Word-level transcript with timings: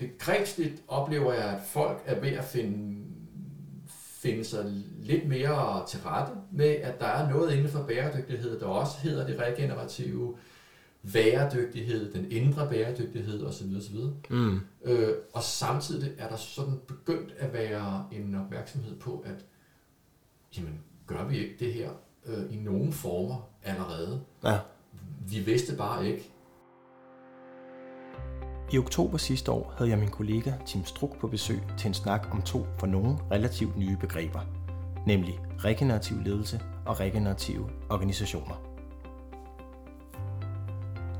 begrebsligt 0.00 0.82
oplever 0.88 1.32
jeg, 1.32 1.44
at 1.44 1.60
folk 1.66 2.02
er 2.06 2.20
ved 2.20 2.28
at 2.28 2.44
finde, 2.44 3.04
finde 4.22 4.44
sig 4.44 4.64
lidt 4.98 5.28
mere 5.28 5.86
til 5.88 6.00
rette 6.00 6.32
med, 6.52 6.66
at 6.66 7.00
der 7.00 7.06
er 7.06 7.30
noget 7.30 7.52
inden 7.52 7.68
for 7.68 7.82
bæredygtighed, 7.82 8.60
der 8.60 8.66
også 8.66 8.98
hedder 9.02 9.26
det 9.26 9.38
regenerative, 9.38 10.36
bæredygtighed, 11.12 12.12
den 12.12 12.32
indre 12.32 12.68
bæredygtighed 12.68 13.44
osv. 13.44 13.66
osv. 13.76 13.96
Mm. 14.30 14.60
Øh, 14.84 15.14
og 15.32 15.42
samtidig 15.42 16.12
er 16.18 16.28
der 16.28 16.36
sådan 16.36 16.80
begyndt 16.86 17.34
at 17.38 17.52
være 17.52 18.04
en 18.12 18.34
opmærksomhed 18.34 18.96
på, 18.96 19.24
at 19.26 19.44
jamen, 20.56 20.80
gør 21.06 21.24
vi 21.24 21.38
ikke 21.38 21.64
det 21.64 21.74
her 21.74 21.90
øh, 22.26 22.54
i 22.54 22.56
nogle 22.56 22.92
former 22.92 23.48
allerede? 23.64 24.20
Ja. 24.44 24.58
Vi 25.28 25.38
vidste 25.38 25.76
bare 25.76 26.08
ikke. 26.08 26.30
I 28.72 28.78
oktober 28.78 29.18
sidste 29.18 29.52
år 29.52 29.74
havde 29.76 29.90
jeg 29.90 29.98
min 29.98 30.08
kollega 30.08 30.52
Tim 30.66 30.84
Struk 30.84 31.18
på 31.18 31.26
besøg 31.26 31.62
til 31.78 31.88
en 31.88 31.94
snak 31.94 32.28
om 32.30 32.42
to 32.42 32.66
for 32.78 32.86
nogen 32.86 33.18
relativt 33.30 33.76
nye 33.76 33.96
begreber, 33.96 34.40
nemlig 35.06 35.40
regenerativ 35.58 36.16
ledelse 36.24 36.60
og 36.84 37.00
regenerative 37.00 37.70
organisationer. 37.88 38.54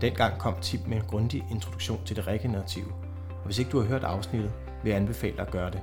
Dengang 0.00 0.38
kom 0.38 0.54
Tim 0.60 0.80
med 0.86 0.96
en 0.96 1.02
grundig 1.08 1.44
introduktion 1.50 2.00
til 2.04 2.16
det 2.16 2.26
regenerative, 2.26 2.92
og 3.28 3.44
hvis 3.44 3.58
ikke 3.58 3.70
du 3.70 3.80
har 3.80 3.86
hørt 3.86 4.04
afsnittet, 4.04 4.52
vil 4.82 4.90
jeg 4.90 5.00
anbefale 5.00 5.40
at 5.40 5.50
gøre 5.50 5.70
det. 5.70 5.80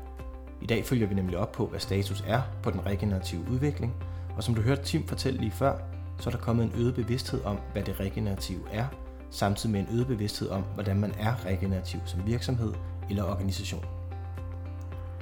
I 0.62 0.66
dag 0.66 0.86
følger 0.86 1.08
vi 1.08 1.16
nemlig 1.16 1.38
op 1.38 1.52
på, 1.52 1.66
hvad 1.66 1.80
status 1.80 2.24
er 2.28 2.42
på 2.64 2.72
den 2.72 2.86
regenerative 2.86 3.46
udvikling, 3.52 3.94
og 4.38 4.44
som 4.44 4.56
du 4.56 4.62
hørte 4.62 4.84
Tim 4.84 5.08
fortælle 5.08 5.40
lige 5.40 5.52
før, 5.52 5.78
så 6.20 6.30
er 6.30 6.32
der 6.32 6.40
kommet 6.40 6.64
en 6.64 6.82
øget 6.82 6.96
bevidsthed 6.96 7.44
om, 7.44 7.58
hvad 7.74 7.84
det 7.84 8.00
regenerative 8.00 8.62
er, 8.72 8.86
samtidig 9.32 9.72
med 9.72 9.80
en 9.80 9.88
øget 9.96 10.08
bevidsthed 10.08 10.50
om, 10.50 10.64
hvordan 10.74 11.00
man 11.00 11.14
er 11.20 11.46
regenerativ 11.46 12.00
som 12.06 12.20
virksomhed 12.26 12.74
eller 13.10 13.24
organisation. 13.24 13.86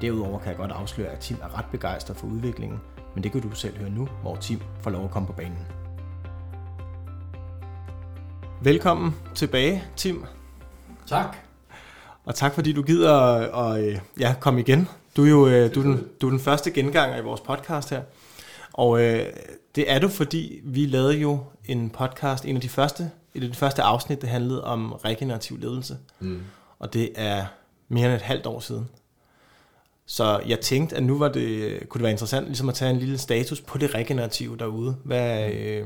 Derudover 0.02 0.40
kan 0.40 0.48
jeg 0.48 0.58
godt 0.58 0.72
afsløre, 0.72 1.10
at 1.10 1.20
Tim 1.20 1.38
er 1.42 1.58
ret 1.58 1.66
begejstret 1.72 2.18
for 2.18 2.28
udviklingen, 2.28 2.80
men 3.14 3.24
det 3.24 3.32
kan 3.32 3.42
du 3.42 3.52
selv 3.52 3.78
høre 3.78 3.90
nu, 3.90 4.08
hvor 4.22 4.36
Tim 4.36 4.62
får 4.82 4.90
lov 4.90 5.06
at 5.06 5.12
komme 5.12 5.28
på 5.28 5.34
banen. 5.34 5.68
Velkommen 8.62 9.16
tilbage, 9.36 9.84
Tim. 9.96 10.26
Tak. 11.08 11.38
Og 12.26 12.36
tak 12.36 12.54
fordi 12.54 12.74
du 12.74 12.82
gider 12.82 13.14
at, 13.14 13.78
at 13.78 14.02
ja, 14.20 14.36
komme 14.40 14.60
igen. 14.60 14.88
Du 15.18 15.24
er 15.26 15.30
jo 15.30 15.48
øh, 15.48 15.76
du 15.76 15.80
er 15.80 15.84
den, 15.84 16.08
du 16.22 16.28
er 16.28 16.30
den 16.30 16.40
første 16.40 16.72
genganger 16.72 17.18
i 17.18 17.22
vores 17.22 17.42
podcast 17.42 17.90
her. 17.90 18.02
Og 18.74 19.02
øh, 19.02 19.26
det 19.76 19.92
er 19.92 20.00
du, 20.00 20.08
fordi 20.08 20.62
vi 20.64 20.86
lavede 20.86 21.18
jo 21.18 21.40
en 21.66 21.90
podcast, 21.90 22.46
en 22.46 22.56
af 22.56 22.62
de 22.62 22.70
første, 22.70 23.12
et 23.36 23.44
af 23.44 23.50
de 23.50 23.56
første 23.56 23.82
afsnit, 23.82 24.22
det 24.22 24.30
handlede 24.30 24.64
om 24.64 24.92
regenerativ 24.92 25.60
ledelse. 25.60 25.98
Mm. 26.20 26.42
Og 26.80 26.94
det 26.94 27.10
er 27.16 27.46
mere 27.88 28.06
end 28.06 28.14
et 28.14 28.22
halvt 28.22 28.46
år 28.46 28.60
siden. 28.60 28.90
Så 30.06 30.42
jeg 30.48 30.60
tænkte, 30.60 30.96
at 30.96 31.04
nu 31.04 31.18
var 31.18 31.30
det, 31.30 31.80
kunne 31.90 32.00
det 32.00 32.04
være 32.04 32.12
interessant 32.12 32.46
ligesom 32.46 32.70
at 32.70 32.76
tage 32.76 32.92
en 32.92 33.00
lille 33.00 33.18
status 33.18 33.62
på 33.62 33.78
det 33.78 33.96
regenerative 33.96 34.58
derude. 34.58 34.96
Hvad, 35.04 35.52
øh, 35.52 35.86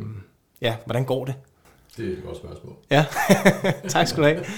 ja, 0.61 0.75
hvordan 0.85 1.05
går 1.05 1.25
det? 1.25 1.35
Det 1.97 2.07
er 2.07 2.17
et 2.17 2.23
godt 2.23 2.37
spørgsmål. 2.37 2.75
Ja, 2.91 3.05
tak 3.89 4.07
skal 4.07 4.23
du 4.23 4.27
have. 4.27 4.45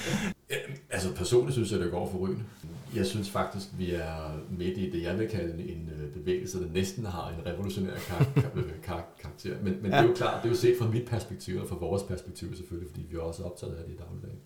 Altså 0.94 1.14
personligt 1.16 1.53
synes 1.53 1.72
jeg, 1.72 1.80
det 1.80 1.92
går 1.92 2.09
forrygende. 2.12 2.44
Jeg 2.95 3.06
synes 3.06 3.30
faktisk, 3.30 3.67
vi 3.78 3.92
er 3.92 4.39
midt 4.50 4.78
i 4.78 4.89
det, 4.89 5.03
jeg 5.03 5.20
vil 5.20 5.30
kalde 5.30 5.64
en 5.64 5.89
øh, 6.00 6.14
bevægelse, 6.14 6.61
der 6.64 6.72
næsten 6.73 7.06
har 7.06 7.30
en 7.30 7.45
revolutionær 7.45 7.94
kar- 7.95 8.42
kar- 8.88 9.08
karakter. 9.20 9.56
Men, 9.64 9.78
men 9.81 9.92
ja. 9.92 9.97
det 9.97 10.03
er 10.03 10.08
jo 10.08 10.14
klart, 10.14 10.44
det 10.44 10.50
er 10.50 10.53
jo 10.53 10.59
set 10.59 10.78
fra 10.80 10.89
mit 10.89 11.06
perspektiv, 11.06 11.62
og 11.62 11.67
fra 11.67 11.75
vores 11.75 12.03
perspektiv 12.03 12.56
selvfølgelig, 12.56 12.89
fordi 12.89 13.06
vi 13.09 13.16
er 13.16 13.22
også 13.22 13.44
optaget 13.44 13.75
af 13.75 13.84
det 13.84 13.94
i 13.94 13.97
dagligdagen. 13.97 14.39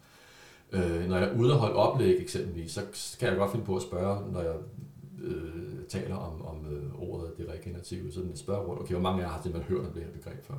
Øh, 0.71 1.09
når 1.09 1.17
jeg 1.17 1.29
er 1.29 1.37
ude 1.39 1.53
og 1.53 1.59
holde 1.59 1.75
oplæg 1.75 2.21
eksempelvis, 2.21 2.71
så 2.71 2.81
kan 3.19 3.29
jeg 3.29 3.37
godt 3.37 3.51
finde 3.51 3.65
på 3.65 3.75
at 3.75 3.81
spørge, 3.81 4.31
når 4.31 4.41
jeg 4.41 4.55
øh, 5.23 5.85
taler 5.89 6.15
om, 6.15 6.45
om 6.45 6.73
øh, 6.73 7.09
ordet 7.09 7.37
det 7.37 7.49
regenerative, 7.49 8.11
så 8.11 8.19
den 8.19 8.37
spørger 8.37 8.61
rundt, 8.65 8.81
okay, 8.81 8.93
hvor 8.93 9.01
mange 9.01 9.23
af 9.23 9.27
jer 9.27 9.33
har 9.33 9.41
simpelthen 9.43 9.75
hørt 9.75 9.85
om 9.87 9.93
det 9.93 10.03
her 10.03 10.11
begreb 10.11 10.43
før? 10.45 10.55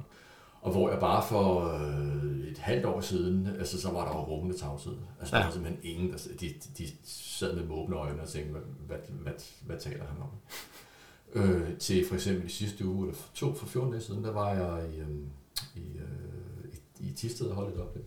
Og 0.63 0.73
hvor 0.73 0.91
jeg 0.91 1.01
bare 1.01 1.23
for 1.29 1.75
øh, 1.75 2.49
et 2.51 2.59
halvt 2.59 2.87
år 2.87 3.01
siden, 3.01 3.47
altså 3.59 3.81
så 3.81 3.91
var 3.91 4.05
der 4.05 4.19
jo 4.19 4.25
rummende 4.25 4.59
tavshed. 4.59 4.97
Altså 5.21 5.37
ja. 5.37 5.41
der 5.41 5.47
var 5.47 5.53
simpelthen 5.53 5.85
ingen, 5.85 6.13
der, 6.13 6.19
de, 6.41 6.55
de 6.79 6.89
sad 7.05 7.57
med 7.57 7.65
måbne 7.65 7.97
øjne 7.97 8.23
og 8.23 8.29
tænkte, 8.29 8.53
hvad, 8.53 8.63
hvad, 8.87 8.99
hvad, 9.23 9.33
hvad 9.67 9.79
taler 9.79 10.05
han 10.05 10.23
om? 10.23 10.29
øh, 11.37 11.79
til 11.79 12.09
for 12.09 12.15
eksempel 12.15 12.47
i 12.47 12.49
sidste 12.49 12.87
uge, 12.87 13.07
eller 13.07 13.19
to 13.35 13.55
for 13.55 13.67
14 13.67 13.93
dage 13.93 14.03
siden, 14.03 14.25
der 14.25 14.33
var 14.33 14.51
jeg 14.51 14.85
i, 14.95 14.99
øh, 14.99 15.09
i, 15.75 15.99
øh, 15.99 16.75
i, 17.01 17.09
i 17.09 17.13
Tisted 17.13 17.47
og 17.47 17.55
holdt 17.55 17.75
et 17.75 17.81
oplæg. 17.81 18.05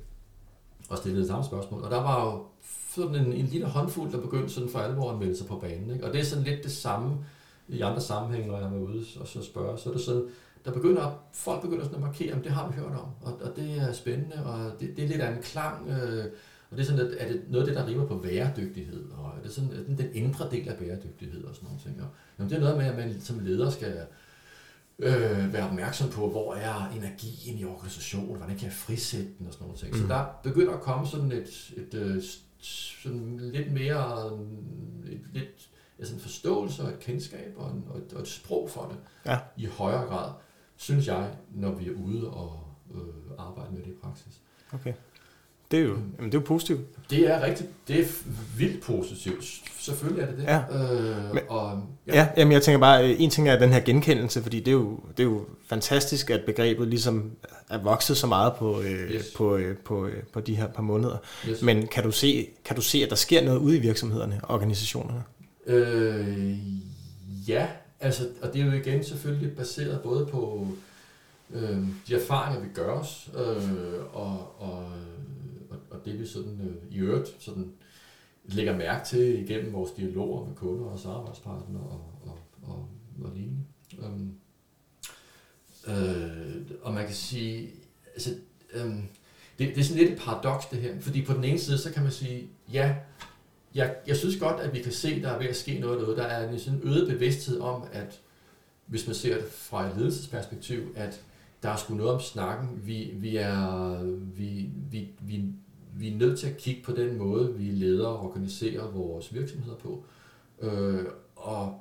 Og 0.89 0.97
stillede 0.97 1.27
samme 1.27 1.45
spørgsmål. 1.45 1.83
Og 1.83 1.91
der 1.91 2.01
var 2.01 2.25
jo 2.25 2.45
sådan 2.95 3.15
en, 3.15 3.33
en 3.33 3.45
lille 3.45 3.67
håndfuld, 3.67 4.11
der 4.11 4.21
begyndte 4.21 4.53
sådan 4.53 4.69
for 4.69 4.79
alvor 4.79 5.11
at 5.11 5.19
melde 5.19 5.37
sig 5.37 5.47
på 5.47 5.55
banen. 5.55 5.89
Ikke? 5.89 6.05
Og 6.05 6.13
det 6.13 6.21
er 6.21 6.25
sådan 6.25 6.43
lidt 6.43 6.63
det 6.63 6.71
samme 6.71 7.17
i 7.67 7.81
andre 7.81 8.01
sammenhænge, 8.01 8.47
når 8.47 8.57
jeg 8.57 8.67
er 8.67 8.79
ude 8.79 9.05
og 9.19 9.27
så 9.27 9.43
spørger. 9.43 9.75
Så 9.75 9.89
er 9.89 9.93
det 9.93 10.01
sådan, 10.01 10.23
der 10.65 10.71
begynder, 10.71 11.23
folk 11.33 11.61
begynder 11.61 11.83
sådan 11.83 11.95
at 11.95 12.01
markere, 12.01 12.35
at 12.35 12.43
det 12.43 12.51
har 12.51 12.67
vi 12.69 12.75
hørt 12.75 12.91
om, 12.91 13.09
og, 13.21 13.41
og 13.41 13.55
det 13.55 13.77
er 13.77 13.91
spændende, 13.91 14.45
og 14.45 14.71
det, 14.79 14.97
det 14.97 15.03
er 15.03 15.07
lidt 15.07 15.21
af 15.21 15.31
en 15.31 15.41
klang, 15.41 15.89
øh, 15.89 16.25
og 16.71 16.77
det 16.77 16.83
er 16.83 16.87
sådan, 16.87 17.07
at 17.07 17.15
er 17.17 17.27
det 17.27 17.41
noget 17.49 17.67
af 17.67 17.73
det, 17.73 17.81
der 17.81 17.87
rimer 17.87 18.07
på 18.07 18.17
bæredygtighed, 18.17 19.05
og 19.11 19.33
er 19.37 19.41
det 19.43 19.51
sådan, 19.51 19.69
er 19.69 19.95
den 19.95 20.09
indre 20.13 20.49
del 20.51 20.69
af 20.69 20.77
bæredygtighed 20.77 21.43
og 21.43 21.55
sådan 21.55 21.67
nogle 21.67 21.81
ting. 21.83 22.01
Og, 22.01 22.07
jamen, 22.39 22.49
det 22.49 22.55
er 22.55 22.61
noget 22.61 22.77
med, 22.77 22.85
at 22.85 22.95
man 22.95 23.21
som 23.21 23.39
leder 23.39 23.69
skal 23.69 24.05
øh, 24.99 25.53
være 25.53 25.69
opmærksom 25.69 26.09
på, 26.09 26.29
hvor 26.29 26.53
er 26.53 26.91
energien 26.95 27.57
i 27.57 27.65
organisationen, 27.65 28.37
hvordan 28.37 28.55
kan 28.57 28.65
jeg 28.65 28.73
frisætte 28.73 29.31
den 29.39 29.47
og 29.47 29.53
sådan 29.53 29.65
nogle 29.65 29.79
ting. 29.79 29.93
Mm. 29.93 30.01
Så 30.01 30.07
der 30.07 30.25
begynder 30.43 30.73
at 30.73 30.81
komme 30.81 31.07
sådan 31.07 31.31
et, 31.31 31.73
et, 31.77 31.93
et 31.93 31.99
øh, 31.99 32.23
sådan 33.03 33.39
lidt 33.53 33.71
mere, 33.71 34.27
et, 35.11 35.21
lidt 35.33 35.69
altså 35.99 36.15
en 36.15 36.21
forståelse 36.21 36.83
og 36.83 36.89
et 36.89 36.99
kendskab 36.99 37.53
og, 37.57 37.71
en, 37.71 37.85
og, 37.89 37.97
et, 37.97 38.13
og 38.13 38.21
et 38.21 38.27
sprog 38.27 38.69
for 38.69 38.87
det 38.91 38.97
ja. 39.31 39.39
i 39.57 39.65
højere 39.65 40.05
grad 40.05 40.31
synes 40.79 41.07
jeg, 41.07 41.27
når 41.55 41.71
vi 41.71 41.87
er 41.87 41.93
ude 42.05 42.29
og 42.29 42.59
øh, 42.95 42.99
arbejde 43.37 43.71
med 43.73 43.81
det 43.81 43.89
i 43.89 43.95
praksis. 44.03 44.33
Okay. 44.73 44.93
Det 45.71 45.79
er 45.79 45.83
jo, 45.83 45.89
jamen 45.89 46.31
det 46.31 46.37
er 46.37 46.41
jo 46.41 46.45
positivt. 46.45 47.09
Det 47.09 47.31
er 47.31 47.41
rigtigt. 47.41 47.69
Det 47.87 47.99
er 47.99 48.05
vildt 48.57 48.83
positivt. 48.83 49.43
Selvfølgelig 49.79 50.23
er 50.23 50.27
det 50.27 50.37
det. 50.37 50.43
Ja. 50.43 50.59
Øh, 50.59 51.33
Men, 51.33 51.43
og, 51.49 51.83
ja. 52.07 52.15
ja 52.15 52.27
jamen 52.37 52.51
jeg 52.51 52.61
tænker 52.61 52.79
bare, 52.79 53.09
en 53.09 53.29
ting 53.29 53.49
er 53.49 53.59
den 53.59 53.69
her 53.69 53.79
genkendelse, 53.79 54.41
fordi 54.41 54.59
det 54.59 54.67
er 54.67 54.71
jo, 54.71 54.99
det 55.17 55.19
er 55.19 55.27
jo 55.27 55.45
fantastisk, 55.67 56.29
at 56.29 56.41
begrebet 56.45 56.87
ligesom 56.87 57.31
er 57.69 57.77
vokset 57.77 58.17
så 58.17 58.27
meget 58.27 58.53
på, 58.53 58.81
øh, 58.81 59.11
yes. 59.11 59.33
på, 59.35 59.55
øh, 59.55 59.77
på, 59.77 60.05
øh, 60.05 60.23
på 60.33 60.39
de 60.39 60.55
her 60.55 60.67
par 60.67 60.81
måneder. 60.81 61.17
Yes. 61.49 61.61
Men 61.61 61.87
kan 61.87 62.03
du, 62.03 62.11
se, 62.11 62.47
kan 62.65 62.75
du 62.75 62.81
se, 62.81 63.03
at 63.03 63.09
der 63.09 63.15
sker 63.15 63.45
noget 63.45 63.57
ude 63.57 63.77
i 63.77 63.79
virksomhederne 63.79 64.39
og 64.43 64.55
organisationerne? 64.55 65.23
Øh, 65.65 66.57
ja, 67.49 67.67
Altså, 67.99 68.29
og 68.41 68.53
det 68.53 68.61
er 68.61 68.65
jo 68.65 68.71
igen 68.71 69.03
selvfølgelig 69.03 69.55
baseret 69.55 70.01
både 70.01 70.25
på 70.25 70.67
øh, 71.51 71.77
de 72.07 72.15
erfaringer, 72.15 72.61
vi 72.61 72.67
gør 72.73 72.91
os, 72.91 73.29
øh, 73.35 73.99
og, 74.13 74.61
og, 74.61 74.91
og, 75.89 76.05
det 76.05 76.19
vi 76.19 76.25
sådan 76.25 76.61
øh, 76.61 76.95
i 76.95 76.97
øvrigt 76.97 77.35
sådan 77.39 77.71
lægger 78.45 78.77
mærke 78.77 79.05
til 79.05 79.43
igennem 79.43 79.73
vores 79.73 79.91
dialoger 79.91 80.45
med 80.45 80.55
kunder 80.55 80.85
og 80.85 80.99
samarbejdspartnere 80.99 81.83
og, 81.83 82.11
og, 82.25 82.37
og, 82.63 82.89
og 83.23 83.31
lignende. 83.35 83.63
Um, 83.97 84.33
øh, 85.87 86.61
og 86.81 86.93
man 86.93 87.05
kan 87.05 87.15
sige, 87.15 87.69
altså, 88.13 88.35
øh, 88.73 88.85
det, 89.59 89.75
det 89.75 89.77
er 89.77 89.83
sådan 89.83 90.01
lidt 90.01 90.11
et 90.11 90.19
paradoks 90.19 90.65
det 90.65 90.81
her, 90.81 90.99
fordi 90.99 91.25
på 91.25 91.33
den 91.33 91.43
ene 91.43 91.59
side, 91.59 91.77
så 91.77 91.91
kan 91.91 92.03
man 92.03 92.11
sige, 92.11 92.47
ja, 92.73 92.95
jeg, 93.75 93.95
jeg 94.07 94.17
synes 94.17 94.35
godt, 94.35 94.61
at 94.61 94.73
vi 94.73 94.81
kan 94.81 94.91
se, 94.91 95.09
at 95.09 95.23
der 95.23 95.29
er 95.29 95.37
ved 95.37 95.47
at 95.47 95.55
ske 95.55 95.79
noget 95.79 95.99
derude. 95.99 96.15
Der 96.15 96.23
er 96.23 96.49
en 96.49 96.59
sådan 96.59 96.81
øget 96.83 97.07
bevidsthed 97.07 97.59
om, 97.59 97.83
at 97.91 98.21
hvis 98.85 99.07
man 99.07 99.15
ser 99.15 99.35
det 99.35 99.45
fra 99.45 99.87
et 99.87 99.97
ledelsesperspektiv, 99.97 100.93
at 100.95 101.21
der 101.63 101.69
er 101.69 101.75
sgu 101.75 101.93
noget 101.93 102.13
om 102.13 102.19
snakken. 102.19 102.81
Vi, 102.83 103.11
vi, 103.13 103.37
er, 103.37 104.03
vi, 104.35 104.69
vi, 104.91 105.09
vi, 105.21 105.43
vi 105.93 106.13
er 106.13 106.17
nødt 106.17 106.39
til 106.39 106.47
at 106.47 106.57
kigge 106.57 106.83
på 106.83 106.91
den 106.91 107.17
måde, 107.17 107.55
vi 107.55 107.63
leder 107.63 108.07
og 108.07 108.29
organiserer 108.29 108.87
vores 108.87 109.33
virksomheder 109.33 109.77
på. 109.77 110.03
Øh, 110.61 111.05
og 111.35 111.79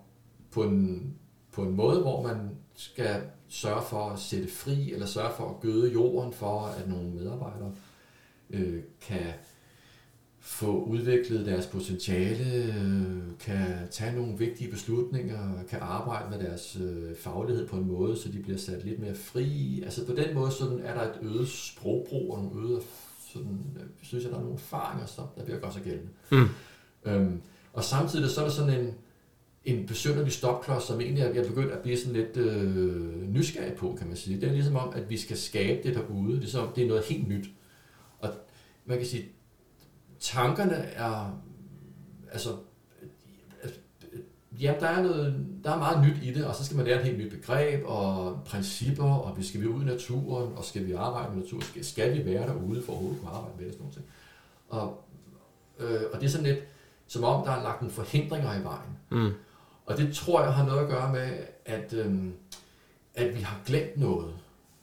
på 0.50 0.62
en, 0.62 1.14
på 1.52 1.62
en 1.62 1.76
måde, 1.76 2.00
hvor 2.00 2.22
man 2.22 2.50
skal 2.74 3.22
sørge 3.48 3.82
for 3.82 4.10
at 4.10 4.18
sætte 4.18 4.48
fri, 4.48 4.92
eller 4.92 5.06
sørge 5.06 5.34
for 5.36 5.50
at 5.50 5.60
gøde 5.60 5.92
jorden 5.92 6.32
for, 6.32 6.60
at 6.60 6.88
nogle 6.88 7.10
medarbejdere 7.10 7.72
øh, 8.50 8.82
kan 9.00 9.32
få 10.48 10.84
udviklet 10.84 11.46
deres 11.46 11.66
potentiale, 11.66 12.74
kan 13.40 13.88
tage 13.90 14.16
nogle 14.16 14.38
vigtige 14.38 14.70
beslutninger, 14.70 15.62
kan 15.68 15.78
arbejde 15.82 16.30
med 16.30 16.46
deres 16.46 16.78
øh, 16.80 17.16
faglighed 17.16 17.68
på 17.68 17.76
en 17.76 17.86
måde, 17.86 18.16
så 18.16 18.32
de 18.32 18.38
bliver 18.38 18.58
sat 18.58 18.84
lidt 18.84 19.00
mere 19.00 19.14
fri. 19.14 19.80
Altså 19.84 20.06
på 20.06 20.12
den 20.12 20.34
måde 20.34 20.50
sådan 20.50 20.80
er 20.80 20.94
der 20.94 21.02
et 21.02 21.18
øget 21.22 21.48
sprogbrug 21.48 22.34
og 22.34 22.42
nogle 22.42 22.68
øget, 22.68 22.82
sådan, 23.32 23.58
synes 24.02 24.24
jeg, 24.24 24.32
der 24.32 24.38
er 24.38 24.42
nogle 24.42 24.56
erfaringer, 24.56 25.06
som 25.06 25.24
der 25.36 25.44
bliver 25.44 25.58
godt 25.58 25.74
så 25.74 25.80
gældende. 25.80 26.10
Mm. 26.32 26.48
Øhm, 27.04 27.40
og 27.72 27.84
samtidig 27.84 28.30
så 28.30 28.40
er 28.40 28.44
der 28.44 28.52
sådan 28.52 28.80
en, 28.80 28.94
en 29.64 29.86
besynderlig 29.86 30.32
stopklods, 30.32 30.84
som 30.84 31.00
egentlig 31.00 31.22
er, 31.22 31.28
jeg 31.28 31.44
er 31.44 31.48
begyndt 31.48 31.72
at 31.72 31.82
blive 31.82 31.96
sådan 31.96 32.12
lidt 32.12 32.36
øh, 32.36 33.28
nysgerrig 33.28 33.74
på, 33.74 33.94
kan 33.98 34.06
man 34.06 34.16
sige. 34.16 34.40
Det 34.40 34.48
er 34.48 34.52
ligesom 34.52 34.76
om, 34.76 34.92
at 34.94 35.10
vi 35.10 35.16
skal 35.16 35.36
skabe 35.36 35.88
det 35.88 35.94
derude. 35.94 36.36
Det 36.36 36.44
er, 36.44 36.48
som, 36.48 36.68
det 36.76 36.84
er 36.84 36.88
noget 36.88 37.04
helt 37.04 37.28
nyt. 37.28 37.46
Og 38.18 38.30
man 38.86 38.98
kan 38.98 39.06
sige, 39.06 39.24
tankerne 40.20 40.74
er, 40.74 41.40
altså, 42.32 42.50
ja, 44.60 44.74
der 44.80 44.86
er, 44.86 45.02
noget, 45.02 45.46
der 45.64 45.70
er 45.70 45.78
meget 45.78 46.06
nyt 46.06 46.22
i 46.22 46.32
det, 46.34 46.44
og 46.44 46.54
så 46.54 46.64
skal 46.64 46.76
man 46.76 46.86
lære 46.86 46.98
et 46.98 47.04
helt 47.04 47.18
nyt 47.18 47.30
begreb 47.30 47.82
og 47.84 48.40
principper, 48.44 49.04
og 49.04 49.38
vi 49.38 49.44
skal 49.44 49.60
vi 49.60 49.66
ud 49.66 49.82
i 49.82 49.86
naturen, 49.86 50.56
og 50.56 50.64
skal 50.64 50.86
vi 50.86 50.92
arbejde 50.92 51.34
med 51.34 51.42
natur, 51.42 51.60
skal, 51.60 51.84
skal 51.84 52.18
vi 52.18 52.24
være 52.24 52.46
derude 52.46 52.82
for 52.82 52.92
at 52.92 52.96
overhovedet 52.96 53.20
kunne 53.20 53.30
arbejde 53.30 53.56
med 53.58 53.66
det, 53.66 53.74
sådan 53.74 53.86
noget. 53.86 54.02
Og, 54.68 55.04
øh, 55.78 56.00
og 56.12 56.20
det 56.20 56.26
er 56.26 56.30
sådan 56.30 56.46
lidt, 56.46 56.58
som 57.06 57.24
om 57.24 57.44
der 57.44 57.52
er 57.52 57.62
lagt 57.62 57.82
nogle 57.82 57.94
forhindringer 57.94 58.60
i 58.60 58.64
vejen. 58.64 58.98
Mm. 59.10 59.32
Og 59.86 59.96
det 59.96 60.14
tror 60.14 60.42
jeg 60.42 60.54
har 60.54 60.66
noget 60.66 60.80
at 60.80 60.88
gøre 60.88 61.12
med, 61.12 61.38
at, 61.64 61.92
øhm, 61.92 62.32
at 63.14 63.36
vi 63.36 63.40
har 63.40 63.60
glemt 63.66 63.96
noget. 63.96 64.34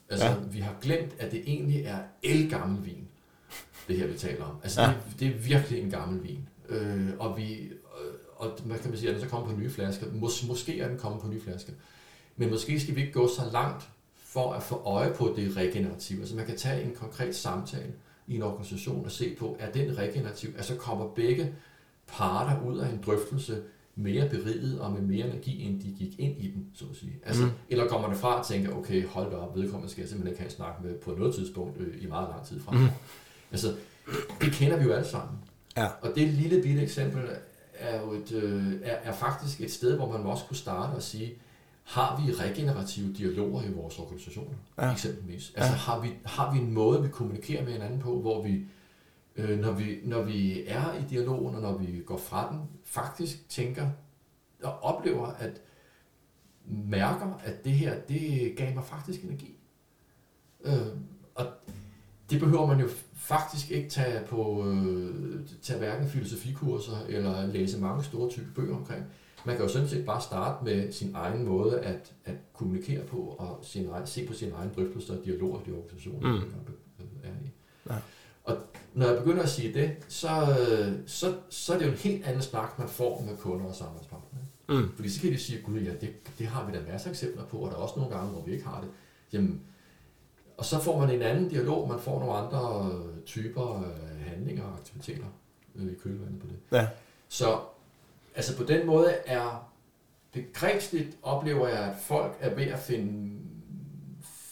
Altså, 0.10 0.28
ja. 0.28 0.36
vi 0.52 0.60
har 0.60 0.76
glemt, 0.82 1.16
at 1.20 1.32
det 1.32 1.44
egentlig 1.46 1.86
er 1.86 2.00
el-gammel 2.24 2.86
vin, 2.86 3.05
det 3.88 3.98
her 3.98 4.08
vi 4.08 4.18
taler 4.18 4.46
om. 4.46 4.56
Altså, 4.64 4.82
ja. 4.82 4.88
det, 4.88 5.20
det 5.20 5.28
er 5.28 5.40
virkelig 5.40 5.82
en 5.82 5.90
gammel 5.90 6.24
vin. 6.24 6.48
Øh, 6.70 7.10
og 7.20 7.38
vi, 7.38 7.54
øh, 7.64 8.14
og 8.36 8.52
hvad 8.66 8.78
kan 8.78 8.90
man 8.90 9.00
sige, 9.00 9.10
at 9.10 9.16
den 9.16 9.24
så 9.24 9.30
kommer 9.30 9.54
på 9.54 9.60
nye 9.60 9.70
flasker. 9.70 10.06
Mås, 10.14 10.48
måske 10.48 10.80
er 10.80 10.88
den 10.88 10.98
kommet 10.98 11.22
på 11.22 11.28
nye 11.28 11.42
flasker. 11.42 11.74
Men 12.36 12.50
måske 12.50 12.80
skal 12.80 12.96
vi 12.96 13.02
ikke 13.02 13.14
gå 13.14 13.28
så 13.28 13.42
langt 13.54 13.90
for 14.16 14.54
at 14.54 14.64
få 14.64 14.76
øje 14.86 15.14
på 15.14 15.34
det 15.36 15.58
regenerative. 15.58 16.20
Altså 16.20 16.36
man 16.36 16.46
kan 16.46 16.58
tage 16.58 16.84
en 16.84 16.96
konkret 16.96 17.36
samtale 17.36 17.94
i 18.28 18.36
en 18.36 18.42
organisation 18.42 19.06
og 19.06 19.12
se 19.12 19.36
på, 19.40 19.58
er 19.60 19.72
den 19.72 19.98
regenerativ? 19.98 20.50
Altså 20.58 20.76
kommer 20.76 21.08
begge 21.08 21.54
parter 22.08 22.62
ud 22.62 22.78
af 22.78 22.90
en 22.90 23.00
drøftelse 23.06 23.62
mere 23.96 24.30
beriget 24.30 24.80
og 24.80 24.92
med 24.92 25.02
mere 25.02 25.28
energi, 25.28 25.64
end 25.64 25.82
de 25.82 25.96
gik 25.98 26.20
ind 26.20 26.42
i 26.42 26.52
den, 26.52 26.68
så 26.74 26.86
at 26.92 26.96
sige. 26.98 27.20
Altså, 27.26 27.46
mm. 27.46 27.52
Eller 27.70 27.88
kommer 27.88 28.10
det 28.10 28.18
fra 28.18 28.40
og 28.40 28.46
tænker, 28.46 28.76
okay, 28.76 29.08
hold 29.08 29.32
da 29.32 29.38
op, 29.38 29.56
vedkommende 29.56 29.92
skal 29.92 30.02
jeg 30.02 30.10
simpelthen 30.10 30.32
ikke 30.34 30.42
have 30.42 30.52
snakke 30.52 30.84
med 30.84 30.96
på 30.96 31.12
noget 31.12 31.36
tidspunkt 31.36 31.78
øh, 31.80 32.04
i 32.04 32.08
meget 32.08 32.30
lang 32.30 32.46
tid 32.46 32.60
fra. 32.60 32.72
Mm. 32.72 32.88
Altså, 33.56 33.76
det 34.42 34.54
kender 34.54 34.78
vi 34.78 34.84
jo 34.84 34.94
alle 34.94 35.08
sammen. 35.08 35.40
Ja. 35.78 35.88
Og 36.02 36.16
det 36.16 36.28
lille 36.28 36.62
bitte 36.62 36.82
eksempel 36.82 37.22
er 37.74 38.02
jo 38.02 38.12
et, 38.12 38.32
øh, 38.32 38.74
er, 38.84 38.96
er 38.96 39.14
faktisk 39.14 39.62
et 39.62 39.72
sted, 39.72 39.96
hvor 39.96 40.18
man 40.18 40.22
også 40.22 40.46
kunne 40.46 40.58
starte 40.58 40.96
og 40.96 41.02
sige, 41.02 41.34
har 41.84 42.22
vi 42.22 42.32
regenerative 42.32 43.14
dialoger 43.14 43.64
i 43.64 43.72
vores 43.72 44.00
organisationer, 44.00 44.58
ja. 44.78 44.92
eksempelvis? 44.92 45.54
Altså, 45.56 45.72
ja. 45.72 45.78
har, 45.78 46.00
vi, 46.00 46.14
har 46.26 46.54
vi 46.54 46.60
en 46.60 46.74
måde, 46.74 47.04
vi 47.04 47.10
kommunikerer 47.10 47.64
med 47.64 47.72
hinanden 47.72 48.00
på, 48.00 48.22
hvor 48.22 48.44
vi 48.44 48.66
øh, 49.36 49.60
når, 49.60 49.72
vi, 49.72 50.00
når 50.04 50.22
vi 50.22 50.64
er 50.68 50.94
i 50.94 51.04
dialogen, 51.10 51.56
og 51.56 51.62
når 51.62 51.78
vi 51.78 52.02
går 52.06 52.18
fra 52.18 52.52
den, 52.52 52.62
faktisk 52.84 53.50
tænker 53.50 53.90
og 54.64 54.84
oplever, 54.84 55.28
at 55.28 55.62
mærker, 56.66 57.40
at 57.44 57.64
det 57.64 57.72
her, 57.72 58.00
det 58.00 58.54
gav 58.58 58.74
mig 58.74 58.84
faktisk 58.84 59.24
energi. 59.24 59.58
Øh, 60.64 60.88
og 61.36 61.46
det 62.30 62.40
behøver 62.40 62.66
man 62.66 62.80
jo 62.80 62.88
faktisk 63.28 63.72
ikke 63.72 63.90
tage 63.90 64.26
på 64.30 64.66
øh, 64.68 65.40
tage 65.62 65.80
hverken 65.80 66.10
filosofikurser 66.10 67.06
eller 67.10 67.48
læse 67.48 67.80
mange 67.80 68.04
store 68.04 68.30
type 68.30 68.48
bøger 68.56 68.76
omkring. 68.76 69.04
Man 69.46 69.56
kan 69.56 69.66
jo 69.66 69.72
sådan 69.72 69.88
set 69.88 70.06
bare 70.06 70.22
starte 70.22 70.66
med 70.66 70.92
sin 70.92 71.12
egen 71.16 71.46
måde 71.46 71.80
at, 71.80 72.14
at 72.26 72.36
kommunikere 72.54 73.06
på 73.06 73.18
og 73.18 73.60
sin 73.64 73.90
egen, 73.90 74.08
se 74.08 74.28
på 74.28 74.34
sin 74.34 74.52
egen 74.52 74.72
drøftelser 74.76 75.18
og 75.18 75.26
dialoger 75.26 75.60
i 75.60 75.70
de 75.70 75.76
organisationer, 75.76 76.34
mm. 76.34 76.34
man 76.34 76.50
er 77.24 77.30
i. 77.46 77.52
Ja. 77.90 77.96
Og 78.44 78.58
når 78.94 79.08
jeg 79.08 79.18
begynder 79.18 79.44
at 79.44 79.50
sige 79.50 79.74
det, 79.74 79.92
så, 80.08 80.56
så, 81.06 81.36
så 81.50 81.74
er 81.74 81.78
det 81.78 81.86
jo 81.86 81.92
en 81.92 81.98
helt 81.98 82.26
anden 82.26 82.42
snak, 82.42 82.80
man 82.80 82.90
får 82.90 83.26
med 83.28 83.38
kunder 83.38 83.66
og 83.66 83.76
samarbejdspartnere. 83.76 84.44
Mm. 84.70 84.96
Fordi 84.96 85.10
så 85.10 85.22
kan 85.22 85.32
de 85.32 85.38
sige, 85.38 85.62
gud 85.62 85.80
ja, 85.80 85.92
det, 86.02 86.14
det 86.40 86.48
har 86.48 86.66
vi 86.66 86.78
da 86.78 86.82
masser 86.92 87.08
af 87.08 87.12
eksempler 87.12 87.46
på, 87.46 87.58
og 87.58 87.72
der 87.72 87.78
er 87.78 87.82
også 87.82 87.96
nogle 87.98 88.16
gange, 88.16 88.32
hvor 88.32 88.42
vi 88.46 88.52
ikke 88.52 88.66
har 88.66 88.82
det. 88.82 88.90
Jamen, 89.34 89.62
og 90.58 90.66
så 90.66 90.80
får 90.80 91.00
man 91.00 91.10
en 91.10 91.22
anden 91.22 91.50
dialog, 91.50 91.88
man 91.88 92.00
får 92.00 92.20
nogle 92.20 92.34
andre 92.34 92.92
typer 93.26 93.84
af 93.84 94.30
handlinger 94.30 94.64
og 94.64 94.74
aktiviteter 94.74 95.26
øh, 95.76 95.92
i 95.92 95.96
kølvandet 95.96 96.40
på 96.40 96.48
det. 96.48 96.78
Ja. 96.78 96.88
Så 97.28 97.60
altså 98.36 98.58
på 98.58 98.64
den 98.64 98.88
måde 98.88 99.10
er 99.26 99.72
begrebsligt 100.32 101.18
oplever 101.24 101.68
jeg, 101.68 101.80
at 101.80 101.96
folk 102.02 102.38
er 102.40 102.56
ved 102.56 102.64
at 102.64 102.80
finde 102.80 103.36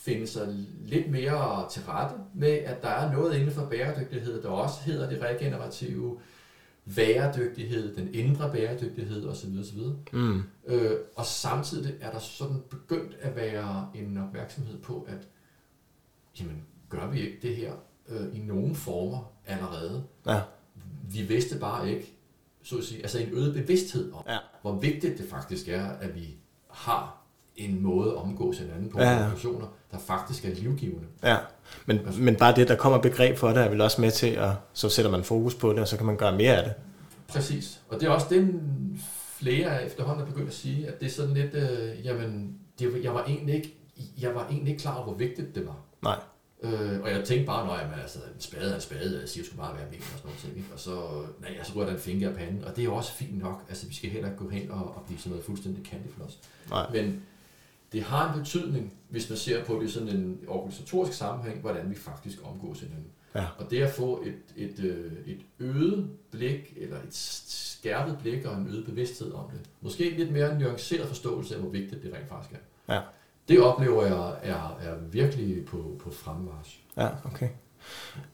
finde 0.03 0.27
sig 0.27 0.47
lidt 0.85 1.11
mere 1.11 1.69
til 1.69 1.81
rette 1.81 2.15
med, 2.33 2.49
at 2.49 2.81
der 2.81 2.89
er 2.89 3.11
noget 3.11 3.35
inden 3.35 3.51
for 3.51 3.65
bæredygtighed, 3.65 4.41
der 4.41 4.49
også 4.49 4.81
hedder 4.85 5.09
det 5.09 5.21
regenerative, 5.21 6.19
bæredygtighed, 6.95 7.95
den 7.95 8.13
indre 8.13 8.51
bæredygtighed 8.51 9.27
osv. 9.27 9.49
osv. 9.59 9.79
Mm. 10.11 10.43
Øh, 10.67 10.91
og 11.15 11.25
samtidig 11.25 11.93
er 12.01 12.11
der 12.11 12.19
sådan 12.19 12.63
begyndt 12.69 13.17
at 13.21 13.35
være 13.35 13.87
en 13.95 14.17
opmærksomhed 14.17 14.77
på, 14.77 15.07
at 15.09 15.27
jamen, 16.39 16.63
gør 16.89 17.07
vi 17.07 17.19
ikke 17.19 17.37
det 17.41 17.55
her 17.55 17.71
øh, 18.09 18.37
i 18.37 18.39
nogle 18.39 18.75
former 18.75 19.31
allerede? 19.47 20.03
Ja. 20.27 20.41
Vi 21.03 21.21
vidste 21.21 21.59
bare 21.59 21.91
ikke, 21.91 22.13
så 22.63 22.77
at 22.77 22.83
sige, 22.83 23.01
altså 23.01 23.19
en 23.19 23.29
øget 23.31 23.53
bevidsthed 23.53 24.11
om, 24.13 24.23
ja. 24.27 24.37
hvor 24.61 24.71
vigtigt 24.75 25.17
det 25.17 25.29
faktisk 25.29 25.67
er, 25.67 25.85
at 25.85 26.15
vi 26.15 26.35
har 26.69 27.23
en 27.55 27.81
måde 27.81 28.11
at 28.11 28.17
omgås 28.17 28.57
hinanden 28.57 28.89
på 28.89 28.99
ja, 28.99 29.09
ja. 29.09 29.17
organisationer, 29.17 29.67
der 29.91 29.97
faktisk 29.97 30.45
er 30.45 30.55
livgivende. 30.55 31.07
Ja, 31.23 31.37
men, 31.85 31.99
altså, 31.99 32.21
men 32.21 32.35
bare 32.35 32.55
det, 32.55 32.67
der 32.67 32.75
kommer 32.75 32.99
begreb 32.99 33.37
for 33.37 33.47
det, 33.47 33.57
er 33.57 33.69
vel 33.69 33.81
også 33.81 34.01
med 34.01 34.11
til, 34.11 34.27
at 34.27 34.51
så 34.73 34.89
sætter 34.89 35.11
man 35.11 35.23
fokus 35.23 35.55
på 35.55 35.69
det, 35.69 35.79
og 35.79 35.87
så 35.87 35.97
kan 35.97 36.05
man 36.05 36.17
gøre 36.17 36.37
mere 36.37 36.57
af 36.57 36.63
det. 36.63 36.73
Præcis, 37.27 37.81
og 37.89 37.99
det 37.99 38.07
er 38.07 38.11
også 38.11 38.27
det, 38.29 38.61
flere 39.43 39.85
efterhånden 39.85 40.23
er 40.23 40.29
begyndt 40.29 40.47
at 40.47 40.53
sige, 40.53 40.87
at 40.87 40.99
det 40.99 41.05
er 41.05 41.11
sådan 41.11 41.33
lidt, 41.33 41.53
øh, 41.53 42.05
jamen, 42.05 42.57
det, 42.79 43.03
jeg 43.03 43.13
var 43.13 43.23
egentlig 43.23 43.55
ikke, 43.55 43.77
jeg 44.21 44.35
var 44.35 44.47
egentlig 44.47 44.71
ikke 44.71 44.81
klar 44.81 44.95
over, 44.95 45.03
hvor 45.03 45.13
vigtigt 45.13 45.55
det 45.55 45.67
var. 45.67 45.77
Nej. 46.03 46.19
Øh, 46.63 47.01
og 47.01 47.09
jeg 47.09 47.23
tænkte 47.25 47.45
bare, 47.45 47.67
når 47.67 47.75
jeg 47.77 47.99
altså, 48.01 48.19
en 48.35 48.41
spade 48.41 48.71
er 48.71 48.75
en 48.75 48.81
spade, 48.81 49.19
jeg 49.19 49.29
siger, 49.29 49.45
skulle 49.45 49.61
bare 49.61 49.77
være 49.77 49.89
med 49.91 49.97
og 49.97 50.03
sådan 50.03 50.21
noget 50.23 50.39
ting, 50.39 50.57
ikke? 50.57 50.73
og 50.73 50.79
så, 50.79 51.25
nej, 51.41 51.63
så 51.63 51.73
rører 51.75 51.85
der 51.85 51.93
en 51.93 51.99
finger 51.99 52.29
af 52.29 52.35
panden, 52.35 52.63
og 52.63 52.75
det 52.75 52.81
er 52.81 52.85
jo 52.85 52.95
også 52.95 53.13
fint 53.13 53.37
nok, 53.37 53.65
altså 53.69 53.87
vi 53.87 53.93
skal 53.95 54.09
heller 54.09 54.29
ikke 54.29 54.43
gå 54.43 54.49
hen 54.49 54.71
og, 54.71 54.95
og 54.95 55.03
blive 55.05 55.19
sådan 55.19 55.29
noget 55.29 55.45
fuldstændig 55.45 55.85
candyfloss. 55.85 56.39
Nej. 56.69 56.91
Men 56.91 57.23
det 57.91 58.03
har 58.03 58.33
en 58.33 58.39
betydning, 58.39 58.93
hvis 59.09 59.29
man 59.29 59.37
ser 59.37 59.63
på 59.63 59.79
det 59.81 59.87
i 59.87 59.91
sådan 59.91 60.09
en 60.09 60.39
organisatorisk 60.47 61.13
sammenhæng, 61.13 61.61
hvordan 61.61 61.89
vi 61.89 61.95
faktisk 61.95 62.37
omgås 62.43 62.79
hinanden. 62.79 63.11
Ja. 63.35 63.45
Og 63.57 63.71
det 63.71 63.81
at 63.81 63.91
få 63.91 64.23
et, 64.25 64.69
et, 64.69 64.79
øh, 64.79 65.11
et 65.25 65.39
øget 65.59 66.09
blik, 66.31 66.73
eller 66.77 66.97
et 66.97 67.15
skærpet 67.15 68.17
blik 68.21 68.45
og 68.45 68.57
en 68.57 68.67
øget 68.67 68.85
bevidsthed 68.85 69.33
om 69.33 69.49
det. 69.49 69.59
Måske 69.81 70.09
lidt 70.09 70.31
mere 70.31 70.59
nuanceret 70.59 71.07
forståelse 71.07 71.55
af, 71.55 71.61
hvor 71.61 71.69
vigtigt 71.69 72.03
det 72.03 72.13
rent 72.13 72.29
faktisk 72.29 72.53
er. 72.53 72.93
Ja. 72.93 73.01
Det 73.47 73.61
oplever 73.61 74.05
jeg 74.05 74.33
er, 74.43 74.77
er 74.81 74.93
virkelig 75.11 75.65
på, 75.65 75.77
på 76.03 76.11
fremmarsch. 76.11 76.79
Ja, 76.97 77.07
okay. 77.25 77.47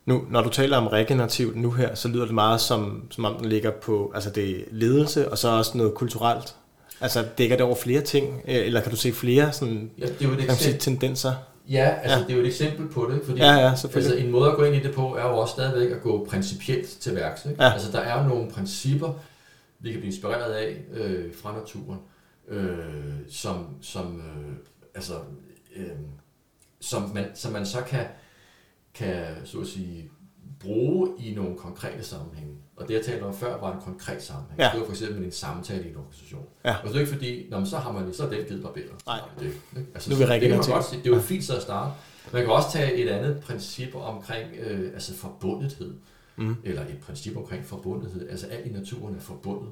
Nu, 0.05 0.25
når 0.29 0.41
du 0.41 0.49
taler 0.49 0.77
om 0.77 0.87
regenerativt 0.87 1.55
nu 1.55 1.71
her, 1.71 1.95
så 1.95 2.07
lyder 2.07 2.25
det 2.25 2.33
meget 2.33 2.61
som, 2.61 3.07
som 3.09 3.25
om 3.25 3.35
den 3.35 3.45
ligger 3.45 3.71
på 3.71 4.11
altså 4.15 4.29
det 4.29 4.49
er 4.49 4.63
ledelse, 4.71 5.31
og 5.31 5.37
så 5.37 5.49
også 5.49 5.77
noget 5.77 5.93
kulturelt. 5.93 6.55
Altså 7.01 7.25
dækker 7.37 7.55
det 7.55 7.65
over 7.65 7.75
flere 7.75 8.01
ting, 8.01 8.41
øh, 8.47 8.55
eller 8.55 8.81
kan 8.81 8.91
du 8.91 8.97
se 8.97 9.13
flere 9.13 9.51
sådan, 9.51 9.91
ja, 9.97 10.05
det 10.05 10.21
er 10.21 10.25
jo 10.25 10.31
et 10.31 10.33
eksempel, 10.33 10.57
sige, 10.57 10.77
tendenser? 10.77 11.33
Ja, 11.69 11.89
altså 12.01 12.17
ja. 12.17 12.23
det 12.23 12.31
er 12.31 12.35
jo 12.35 12.41
et 12.41 12.47
eksempel 12.47 12.87
på 12.87 13.11
det, 13.11 13.21
fordi 13.25 13.39
ja, 13.39 13.53
ja, 13.53 13.69
altså, 13.69 14.15
en 14.17 14.31
måde 14.31 14.49
at 14.49 14.55
gå 14.55 14.63
ind 14.63 14.75
i 14.75 14.79
det 14.79 14.95
på, 14.95 15.15
er 15.15 15.27
jo 15.27 15.37
også 15.37 15.51
stadigvæk 15.51 15.91
at 15.91 16.01
gå 16.01 16.25
principielt 16.29 16.87
til 16.87 17.15
værks. 17.15 17.45
Ikke? 17.45 17.63
Ja. 17.63 17.73
Altså 17.73 17.91
der 17.91 17.99
er 17.99 18.23
jo 18.23 18.29
nogle 18.29 18.51
principper, 18.51 19.13
vi 19.79 19.91
kan 19.91 19.99
blive 19.99 20.13
inspireret 20.13 20.51
af 20.51 20.77
øh, 20.93 21.33
fra 21.41 21.55
naturen, 21.57 21.99
øh, 22.47 22.77
som, 23.29 23.67
som, 23.81 24.17
øh, 24.17 24.55
altså, 24.99 25.19
øh, 25.75 25.91
som, 26.79 27.11
man, 27.13 27.25
som 27.35 27.51
man 27.51 27.65
så 27.65 27.81
kan, 27.81 28.05
kan 28.93 29.25
så 29.45 29.59
at 29.59 29.67
sige, 29.67 30.11
bruge 30.59 31.09
i 31.19 31.33
nogle 31.35 31.57
konkrete 31.57 32.03
sammenhænge. 32.03 32.53
Og 32.75 32.87
det, 32.87 32.93
jeg 32.93 33.05
talte 33.05 33.23
om 33.23 33.33
før, 33.33 33.59
var 33.59 33.73
en 33.75 33.81
konkret 33.81 34.23
sammenhæng. 34.23 34.59
Ja. 34.59 34.69
Det 34.73 34.79
var 34.79 34.85
for 34.85 34.93
eksempel 34.93 35.23
en 35.23 35.31
samtale 35.31 35.87
i 35.87 35.89
en 35.89 35.97
organisation. 35.97 36.45
Ja. 36.65 36.75
Og 36.75 36.87
det 36.87 36.95
er 36.95 36.99
ikke 36.99 37.11
fordi, 37.11 37.49
når 37.49 37.57
man 37.57 37.67
så 37.67 37.77
har 37.77 37.91
man 37.91 38.13
så 38.13 38.29
den 38.29 38.45
givet 38.47 38.63
barberet. 38.63 39.05
Nej. 39.05 39.19
Det, 39.39 39.53
altså, 39.93 40.09
nu 40.09 40.15
vil 40.15 40.27
det, 40.27 40.41
kan 40.41 40.49
man 40.49 40.59
godt, 40.59 40.91
det 40.91 41.11
er 41.11 41.15
jo 41.15 41.21
fint 41.21 41.43
så 41.43 41.55
at 41.55 41.61
starte. 41.61 41.93
Man 42.33 42.41
kan 42.41 42.51
også 42.51 42.71
tage 42.71 42.93
et 42.93 43.09
andet 43.09 43.39
princip 43.39 43.95
omkring 43.95 44.55
øh, 44.59 44.93
altså 44.93 45.13
forbundethed. 45.13 45.93
Mm. 46.35 46.55
Eller 46.63 46.81
et 46.81 46.99
princip 47.01 47.37
omkring 47.37 47.65
forbundethed. 47.65 48.29
Altså 48.29 48.47
alt 48.47 48.65
i 48.65 48.69
naturen 48.69 49.15
er 49.15 49.19
forbundet. 49.19 49.69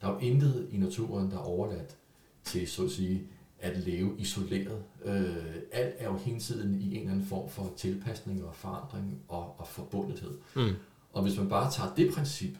Der 0.00 0.08
er 0.08 0.12
jo 0.12 0.18
intet 0.18 0.68
i 0.72 0.76
naturen, 0.76 1.30
der 1.30 1.36
er 1.36 1.42
overladt 1.42 1.96
til, 2.44 2.68
så 2.68 2.84
at 2.84 2.90
sige, 2.90 3.22
at 3.60 3.76
leve 3.76 4.14
isoleret. 4.18 4.82
Øh, 5.04 5.54
alt 5.72 5.94
er 5.98 6.04
jo 6.04 6.16
hele 6.16 6.40
tiden 6.40 6.80
i 6.80 6.94
en 6.94 7.00
eller 7.00 7.12
anden 7.12 7.26
form 7.26 7.48
for 7.48 7.72
tilpasning 7.76 8.44
og 8.44 8.54
forandring 8.54 9.22
og, 9.28 9.60
og 9.60 9.68
forbundethed. 9.68 10.38
Mm. 10.56 10.72
Og 11.12 11.22
hvis 11.22 11.38
man 11.38 11.48
bare 11.48 11.72
tager 11.72 11.94
det 11.94 12.14
princip, 12.14 12.56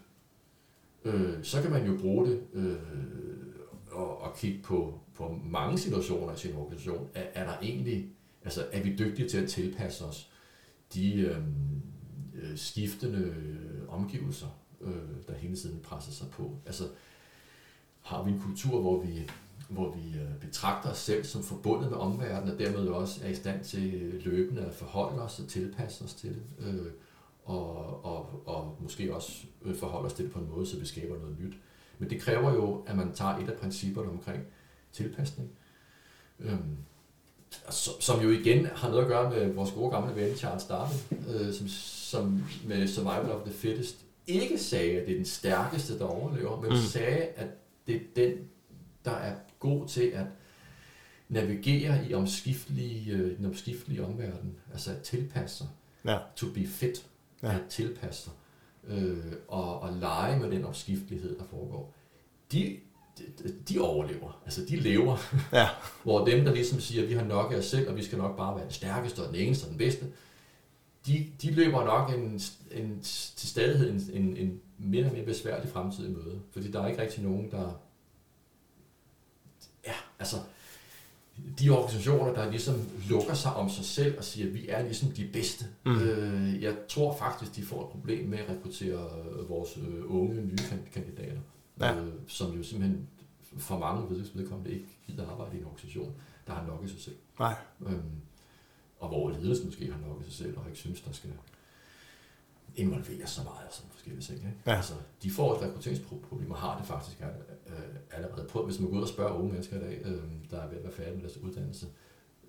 øh, 1.04 1.34
så 1.42 1.62
kan 1.62 1.70
man 1.70 1.86
jo 1.86 1.98
bruge 2.00 2.26
det 2.26 2.42
øh, 2.52 2.76
og, 3.90 4.20
og 4.20 4.36
kigge 4.36 4.62
på, 4.62 5.00
på 5.14 5.40
mange 5.44 5.78
situationer 5.78 6.34
i 6.34 6.38
sin 6.38 6.56
organisation. 6.56 7.08
Er, 7.14 7.24
er 7.34 7.44
der 7.44 7.58
egentlig, 7.62 8.08
altså 8.44 8.66
er 8.72 8.82
vi 8.82 8.96
dygtige 8.96 9.28
til 9.28 9.38
at 9.38 9.48
tilpasse 9.48 10.04
os 10.04 10.30
de 10.94 11.14
øh, 11.14 11.36
øh 12.34 12.56
skiftende 12.56 13.34
omgivelser, 13.88 14.46
øh, 14.80 14.92
der 15.28 15.34
hele 15.34 15.56
tiden 15.56 15.80
presser 15.80 16.12
sig 16.12 16.26
på? 16.30 16.56
Altså 16.66 16.84
har 18.00 18.22
vi 18.22 18.30
en 18.30 18.40
kultur, 18.40 18.80
hvor 18.80 19.00
vi 19.00 19.30
hvor 19.68 19.94
vi 19.94 20.18
øh, 20.18 20.40
betragter 20.40 20.90
os 20.90 20.98
selv 20.98 21.24
som 21.24 21.42
forbundet 21.42 21.90
med 21.90 21.98
omverdenen, 21.98 22.52
og 22.52 22.58
dermed 22.58 22.88
også 22.88 23.20
er 23.24 23.28
i 23.28 23.34
stand 23.34 23.64
til 23.64 24.20
løbende 24.24 24.62
at 24.62 24.74
forholde 24.74 25.22
os 25.22 25.38
og 25.38 25.48
tilpasse 25.48 26.04
os 26.04 26.14
til 26.14 26.30
det. 26.30 26.42
Øh, 26.66 26.86
og, 27.44 28.04
og, 28.04 28.42
og 28.46 28.76
måske 28.80 29.14
også 29.14 29.32
øh, 29.62 29.76
forholde 29.76 30.06
os 30.06 30.12
til 30.12 30.24
det 30.24 30.32
på 30.32 30.38
en 30.38 30.48
måde, 30.50 30.66
så 30.66 30.78
vi 30.78 30.86
skaber 30.86 31.18
noget 31.18 31.36
nyt. 31.40 31.54
Men 31.98 32.10
det 32.10 32.20
kræver 32.20 32.54
jo, 32.54 32.84
at 32.86 32.96
man 32.96 33.12
tager 33.12 33.38
et 33.38 33.48
af 33.48 33.58
principperne 33.58 34.10
omkring 34.10 34.42
tilpasning, 34.92 35.50
øhm, 36.40 36.76
som 38.00 38.20
jo 38.20 38.30
igen 38.30 38.66
har 38.66 38.88
noget 38.88 39.02
at 39.02 39.08
gøre 39.08 39.30
med 39.30 39.52
vores 39.52 39.70
gode 39.70 39.90
gamle 39.90 40.16
ven 40.16 40.36
Charles 40.36 40.64
Darwin, 40.64 40.98
øh, 41.28 41.54
som, 41.54 41.68
som 41.68 42.44
med 42.66 42.88
Survival 42.88 43.32
of 43.32 43.42
the 43.44 43.52
Fittest 43.52 43.96
ikke 44.26 44.58
sagde, 44.58 45.00
at 45.00 45.06
det 45.06 45.12
er 45.12 45.16
den 45.16 45.26
stærkeste, 45.26 45.98
der 45.98 46.04
overlever, 46.04 46.60
men 46.60 46.70
mm. 46.70 46.76
sagde, 46.76 47.22
at 47.22 47.48
det 47.86 47.96
er 47.96 48.00
den, 48.16 48.32
der 49.04 49.10
er 49.10 49.34
god 49.60 49.88
til 49.88 50.02
at 50.02 50.26
navigere 51.28 52.06
i 52.08 52.14
omskiftelige, 52.14 53.12
øh, 53.12 53.36
den 53.38 53.46
omskiftelige 53.46 54.04
omverden, 54.04 54.56
altså 54.72 54.90
at 54.90 55.02
tilpasse 55.02 55.56
sig, 55.56 55.66
ja. 56.04 56.18
to 56.36 56.46
be 56.54 56.66
fit, 56.66 57.06
ja. 57.42 57.54
at 57.54 57.60
tilpasse 57.68 58.22
sig, 58.22 58.32
øh, 58.88 59.32
og, 59.48 59.80
og 59.80 59.92
lege 59.92 60.40
med 60.40 60.50
den 60.50 60.64
omskiftelighed, 60.64 61.38
der 61.38 61.44
foregår. 61.44 61.94
De, 62.52 62.76
de, 63.18 63.24
de 63.68 63.80
overlever, 63.80 64.40
altså 64.44 64.64
de 64.68 64.76
lever. 64.76 65.16
Ja. 65.52 65.68
Hvor 66.02 66.24
dem, 66.24 66.44
der 66.44 66.54
ligesom 66.54 66.80
siger, 66.80 67.02
at 67.02 67.08
vi 67.08 67.14
har 67.14 67.24
nok 67.24 67.52
af 67.52 67.56
os 67.56 67.64
selv, 67.66 67.88
og 67.88 67.96
vi 67.96 68.04
skal 68.04 68.18
nok 68.18 68.36
bare 68.36 68.54
være 68.54 68.64
den 68.64 68.72
stærkeste 68.72 69.20
og 69.20 69.28
den 69.28 69.36
eneste 69.36 69.64
og 69.64 69.70
den 69.70 69.78
bedste, 69.78 70.06
de, 71.06 71.26
de 71.42 71.50
løber 71.50 71.84
nok 71.84 72.10
en, 72.10 72.40
en, 72.72 73.00
til 73.36 73.48
stadighed 73.48 73.90
en, 73.90 74.10
en, 74.12 74.36
en 74.36 74.60
mere 74.78 75.06
og 75.06 75.12
mere 75.12 75.24
besværlig 75.24 75.70
fremtid 75.70 76.08
i 76.08 76.10
møde. 76.10 76.40
Fordi 76.50 76.70
der 76.70 76.82
er 76.82 76.88
ikke 76.88 77.02
rigtig 77.02 77.22
nogen, 77.22 77.50
der... 77.50 77.80
Altså... 80.20 80.36
De 81.58 81.70
organisationer, 81.70 82.32
der 82.32 82.50
ligesom 82.50 82.74
lukker 83.08 83.34
sig 83.34 83.54
om 83.54 83.70
sig 83.70 83.84
selv 83.84 84.18
og 84.18 84.24
siger, 84.24 84.46
at 84.46 84.54
vi 84.54 84.68
er 84.68 84.82
ligesom 84.82 85.10
de 85.10 85.28
bedste. 85.32 85.64
Mm. 85.86 85.98
Øh, 85.98 86.62
jeg 86.62 86.74
tror 86.88 87.16
faktisk, 87.16 87.56
de 87.56 87.62
får 87.62 87.82
et 87.82 87.88
problem 87.88 88.28
med 88.28 88.38
at 88.38 88.48
rekruttere 88.48 89.08
vores 89.48 89.76
øh, 89.76 90.14
unge, 90.14 90.34
nye 90.34 90.56
kandidater. 90.92 91.40
Ja. 91.80 91.96
Øh, 91.96 92.12
som 92.28 92.56
jo 92.56 92.62
simpelthen 92.62 93.08
for 93.58 93.78
mange 93.78 94.24
vedkommende 94.34 94.70
ikke 94.70 94.86
gider 95.06 95.30
arbejde 95.30 95.56
i 95.56 95.60
en 95.60 95.66
organisation, 95.66 96.14
der 96.46 96.52
har 96.52 96.66
nok 96.66 96.84
i 96.84 96.88
sig 96.88 97.00
selv. 97.00 97.16
Nej. 97.38 97.54
Øhm, 97.86 98.20
og 98.98 99.08
hvor 99.08 99.30
ledelsen 99.30 99.66
måske 99.66 99.92
har 99.92 100.08
nok 100.08 100.20
i 100.20 100.24
sig 100.24 100.32
selv, 100.32 100.58
og 100.58 100.64
ikke 100.66 100.78
synes, 100.78 101.00
der 101.00 101.12
skal 101.12 101.30
involvere 102.76 103.26
så 103.26 103.42
meget 103.42 103.66
af 103.66 103.72
sådan 103.72 103.90
forskellige 103.90 104.22
ting. 104.22 104.38
Ikke? 104.38 104.58
Ja. 104.66 104.76
Altså, 104.76 104.94
de 105.22 105.30
får 105.30 105.54
et 105.56 105.62
rekrutteringsproblem, 105.62 106.50
og 106.50 106.56
har 106.56 106.78
det 106.78 106.86
faktisk 106.86 107.22
øh, 107.66 107.74
allerede 108.10 108.48
på. 108.48 108.66
Hvis 108.66 108.80
man 108.80 108.90
går 108.90 108.96
ud 108.96 109.02
og 109.02 109.08
spørger 109.08 109.34
unge 109.34 109.52
mennesker 109.52 109.76
i 109.76 109.80
dag, 109.80 110.00
øh, 110.04 110.22
der 110.50 110.60
er 110.60 110.68
ved 110.68 110.76
at 110.76 110.84
være 110.84 110.92
færdige 110.92 111.14
med 111.14 111.22
deres 111.22 111.36
uddannelse, 111.36 111.86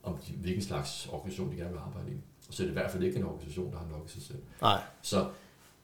om 0.04 0.18
de, 0.18 0.34
hvilken 0.34 0.64
slags 0.64 1.08
organisation 1.12 1.52
de 1.52 1.56
gerne 1.56 1.72
vil 1.72 1.80
arbejde 1.80 2.12
i, 2.12 2.16
så 2.50 2.64
er 2.64 2.66
det 2.66 2.72
i 2.72 2.74
hvert 2.74 2.92
fald 2.92 3.04
ikke 3.04 3.20
en 3.20 3.26
organisation, 3.26 3.72
der 3.72 3.78
har 3.78 3.88
nok 3.92 4.04
i 4.08 4.12
sig 4.12 4.22
selv. 4.22 4.40
Nej. 4.62 4.82
Så 5.02 5.30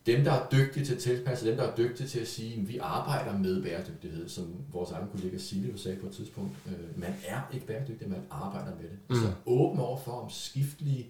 dem, 0.05 0.23
der 0.23 0.31
er 0.31 0.49
dygtige 0.49 0.85
til 0.85 0.93
at 0.93 0.99
tilpasse, 0.99 1.47
dem, 1.49 1.57
der 1.57 1.63
er 1.63 1.75
dygtige 1.75 2.07
til 2.07 2.19
at 2.19 2.27
sige, 2.27 2.61
at 2.61 2.67
vi 2.67 2.77
arbejder 2.77 3.37
med 3.37 3.63
bæredygtighed, 3.63 4.29
som 4.29 4.55
vores 4.71 4.91
egen 4.91 5.07
kollega 5.07 5.37
Silje 5.37 5.77
sagde 5.77 5.97
på 5.97 6.07
et 6.07 6.13
tidspunkt. 6.13 6.55
Øh, 6.67 6.99
man 6.99 7.15
er 7.25 7.41
ikke 7.53 7.65
bæredygtig, 7.65 8.09
man 8.09 8.21
arbejder 8.29 8.75
med 8.75 8.83
det. 8.83 8.99
Mm. 9.09 9.15
Så 9.15 9.33
åben 9.45 9.79
over 9.79 9.99
for 9.99 10.11
om 10.11 10.29
skiftelige 10.29 11.07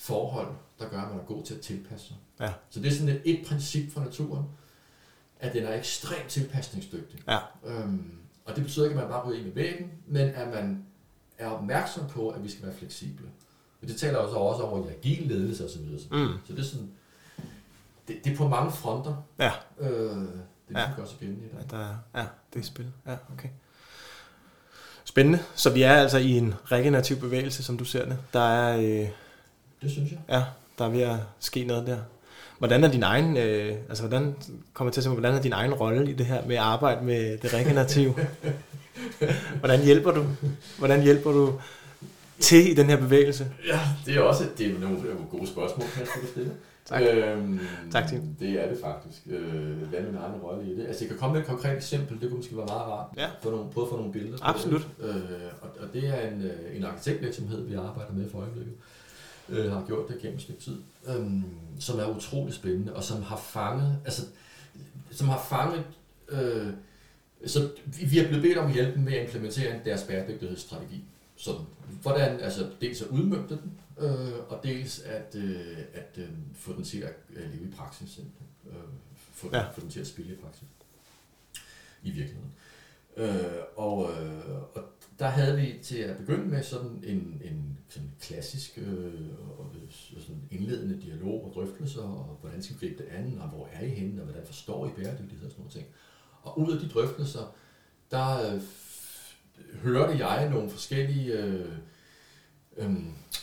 forhold, 0.00 0.48
der 0.78 0.88
gør, 0.88 1.00
at 1.00 1.08
man 1.08 1.18
er 1.18 1.24
god 1.24 1.44
til 1.44 1.54
at 1.54 1.60
tilpasse 1.60 2.06
sig. 2.06 2.16
Ja. 2.40 2.52
Så 2.70 2.80
det 2.80 2.88
er 2.88 2.92
sådan 2.92 3.08
et, 3.08 3.22
et 3.24 3.46
princip 3.46 3.92
for 3.92 4.00
naturen, 4.00 4.44
at 5.40 5.52
den 5.52 5.64
er 5.64 5.74
ekstremt 5.74 6.28
tilpasningsdygtig. 6.28 7.20
Ja. 7.28 7.38
Øhm, 7.64 8.12
og 8.44 8.56
det 8.56 8.64
betyder 8.64 8.84
ikke, 8.84 8.96
at 8.96 9.02
man 9.02 9.12
bare 9.12 9.28
ryger 9.28 9.38
ind 9.38 9.48
i 9.48 9.54
væggen, 9.54 9.92
men 10.06 10.28
at 10.28 10.48
man 10.48 10.84
er 11.38 11.46
opmærksom 11.46 12.08
på, 12.08 12.28
at 12.28 12.44
vi 12.44 12.50
skal 12.50 12.66
være 12.66 12.74
fleksible. 12.74 13.26
Og 13.82 13.88
det 13.88 13.96
taler 13.96 14.18
også, 14.18 14.36
også 14.36 14.62
over 14.62 14.88
i 14.88 14.90
agil 14.90 15.28
ledelse 15.28 15.64
osv. 15.64 15.98
Så, 15.98 16.06
mm. 16.10 16.28
så 16.46 16.52
det 16.52 16.58
er 16.58 16.64
sådan, 16.64 16.90
det, 18.08 18.24
det 18.24 18.32
er 18.32 18.36
på 18.36 18.48
mange 18.48 18.72
fronter. 18.72 19.16
Ja. 19.38 19.52
Øh, 19.78 19.88
det 20.68 20.76
er 20.76 20.80
ja. 20.80 20.90
gør 20.96 21.04
sig 21.04 21.18
gældende 21.18 21.44
i 21.44 21.48
dag. 21.48 21.58
Ja, 21.70 21.76
der 21.76 21.84
er, 21.84 21.96
ja, 22.14 22.26
det 22.54 22.60
er 22.60 22.64
spil. 22.64 22.92
Ja, 23.06 23.16
okay. 23.32 23.48
Spændende. 25.04 25.38
Så 25.54 25.70
vi 25.70 25.82
er 25.82 25.92
altså 25.92 26.18
i 26.18 26.30
en 26.30 26.54
regenerativ 26.64 27.16
bevægelse, 27.16 27.62
som 27.62 27.78
du 27.78 27.84
ser 27.84 28.04
det. 28.04 28.18
Der 28.32 28.40
er... 28.40 29.02
Øh, 29.02 29.08
det 29.82 29.90
synes 29.90 30.10
jeg. 30.10 30.18
Ja, 30.28 30.44
der 30.78 30.84
er 30.84 30.88
ved 30.88 31.00
at 31.00 31.16
ske 31.40 31.64
noget 31.64 31.86
der. 31.86 31.98
Hvordan 32.58 32.84
er 32.84 32.90
din 32.90 33.02
egen, 33.02 33.36
øh, 33.36 33.76
altså 33.88 34.06
hvordan, 34.06 34.34
kommer 34.72 34.92
til 34.92 35.00
at 35.00 35.04
se, 35.04 35.10
hvordan 35.10 35.34
er 35.34 35.42
din 35.42 35.52
egen 35.52 35.74
rolle 35.74 36.10
i 36.10 36.12
det 36.12 36.26
her 36.26 36.46
med 36.46 36.56
at 36.56 36.62
arbejde 36.62 37.04
med 37.04 37.38
det 37.38 37.54
regenerative? 37.54 38.14
hvordan 39.60 39.84
hjælper 39.84 40.10
du? 40.10 40.24
Hvordan 40.78 41.02
hjælper 41.02 41.32
du 41.32 41.60
til 42.40 42.70
i 42.70 42.74
den 42.74 42.86
her 42.86 42.96
bevægelse? 42.96 43.46
Ja, 43.66 43.80
det 44.06 44.16
er 44.16 44.20
også 44.20 44.44
det 44.58 44.66
er 44.66 44.78
nogle, 44.78 44.98
gode 45.30 45.46
spørgsmål, 45.46 45.88
kan 45.88 46.00
jeg 46.00 46.08
stille. 46.30 46.52
Tak. 46.84 47.02
Øhm, 47.02 47.60
tak, 47.90 48.08
Tim. 48.08 48.22
Det 48.40 48.50
er 48.50 48.68
det 48.68 48.78
faktisk. 48.84 49.22
Øh, 49.26 49.88
hvad 49.88 49.98
er 49.98 50.06
min 50.06 50.14
egen 50.14 50.40
rolle 50.42 50.72
i 50.72 50.76
det? 50.76 50.86
Altså, 50.86 51.04
jeg 51.04 51.08
kan 51.08 51.18
komme 51.18 51.32
med 51.32 51.40
et 51.40 51.46
konkret 51.48 51.76
eksempel. 51.76 52.20
Det 52.20 52.28
kunne 52.28 52.36
måske 52.36 52.56
være 52.56 52.66
meget 52.66 52.82
rart. 52.82 53.06
Ja. 53.16 53.28
For 53.42 53.50
nogle, 53.50 53.70
prøve 53.72 53.86
at 53.86 53.90
få 53.90 53.96
nogle 53.96 54.12
billeder. 54.12 54.38
Absolut. 54.42 54.88
Øh, 55.00 55.14
og, 55.60 55.68
og, 55.80 55.88
det 55.92 56.08
er 56.08 56.28
en, 56.28 56.42
øh, 56.42 56.76
en 56.76 56.84
arkitektvirksomhed, 56.84 57.66
vi 57.66 57.74
arbejder 57.74 58.12
med 58.12 58.30
for 58.30 58.38
øjeblikket. 58.38 58.72
Øh, 58.72 58.80
har 59.50 59.84
gjort 59.86 60.08
det 60.08 60.18
gennem 60.22 60.36
et 60.36 60.42
stykke 60.42 60.60
tid. 60.60 60.76
Øh, 61.06 61.42
som 61.78 61.98
er 61.98 62.16
utrolig 62.16 62.54
spændende, 62.54 62.94
og 62.94 63.04
som 63.04 63.22
har 63.22 63.36
fanget... 63.36 63.98
Altså, 64.04 64.22
som 65.10 65.28
har 65.28 65.46
fanget... 65.48 65.84
Øh, 66.28 66.72
så 67.46 67.70
vi 68.10 68.18
er 68.18 68.28
blevet 68.28 68.42
bedt 68.42 68.58
om 68.58 68.66
at 68.66 68.74
hjælpe 68.74 69.00
med 69.00 69.12
at 69.12 69.24
implementere 69.24 69.80
deres 69.84 70.02
bæredygtighedsstrategi. 70.02 71.04
Så 71.36 71.58
hvordan, 72.02 72.40
altså 72.40 72.70
dels 72.80 73.02
at 73.02 73.08
udmønte 73.08 73.58
den, 73.62 73.72
øh, 73.98 74.38
og 74.48 74.60
dels 74.62 75.00
at, 75.00 75.34
øh, 75.34 75.78
at 75.94 76.18
øh, 76.18 76.28
få 76.54 76.72
den 76.72 76.84
til 76.84 76.98
at 76.98 77.14
leve 77.28 77.68
i 77.68 77.70
praksis, 77.76 78.20
øh, 78.66 78.74
få, 79.32 79.48
ja. 79.52 79.70
få 79.70 79.80
den 79.80 79.90
til 79.90 80.00
at 80.00 80.06
spille 80.06 80.32
i 80.32 80.36
praksis 80.36 80.68
i 82.02 82.10
virkeligheden. 82.10 82.52
Øh, 83.16 83.62
og, 83.76 84.10
øh, 84.10 84.54
og 84.74 84.84
der 85.20 85.28
havde 85.28 85.56
vi 85.56 85.78
til 85.82 85.98
at 85.98 86.16
begynde 86.16 86.48
med 86.48 86.62
sådan 86.62 87.04
en, 87.06 87.42
en 87.44 87.78
sådan 87.88 88.12
klassisk 88.20 88.78
øh, 88.78 89.30
og 89.58 89.72
sådan 90.20 90.42
indledende 90.50 91.00
dialog 91.00 91.44
og 91.44 91.52
drøftelser, 91.54 92.02
og 92.02 92.38
hvordan 92.40 92.62
skal 92.62 92.76
vi 92.80 92.86
gribe 92.86 93.02
det 93.02 93.08
andet, 93.10 93.40
og 93.40 93.48
hvor 93.48 93.68
er 93.72 93.84
I 93.84 93.88
henne, 93.88 94.20
og 94.20 94.24
hvordan 94.24 94.46
forstår 94.46 94.86
I 94.86 94.90
bæredygtighed 94.90 95.46
og 95.46 95.50
sådan 95.50 95.60
nogle 95.60 95.72
ting. 95.72 95.86
Og 96.42 96.58
ud 96.58 96.72
af 96.72 96.80
de 96.80 96.88
drøftelser, 96.88 97.54
der 98.10 98.54
øh, 98.54 98.60
hørte 99.82 100.26
jeg 100.26 100.50
nogle 100.50 100.70
forskellige 100.70 101.32
øh, 101.32 101.72
øh, 102.76 102.92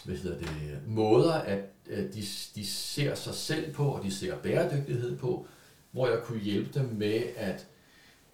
hvad 0.06 0.18
hedder 0.18 0.38
det, 0.38 0.50
måder, 0.88 1.34
at, 1.34 1.60
at 1.90 2.14
de, 2.14 2.22
de 2.56 2.66
ser 2.66 3.16
sig 3.16 3.34
selv 3.34 3.74
på, 3.74 3.86
og 3.86 4.04
de 4.04 4.12
ser 4.12 4.38
bæredygtighed 4.38 5.18
på, 5.18 5.48
hvor 5.92 6.08
jeg 6.08 6.22
kunne 6.24 6.40
hjælpe 6.40 6.80
dem 6.80 6.86
med 6.86 7.24
at, 7.36 7.68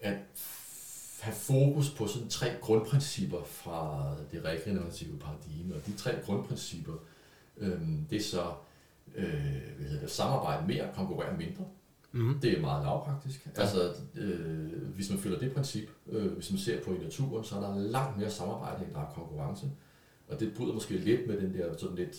at 0.00 0.18
have 1.24 1.34
fokus 1.34 1.90
på 1.90 2.06
sådan 2.06 2.28
tre 2.28 2.46
grundprincipper 2.60 3.44
fra 3.44 4.14
det 4.32 4.44
regenerative 4.44 5.18
paradigme. 5.18 5.74
Og 5.74 5.86
de 5.86 5.92
tre 5.96 6.14
grundprincipper, 6.26 6.92
øh, 7.56 7.80
det 8.10 8.16
er 8.16 8.22
så 8.22 8.52
øh, 9.14 9.32
hvad 9.76 9.88
hedder 9.88 10.00
det, 10.00 10.10
samarbejde 10.10 10.66
mere, 10.66 10.88
konkurrere 10.94 11.36
mindre. 11.36 11.64
Mm-hmm. 12.12 12.40
Det 12.40 12.58
er 12.58 12.60
meget 12.60 12.84
lavpraktisk. 12.84 13.46
Ja. 13.56 13.60
Altså, 13.62 13.94
øh, 14.14 14.82
hvis 14.94 15.10
man 15.10 15.18
følger 15.18 15.38
det 15.38 15.52
princip, 15.52 15.88
øh, 16.08 16.32
hvis 16.32 16.50
man 16.50 16.58
ser 16.58 16.84
på 16.84 16.94
i 16.94 16.98
naturen, 16.98 17.44
så 17.44 17.56
er 17.56 17.60
der 17.60 17.76
langt 17.76 18.18
mere 18.18 18.30
samarbejde, 18.30 18.84
end 18.84 18.94
der 18.94 19.00
er 19.00 19.12
konkurrence. 19.14 19.66
Og 20.28 20.40
det 20.40 20.54
bryder 20.56 20.74
måske 20.74 20.98
lidt 20.98 21.26
med 21.28 21.40
den 21.40 21.54
der 21.54 21.76
sådan 21.76 21.96
lidt 21.96 22.16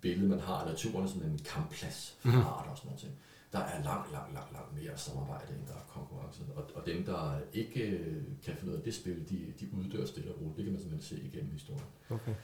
billede, 0.00 0.28
man 0.28 0.40
har 0.40 0.54
af 0.54 0.66
naturen, 0.66 1.08
sådan 1.08 1.30
en 1.30 1.40
kampplads 1.44 2.16
for 2.20 2.28
mm. 2.28 2.38
arter 2.38 2.70
og 2.70 2.78
sådan 2.78 2.90
noget. 2.90 3.14
Der 3.56 3.62
er 3.64 3.82
langt, 3.84 4.12
langt, 4.12 4.34
langt, 4.34 4.52
langt 4.52 4.70
mere 4.82 4.98
samarbejde, 4.98 5.54
end 5.54 5.66
der 5.66 5.72
er 5.72 5.86
konkurrence. 5.88 6.42
Og, 6.56 6.64
og 6.74 6.86
dem, 6.86 7.04
der 7.04 7.38
ikke 7.52 7.80
øh, 7.80 8.22
kan 8.44 8.56
finde 8.56 8.72
ud 8.72 8.78
af 8.78 8.82
det 8.82 8.94
spil, 8.94 9.18
de, 9.30 9.38
de 9.60 9.66
uddør 9.78 10.06
stille 10.06 10.34
og 10.34 10.40
roligt. 10.40 10.56
Det 10.56 10.64
kan 10.64 10.72
man 10.72 10.82
simpelthen 10.82 11.18
se 11.18 11.24
igennem 11.24 11.52
historien. 11.52 11.90
Okay. 12.10 12.34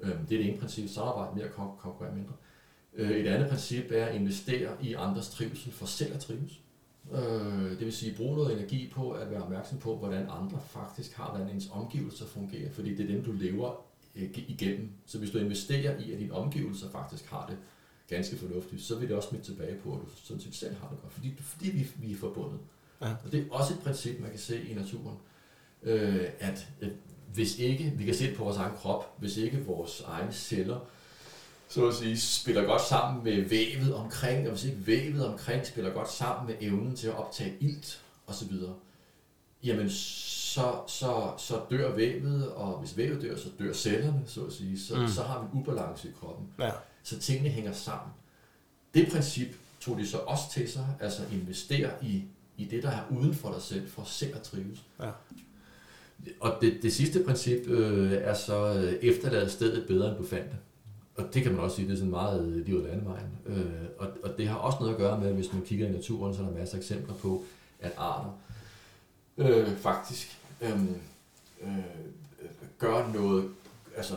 Øhm, 0.00 0.26
det 0.26 0.34
er 0.34 0.42
det 0.42 0.48
ene 0.48 0.58
princip, 0.58 0.88
samarbejde 0.90 1.36
mere, 1.36 1.46
kon- 1.48 1.80
konkurrere 1.80 2.14
mindre. 2.14 2.32
Øh, 2.94 3.10
et 3.10 3.26
andet 3.26 3.48
princip 3.48 3.84
er 3.90 4.06
at 4.06 4.14
investere 4.14 4.84
i 4.84 4.94
andres 4.94 5.28
trivsel 5.30 5.72
for 5.72 5.86
selv 5.86 6.14
at 6.14 6.20
trives. 6.20 6.60
Øh, 7.12 7.70
det 7.70 7.80
vil 7.80 7.92
sige, 7.92 8.16
bruge 8.16 8.36
noget 8.36 8.52
energi 8.52 8.90
på 8.94 9.10
at 9.10 9.30
være 9.30 9.42
opmærksom 9.42 9.78
på, 9.78 9.96
hvordan 9.96 10.26
andre 10.30 10.60
faktisk 10.66 11.16
har, 11.16 11.30
hvordan 11.30 11.54
ens 11.54 11.68
omgivelser 11.72 12.26
fungerer, 12.26 12.70
fordi 12.72 12.94
det 12.94 13.10
er 13.10 13.14
dem, 13.14 13.24
du 13.24 13.32
lever 13.32 13.84
øh, 14.16 14.30
igennem. 14.34 14.90
Så 15.06 15.18
hvis 15.18 15.30
du 15.30 15.38
investerer 15.38 15.98
i, 15.98 16.12
at 16.12 16.18
dine 16.18 16.32
omgivelser 16.32 16.90
faktisk 16.90 17.30
har 17.30 17.46
det 17.46 17.58
ganske 18.08 18.36
fornuftigt, 18.36 18.82
så 18.82 18.96
vil 18.96 19.08
det 19.08 19.16
også 19.16 19.28
smitte 19.28 19.46
tilbage 19.46 19.76
på, 19.84 19.92
at 19.92 19.98
du 19.98 20.06
sådan 20.24 20.42
set 20.42 20.54
selv 20.54 20.76
har 20.80 20.88
det 20.88 20.98
godt, 21.02 21.12
fordi, 21.12 21.34
fordi 21.40 21.70
vi, 21.70 21.86
vi 21.96 22.12
er 22.12 22.16
forbundet. 22.16 22.58
Ja. 23.00 23.10
Og 23.24 23.32
det 23.32 23.40
er 23.40 23.44
også 23.50 23.74
et 23.74 23.80
princip, 23.80 24.20
man 24.20 24.30
kan 24.30 24.38
se 24.38 24.68
i 24.68 24.74
naturen, 24.74 25.16
øh, 25.82 26.28
at, 26.40 26.68
at 26.80 26.90
hvis 27.34 27.58
ikke, 27.58 27.92
vi 27.96 28.04
kan 28.04 28.14
se 28.14 28.26
det 28.26 28.36
på 28.36 28.44
vores 28.44 28.56
egen 28.56 28.76
krop, 28.76 29.18
hvis 29.18 29.36
ikke 29.36 29.64
vores 29.64 30.02
egne 30.06 30.32
celler, 30.32 30.80
så 31.68 31.88
at 31.88 31.94
sige, 31.94 32.20
spiller 32.20 32.64
godt 32.64 32.82
sammen 32.82 33.24
med 33.24 33.42
vævet 33.42 33.94
omkring, 33.94 34.46
og 34.46 34.52
hvis 34.52 34.64
ikke 34.64 34.86
vævet 34.86 35.26
omkring 35.26 35.66
spiller 35.66 35.92
godt 35.92 36.10
sammen 36.10 36.46
med 36.46 36.54
evnen 36.60 36.96
til 36.96 37.08
at 37.08 37.14
optage 37.14 37.56
ilt 37.60 38.02
osv., 38.26 38.52
jamen 39.62 39.90
så, 39.90 40.80
så, 40.86 41.32
så 41.38 41.60
dør 41.70 41.94
vævet, 41.94 42.52
og 42.52 42.78
hvis 42.78 42.96
vævet 42.96 43.22
dør, 43.22 43.36
så 43.36 43.48
dør 43.58 43.72
cellerne, 43.72 44.22
så 44.26 44.44
at 44.44 44.52
sige. 44.52 44.80
Så, 44.80 44.96
mm. 44.96 45.08
så 45.08 45.22
har 45.22 45.40
vi 45.40 45.46
en 45.52 45.60
ubalance 45.60 46.08
i 46.08 46.12
kroppen. 46.20 46.46
Ja. 46.58 46.70
Så 47.08 47.18
tingene 47.18 47.48
hænger 47.48 47.72
sammen. 47.72 48.12
Det 48.94 49.08
princip 49.12 49.48
tog 49.80 49.98
de 49.98 50.06
så 50.06 50.18
også 50.18 50.42
til 50.52 50.72
sig, 50.72 50.86
altså 51.00 51.22
investere 51.32 51.90
i 52.02 52.24
i 52.56 52.64
det, 52.64 52.82
der 52.82 52.90
er 52.90 53.02
uden 53.10 53.34
for 53.34 53.52
dig 53.52 53.62
selv, 53.62 53.88
for 53.88 54.04
selv 54.04 54.36
at 54.36 54.42
trives. 54.42 54.84
Ja. 55.00 55.10
Og 56.40 56.58
det, 56.60 56.78
det 56.82 56.92
sidste 56.92 57.24
princip 57.24 57.66
øh, 57.66 58.12
er 58.12 58.34
så 58.34 58.74
øh, 58.74 58.92
efterlade 58.92 59.50
stedet 59.50 59.86
bedre, 59.88 60.08
end 60.08 60.18
du 60.18 60.26
fandt 60.26 60.50
det. 60.50 60.58
Og 61.16 61.34
det 61.34 61.42
kan 61.42 61.52
man 61.52 61.60
også 61.60 61.76
sige, 61.76 61.88
det 61.88 61.94
er 61.94 61.96
sådan 61.96 62.10
meget 62.10 62.46
øh, 62.46 62.66
liv 62.66 62.76
og 62.76 62.82
landevejen. 62.82 63.26
Øh, 63.46 63.64
og, 63.98 64.08
og 64.24 64.38
det 64.38 64.48
har 64.48 64.56
også 64.56 64.78
noget 64.80 64.92
at 64.92 64.98
gøre 64.98 65.20
med, 65.20 65.32
hvis 65.32 65.52
man 65.52 65.62
kigger 65.62 65.88
i 65.88 65.92
naturen, 65.92 66.34
så 66.34 66.42
er 66.42 66.46
der 66.46 66.54
masser 66.54 66.76
af 66.76 66.80
eksempler 66.80 67.14
på, 67.14 67.44
at 67.80 67.92
arter 67.96 68.38
øh, 69.38 69.76
faktisk 69.76 70.38
øh, 70.60 70.82
øh, 71.62 71.78
gør 72.78 73.12
noget, 73.12 73.50
altså 73.96 74.14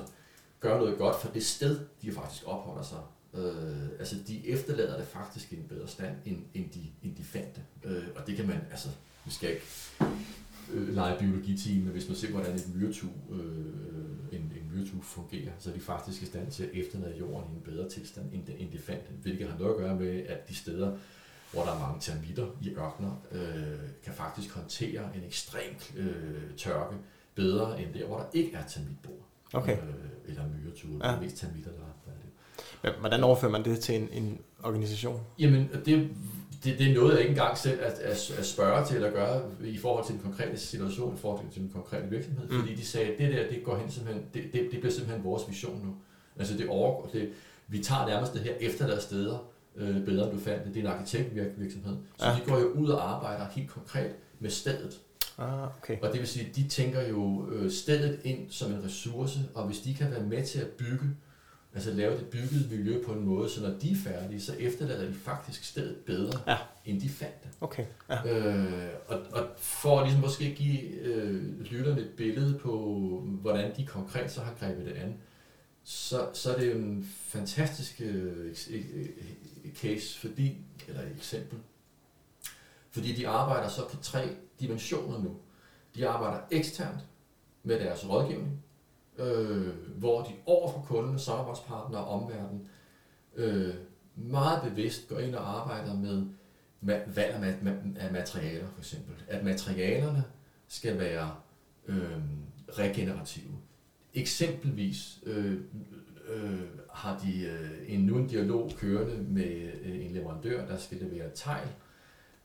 gør 0.61 0.77
noget 0.77 0.97
godt 0.97 1.21
for 1.21 1.29
det 1.29 1.45
sted, 1.45 1.79
de 2.01 2.11
faktisk 2.11 2.43
opholder 2.45 2.83
sig. 2.83 2.99
Øh, 3.33 3.89
altså 3.99 4.15
de 4.27 4.47
efterlader 4.47 4.97
det 4.97 5.07
faktisk 5.07 5.53
i 5.53 5.55
en 5.55 5.65
bedre 5.69 5.87
stand, 5.87 6.15
end, 6.25 6.37
end, 6.53 6.69
de, 6.69 6.79
end 7.03 7.15
de 7.15 7.23
fandt 7.23 7.55
det. 7.55 7.89
Øh, 7.89 8.03
og 8.15 8.27
det 8.27 8.35
kan 8.35 8.47
man, 8.47 8.61
altså, 8.71 8.89
vi 9.25 9.31
skal 9.31 9.49
ikke 9.49 9.65
øh, 10.73 10.95
lege 10.95 11.19
biologiteam, 11.19 11.77
men 11.77 11.91
hvis 11.91 12.07
man 12.07 12.17
ser, 12.17 12.31
hvordan 12.31 12.55
et 12.55 12.75
myretu, 12.75 13.07
øh, 13.31 13.39
en, 14.31 14.41
en 14.41 14.71
myretu 14.73 15.01
fungerer, 15.01 15.51
så 15.59 15.69
er 15.69 15.73
de 15.73 15.79
faktisk 15.79 16.21
i 16.21 16.25
stand 16.25 16.51
til 16.51 16.63
at 16.63 16.69
efterlade 16.73 17.17
jorden 17.17 17.51
i 17.51 17.55
en 17.55 17.61
bedre 17.61 17.89
tilstand, 17.89 18.33
end, 18.33 18.45
de, 18.45 18.57
end 18.57 18.71
de 18.71 18.79
fandt 18.79 19.07
det. 19.07 19.15
Hvilket 19.21 19.47
har 19.47 19.57
noget 19.57 19.71
at 19.71 19.77
gøre 19.77 19.95
med, 19.95 20.23
at 20.25 20.49
de 20.49 20.55
steder, 20.55 20.97
hvor 21.51 21.63
der 21.63 21.71
er 21.71 21.79
mange 21.79 22.01
termitter 22.01 22.47
i 22.61 22.69
ørkener, 22.69 23.21
øh, 23.31 23.89
kan 24.03 24.13
faktisk 24.13 24.55
håndtere 24.55 25.15
en 25.15 25.23
ekstrem 25.23 25.75
øh, 25.97 26.55
tørke 26.57 26.95
bedre 27.35 27.81
end 27.81 27.93
der, 27.93 28.07
hvor 28.07 28.17
der 28.17 28.25
ikke 28.33 28.53
er 28.53 28.67
termitbord. 28.67 29.30
Okay. 29.53 29.77
Øh, 29.77 29.84
eller 30.25 30.43
myreture. 30.48 31.08
Ja. 31.08 31.12
Det 31.12 31.17
er 31.17 31.22
mest 31.22 31.38
termitter, 31.38 31.72
der, 31.72 31.77
der 32.05 32.12
er 32.12 32.91
det. 32.91 33.00
Hvordan 33.00 33.24
overfører 33.24 33.51
man 33.51 33.65
det 33.65 33.79
til 33.79 33.96
en, 33.96 34.10
en 34.12 34.39
organisation? 34.63 35.20
Jamen, 35.39 35.70
det, 35.86 36.10
det, 36.63 36.79
det 36.79 36.89
er 36.89 36.93
noget, 36.93 37.12
jeg 37.12 37.20
ikke 37.20 37.29
engang 37.29 37.58
selv 37.58 37.79
at, 37.81 37.93
at, 37.93 38.31
at 38.39 38.46
spørge 38.46 38.86
til 38.86 39.03
at 39.03 39.13
gøre 39.13 39.41
i 39.63 39.77
forhold 39.77 40.05
til 40.05 40.15
den 40.15 40.24
konkrete 40.24 40.58
situation, 40.58 41.15
i 41.15 41.17
forhold 41.17 41.50
til 41.51 41.62
den 41.62 41.70
konkrete 41.70 42.10
virksomhed. 42.10 42.50
Mm. 42.50 42.60
Fordi 42.60 42.75
de 42.75 42.86
sagde, 42.86 43.08
at 43.08 43.20
det 43.20 43.31
der, 43.34 43.50
det 43.50 43.63
går 43.63 43.77
hen 43.77 43.91
simpelthen, 43.91 44.25
det, 44.34 44.43
det, 44.53 44.67
det 44.72 44.79
bliver 44.79 44.91
simpelthen 44.91 45.24
vores 45.24 45.43
vision 45.50 45.86
nu. 45.86 45.96
Altså 46.39 46.58
det 46.58 46.70
overgår, 46.70 47.10
det, 47.13 47.29
vi 47.67 47.84
tager 47.84 48.08
nærmest 48.08 48.34
det 48.34 48.41
her 48.41 48.53
efter 48.60 48.88
deres 48.88 49.03
steder, 49.03 49.38
øh, 49.75 50.05
bedre 50.05 50.29
end 50.29 50.38
du 50.38 50.43
fandt 50.43 50.65
det. 50.65 50.74
Det 50.74 50.86
er 50.86 50.89
en 50.89 50.98
arkitektvirksomhed. 50.98 51.98
Så 52.17 52.25
ja. 52.27 52.36
de 52.36 52.41
går 52.48 52.60
jo 52.60 52.67
ud 52.67 52.89
og 52.89 53.10
arbejder 53.15 53.46
helt 53.51 53.70
konkret 53.70 54.12
med 54.39 54.50
stedet. 54.50 55.00
Ah, 55.41 55.67
okay. 55.77 55.98
Og 56.01 56.12
det 56.12 56.19
vil 56.19 56.27
sige, 56.27 56.50
at 56.50 56.55
de 56.55 56.67
tænker 56.67 57.07
jo 57.07 57.50
øh, 57.51 57.71
stedet 57.71 58.19
ind 58.24 58.51
som 58.51 58.71
en 58.71 58.83
ressource, 58.83 59.39
og 59.53 59.65
hvis 59.65 59.79
de 59.79 59.93
kan 59.93 60.12
være 60.12 60.24
med 60.24 60.45
til 60.45 60.60
at 60.60 60.67
bygge, 60.67 61.05
altså 61.74 61.93
lave 61.93 62.17
det 62.17 62.25
byggede 62.25 62.67
miljø 62.75 63.03
på 63.05 63.12
en 63.13 63.25
måde, 63.25 63.50
så 63.50 63.62
når 63.62 63.69
de 63.69 63.91
er 63.91 63.95
færdige, 63.95 64.41
så 64.41 64.55
efterlader 64.60 65.07
de 65.07 65.13
faktisk 65.13 65.63
stedet 65.63 65.95
bedre, 65.95 66.39
ja. 66.48 66.57
end 66.86 67.01
de 67.01 67.10
fandt 67.10 67.43
det. 67.43 67.50
Okay. 67.62 67.86
Ja. 68.10 68.38
Øh, 68.38 68.89
og, 69.07 69.19
og 69.31 69.48
for 69.57 70.00
at 70.00 70.05
ligesom 70.05 70.21
måske 70.21 70.55
give 70.55 70.81
øh, 70.81 71.62
lytterne 71.62 72.01
et 72.01 72.12
billede 72.17 72.60
på, 72.60 72.74
hvordan 73.25 73.71
de 73.77 73.86
konkret 73.86 74.31
så 74.31 74.41
har 74.41 74.53
grebet 74.60 74.86
det 74.86 74.93
an, 74.93 75.15
så, 75.83 76.27
så 76.33 76.53
er 76.53 76.60
det 76.60 76.67
jo 76.67 76.77
en 76.77 77.10
fantastisk 77.27 78.01
øh, 78.01 78.55
case, 79.81 80.19
fordi, 80.19 80.57
eller 80.88 81.01
eksempel, 81.17 81.57
fordi 82.91 83.13
de 83.13 83.27
arbejder 83.27 83.69
så 83.69 83.81
på 83.89 83.98
tre 84.01 84.29
dimensioner 84.61 85.19
nu. 85.23 85.35
De 85.95 86.07
arbejder 86.07 86.39
eksternt 86.51 86.99
med 87.63 87.79
deres 87.79 88.09
rådgivning, 88.09 88.63
øh, 89.17 89.67
hvor 89.97 90.21
de 90.21 90.33
over 90.45 90.71
for 90.71 90.81
kunden, 90.81 91.19
samarbejdspartnere 91.19 92.05
og 92.05 92.21
omverden 92.21 92.67
øh, 93.35 93.73
meget 94.15 94.61
bevidst 94.63 95.09
går 95.09 95.19
ind 95.19 95.35
og 95.35 95.61
arbejder 95.61 95.93
med 95.93 96.25
valg 97.15 97.57
af 97.99 98.11
materialer 98.11 98.67
for 98.73 98.79
eksempel. 98.79 99.15
At 99.27 99.43
materialerne 99.43 100.23
skal 100.67 100.99
være 100.99 101.35
øh, 101.87 102.17
regenerative. 102.69 103.51
Eksempelvis 104.13 105.19
øh, 105.24 105.59
øh, 106.27 106.61
har 106.93 107.19
de 107.19 107.41
øh, 107.41 107.71
en, 107.87 108.00
nu 108.00 108.17
en 108.17 108.27
dialog 108.27 108.71
kørende 108.77 109.24
med 109.24 109.71
øh, 109.83 110.05
en 110.05 110.11
leverandør, 110.11 110.65
der 110.65 110.77
skal 110.77 110.97
levere 110.97 111.29
tegl, 111.35 111.67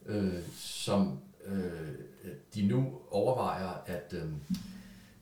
øh, 0.07 0.43
som 0.55 1.19
øh, 1.47 1.89
de 2.55 2.67
nu 2.67 2.93
overvejer 3.11 3.83
at 3.87 4.15
øh, 4.17 4.29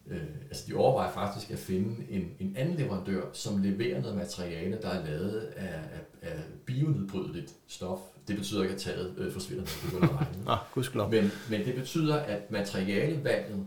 øh, 0.07 0.23
altså 0.45 0.65
de 0.69 0.75
overvejer 0.75 1.13
faktisk 1.13 1.51
at 1.51 1.59
finde 1.59 2.11
en, 2.11 2.31
en 2.39 2.57
anden 2.57 2.77
leverandør, 2.77 3.23
som 3.33 3.63
leverer 3.63 4.01
noget 4.01 4.17
materiale, 4.17 4.79
der 4.83 4.89
er 4.89 5.07
lavet 5.07 5.41
af, 5.57 5.79
af, 6.23 6.31
af 6.31 6.39
bionedbrydeligt 6.67 7.55
stof. 7.67 7.99
Det 8.29 8.37
betyder 8.37 8.63
ikke, 8.63 8.75
at 8.75 8.81
taget 8.81 9.15
øh, 9.19 9.33
forsvinder, 9.33 9.63
når 9.63 9.71
det 9.83 9.93
begynder 9.93 10.25
ah, 10.47 11.11
men, 11.11 11.31
men 11.51 11.67
det 11.67 11.75
betyder, 11.75 12.17
at 12.17 12.51
materialevalget 12.51 13.67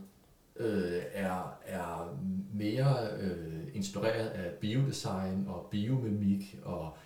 øh, 0.59 1.01
er, 1.13 1.57
er 1.65 2.17
mere 2.53 3.07
øh, 3.19 3.63
inspireret 3.73 4.27
af 4.27 4.51
biodesign 4.51 5.45
og 5.47 5.67
biomimik 5.71 6.59
og 6.63 6.97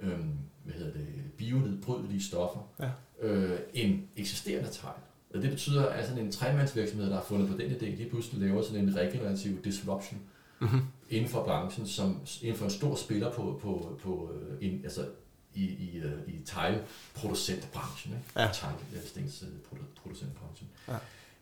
øh, 0.00 0.18
hvad 0.64 0.74
hedder 0.74 0.92
det, 0.92 1.06
bionedbrydelige 1.36 2.22
stoffer, 2.22 2.60
ja. 2.80 2.90
Øh, 3.20 3.58
end 3.74 4.00
eksisterende 4.16 4.68
tegn. 4.72 5.00
Og 5.34 5.42
det 5.42 5.50
betyder, 5.50 5.86
at 5.86 6.08
sådan 6.08 6.24
en 6.24 6.32
tremandsvirksomhed, 6.32 7.06
der 7.06 7.14
har 7.14 7.22
fundet 7.22 7.48
på 7.48 7.56
den 7.56 7.70
idé, 7.70 7.84
lige 7.84 8.10
pludselig 8.10 8.40
laver 8.40 8.62
sådan 8.62 8.80
en 8.80 8.96
regenerativ 8.96 9.64
disruption 9.64 10.20
mm-hmm. 10.60 10.80
inden 11.10 11.30
for 11.30 11.44
branchen, 11.44 11.86
som 11.86 12.20
inden 12.42 12.56
for 12.56 12.64
en 12.64 12.70
stor 12.70 12.94
spiller 12.94 13.32
på, 13.32 13.58
på, 13.62 13.98
på 14.02 14.30
en, 14.60 14.74
øh, 14.74 14.80
altså 14.84 15.06
i, 15.54 15.64
i, 15.64 16.00
øh, 16.04 16.12
i 16.26 16.42
teglproducentbranchen, 16.44 18.14
ikke? 18.14 18.40
Ja. 18.40 18.48
teglstensproducentbranchen. 18.52 20.68
Ja. 20.88 20.96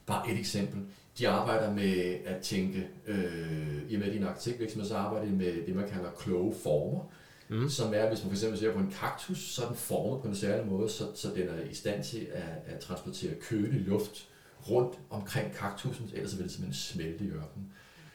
Bare 0.07 0.31
et 0.31 0.39
eksempel. 0.39 0.81
De 1.19 1.29
arbejder 1.29 1.75
med 1.75 2.19
at 2.25 2.43
tænke, 2.43 2.89
øh, 3.07 3.83
i 3.89 3.95
og 3.95 4.01
med 4.01 4.11
de 4.11 4.17
en 4.17 4.25
arkitektvirksomhed, 4.25 4.89
så 4.89 4.97
arbejder 4.97 5.27
de 5.27 5.33
med 5.33 5.67
det, 5.67 5.77
man 5.77 5.89
kalder 5.89 6.11
kloge 6.11 6.55
former 6.63 7.05
mm. 7.49 7.69
som 7.69 7.95
er, 7.95 8.09
hvis 8.09 8.25
man 8.25 8.37
fx 8.37 8.59
ser 8.59 8.73
på 8.73 8.79
en 8.79 8.95
kaktus, 9.01 9.39
så 9.39 9.63
er 9.63 9.67
den 9.67 9.77
formet 9.77 10.23
på 10.23 10.29
en 10.29 10.35
særlig 10.35 10.67
måde, 10.67 10.89
så, 10.89 11.05
så 11.15 11.29
den 11.35 11.49
er 11.49 11.71
i 11.71 11.75
stand 11.75 12.05
til 12.05 12.27
at, 12.33 12.75
at 12.75 12.81
transportere 12.81 13.35
kølig 13.35 13.81
luft 13.81 14.29
rundt 14.71 14.99
omkring 15.11 15.53
kaktusen, 15.53 16.11
ellers 16.15 16.37
vil 16.37 16.45
det 16.45 16.53
simpelthen 16.53 16.75
smelte 16.75 17.25
i 17.25 17.29
ørkenen. 17.29 17.73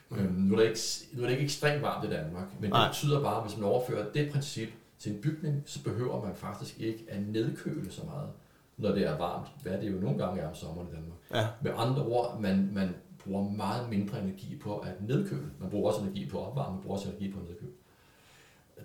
Mm. 0.09 0.17
Øhm, 0.17 0.33
nu, 0.33 0.53
er 0.55 0.59
det 0.59 0.67
ikke, 0.67 0.79
nu 1.13 1.23
er 1.23 1.27
det 1.27 1.33
ikke 1.33 1.43
ekstremt 1.43 1.81
varmt 1.81 2.05
i 2.05 2.09
Danmark, 2.09 2.47
men 2.59 2.69
Nej. 2.69 2.83
det 2.83 2.91
betyder 2.91 3.21
bare, 3.23 3.37
at 3.37 3.47
hvis 3.47 3.57
man 3.57 3.69
overfører 3.69 4.11
det 4.11 4.31
princip 4.31 4.69
til 4.99 5.11
en 5.11 5.21
bygning, 5.21 5.63
så 5.65 5.83
behøver 5.83 6.25
man 6.25 6.35
faktisk 6.35 6.79
ikke 6.79 7.05
at 7.09 7.21
nedkøle 7.27 7.91
så 7.91 8.01
meget, 8.05 8.29
når 8.77 8.91
det 8.91 9.07
er 9.07 9.17
varmt, 9.17 9.47
hvad 9.63 9.81
det 9.81 9.91
jo 9.91 9.99
nogle 9.99 10.25
gange 10.25 10.41
er 10.41 10.49
om 10.49 10.55
sommeren 10.55 10.87
i 10.87 10.95
Danmark. 10.95 11.17
Ja. 11.33 11.47
Med 11.61 11.71
andre 11.75 12.05
ord, 12.05 12.39
man, 12.41 12.69
man 12.73 12.95
bruger 13.23 13.49
meget 13.49 13.89
mindre 13.89 14.21
energi 14.21 14.55
på 14.55 14.77
at 14.77 15.01
nedkøle. 15.07 15.51
Man 15.59 15.69
bruger 15.69 15.91
også 15.91 16.01
energi 16.01 16.29
på 16.29 16.41
at 16.41 16.47
opvarme, 16.47 16.75
man 16.75 16.83
bruger 16.83 16.97
også 16.97 17.09
energi 17.09 17.31
på 17.31 17.39
at 17.39 17.45
nedkøle 17.45 17.71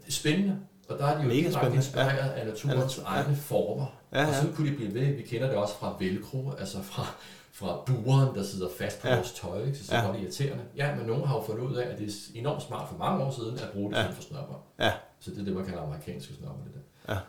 det 0.00 0.08
er 0.08 0.12
spændende, 0.12 0.58
og 0.88 0.98
der 0.98 1.06
er 1.06 1.18
de 1.18 1.24
jo 1.24 1.30
direkte 1.30 1.74
inspireret 1.74 2.30
ja. 2.36 2.40
af 2.40 2.46
naturens 2.46 2.98
ja. 2.98 3.02
egne 3.02 3.36
former. 3.36 3.86
Ja, 4.12 4.20
ja. 4.20 4.28
Og 4.28 4.34
så 4.34 4.48
kunne 4.54 4.70
de 4.70 4.76
blive 4.76 4.94
ved. 4.94 5.06
Vi 5.06 5.22
kender 5.22 5.46
det 5.46 5.56
også 5.56 5.74
fra 5.74 5.96
velcro, 5.98 6.52
altså 6.58 6.82
fra, 6.82 7.06
fra 7.52 7.82
buren, 7.86 8.34
der 8.34 8.42
sidder 8.42 8.68
fast 8.78 9.02
på 9.02 9.08
ja. 9.08 9.14
vores 9.14 9.32
tøj, 9.32 9.64
ikke? 9.64 9.78
så 9.78 9.86
så 9.86 9.96
ja. 9.96 10.12
det 10.12 10.20
irriterende. 10.20 10.64
Ja, 10.76 10.94
men 10.94 11.06
nogen 11.06 11.26
har 11.26 11.36
jo 11.36 11.42
fundet 11.42 11.62
ud 11.62 11.76
af, 11.76 11.88
at 11.88 11.98
det 11.98 12.08
er 12.08 12.12
enormt 12.34 12.62
smart 12.62 12.88
for 12.88 12.96
mange 12.96 13.24
år 13.24 13.30
siden 13.30 13.58
at 13.58 13.70
bruge 13.72 13.92
det 13.92 13.98
ja. 13.98 14.10
for 14.10 14.22
snørper. 14.22 14.64
Ja. 14.78 14.92
Så 15.20 15.30
det 15.30 15.40
er 15.40 15.44
det, 15.44 15.54
man 15.54 15.64
kalder 15.64 15.82
amerikanske 15.82 16.34
snørper. 16.34 16.64
Det 16.64 16.72
der. 16.74 17.14
Ja. 17.14 17.20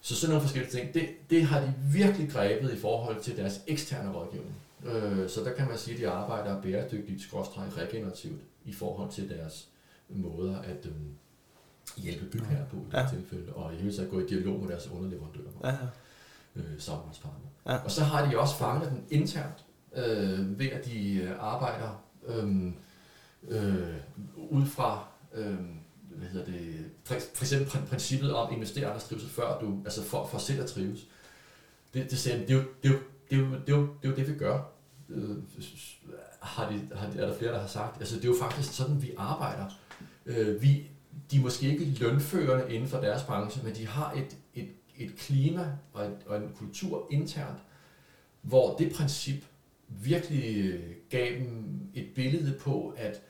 Så 0.00 0.14
sådan 0.14 0.30
nogle 0.30 0.42
forskellige 0.42 0.72
ting, 0.72 0.94
det, 0.94 1.08
det 1.30 1.42
har 1.42 1.60
de 1.60 1.74
virkelig 1.92 2.30
grebet 2.30 2.72
i 2.72 2.78
forhold 2.80 3.20
til 3.22 3.36
deres 3.36 3.60
eksterne 3.66 4.12
rådgivning. 4.12 4.54
Øh, 4.84 5.28
så 5.28 5.44
der 5.44 5.52
kan 5.52 5.68
man 5.68 5.78
sige, 5.78 5.94
at 5.94 6.00
de 6.00 6.08
arbejder 6.08 6.62
bæredygtigt, 6.62 7.22
skråstrej, 7.22 7.64
regenerativt 7.76 8.40
i 8.64 8.72
forhold 8.72 9.10
til 9.10 9.30
deres 9.30 9.68
måder 10.08 10.58
at, 10.58 10.86
øh, 10.86 10.92
hjælpe 11.96 12.26
bygherrer 12.26 12.66
på 12.66 12.76
i 12.76 12.80
ja. 12.92 13.02
det 13.02 13.10
tilfælde, 13.10 13.52
og 13.52 13.74
i 13.74 13.76
hele 13.76 13.96
taget 13.96 14.10
gå 14.10 14.20
i 14.20 14.26
dialog 14.26 14.60
med 14.60 14.68
deres 14.68 14.88
underleverandører 14.88 15.50
ja, 15.64 15.68
ja. 15.68 15.76
Øh, 16.56 16.78
samarbejdspartnere. 16.78 17.50
Ja. 17.66 17.76
Og 17.76 17.90
så 17.90 18.04
har 18.04 18.30
de 18.30 18.38
også 18.38 18.56
fanget 18.56 18.90
den 18.90 19.04
internt, 19.10 19.64
øh, 19.96 20.58
ved 20.58 20.66
at 20.66 20.84
de 20.84 21.14
øh, 21.14 21.30
arbejder 21.38 22.02
øh, 22.26 22.72
øh, 23.48 23.96
ud 24.36 24.66
fra 24.66 25.04
øh, 25.34 25.56
hvad 26.16 26.28
hedder 26.28 26.46
det, 26.46 26.84
for, 27.04 27.14
eksempel 27.14 27.88
princippet 27.88 28.34
om 28.34 28.48
at 28.48 28.54
investere 28.54 28.86
andres 28.86 29.04
trivsel 29.04 29.28
før 29.28 29.60
du, 29.60 29.78
altså 29.84 30.02
for, 30.02 30.26
for 30.26 30.38
selv 30.38 30.62
at 30.62 30.66
trives. 30.66 31.06
Det, 31.94 32.10
det, 32.10 32.18
siger, 32.18 32.36
det, 32.36 32.50
er 32.50 32.54
jo, 32.54 32.64
det, 32.82 32.90
er 32.90 32.92
jo, 32.92 32.98
det, 33.30 33.36
er 33.36 33.40
jo, 33.40 33.54
det, 33.66 33.72
er 33.72 33.76
jo, 33.76 33.82
det 34.02 34.08
er 34.08 34.10
jo 34.10 34.16
det, 34.16 34.28
vi 34.28 34.38
gør. 34.38 34.60
Øh, 35.08 35.36
har 36.40 36.70
de, 36.70 36.88
har 36.94 37.10
de, 37.10 37.18
er 37.18 37.26
der 37.26 37.38
flere, 37.38 37.52
der 37.52 37.60
har 37.60 37.66
sagt. 37.66 38.00
Altså, 38.00 38.16
det 38.16 38.24
er 38.24 38.28
jo 38.28 38.36
faktisk 38.40 38.72
sådan, 38.72 39.02
vi 39.02 39.14
arbejder. 39.16 39.66
Øh, 40.26 40.62
vi, 40.62 40.90
de 41.30 41.36
er 41.36 41.40
måske 41.40 41.68
ikke 41.68 41.84
lønførende 41.84 42.74
inden 42.74 42.88
for 42.88 43.00
deres 43.00 43.22
branche, 43.22 43.64
men 43.64 43.74
de 43.74 43.86
har 43.86 44.12
et, 44.12 44.36
et, 44.54 44.68
et 44.98 45.16
klima 45.16 45.72
og, 45.92 46.04
et, 46.04 46.18
og 46.26 46.36
en 46.36 46.50
kultur 46.54 47.06
internt, 47.10 47.58
hvor 48.42 48.76
det 48.76 48.92
princip 48.92 49.44
virkelig 49.88 50.64
øh, 50.64 50.80
gav 51.10 51.34
dem 51.38 51.80
et 51.94 52.08
billede 52.14 52.58
på, 52.58 52.94
at, 52.96 53.22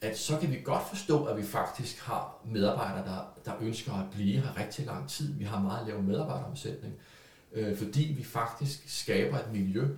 at 0.00 0.18
så 0.18 0.38
kan 0.38 0.50
vi 0.50 0.60
godt 0.64 0.88
forstå, 0.88 1.24
at 1.24 1.36
vi 1.36 1.42
faktisk 1.42 2.00
har 2.00 2.42
medarbejdere, 2.44 3.04
der, 3.04 3.40
der 3.44 3.52
ønsker 3.60 3.92
at 3.92 4.10
blive 4.10 4.40
her 4.40 4.58
rigtig 4.58 4.86
lang 4.86 5.08
tid. 5.08 5.34
Vi 5.34 5.44
har 5.44 5.62
meget 5.62 5.86
lav 5.86 6.02
medarbejderomsætning. 6.02 6.94
øh, 7.52 7.76
fordi 7.76 8.14
vi 8.16 8.24
faktisk 8.24 9.00
skaber 9.00 9.38
et 9.38 9.52
miljø 9.52 9.88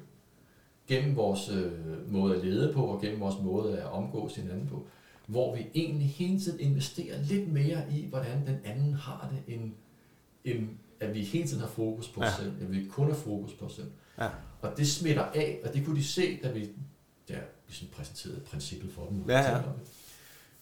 gennem 0.86 1.16
vores 1.16 1.48
øh, 1.48 2.12
måde 2.12 2.36
at 2.36 2.44
lede 2.44 2.72
på, 2.72 2.84
og 2.84 3.00
gennem 3.00 3.20
vores 3.20 3.36
måde 3.42 3.78
at 3.78 3.86
omgås 3.86 4.34
hinanden 4.34 4.68
på, 4.68 4.86
hvor 5.26 5.56
vi 5.56 5.66
egentlig 5.74 6.08
hele 6.08 6.40
tiden 6.40 6.60
investerer 6.60 7.22
lidt 7.22 7.52
mere 7.52 7.82
i, 7.92 8.06
hvordan 8.08 8.46
den 8.46 8.56
anden 8.64 8.94
har 8.94 9.32
det, 9.32 9.54
end, 9.54 9.72
end 10.44 10.68
at 11.00 11.14
vi 11.14 11.22
hele 11.22 11.48
tiden 11.48 11.60
har 11.60 11.68
fokus 11.68 12.08
på 12.08 12.20
os 12.20 12.26
Ja. 12.26 12.42
selv, 12.42 12.52
at 12.60 12.72
vi 12.72 12.84
kun 12.90 13.06
har 13.08 13.14
fokus 13.14 13.52
på 13.52 13.64
os 13.64 13.72
selv. 13.74 13.90
Ja. 14.18 14.28
Og 14.62 14.72
det 14.76 14.88
smitter 14.88 15.22
af, 15.22 15.60
og 15.64 15.74
det 15.74 15.84
kunne 15.86 15.96
de 15.96 16.04
se, 16.04 16.38
da 16.42 16.50
vi 16.50 16.68
ja, 17.30 17.38
ligesom 17.68 17.88
præsenterede 17.96 18.40
princippet 18.40 18.90
for 18.92 19.06
dem. 19.06 19.24
Ja, 19.28 19.50
ja. 19.56 19.60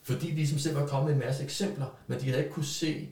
Fordi 0.03 0.31
de 0.31 0.35
ligesom 0.35 0.59
selv 0.59 0.77
var 0.77 0.87
kommet 0.87 1.07
med 1.17 1.23
en 1.23 1.29
masse 1.29 1.45
eksempler, 1.45 1.87
men 2.07 2.21
de 2.21 2.25
havde 2.25 2.39
ikke 2.39 2.55
kunne 2.55 2.65
se 2.67 3.09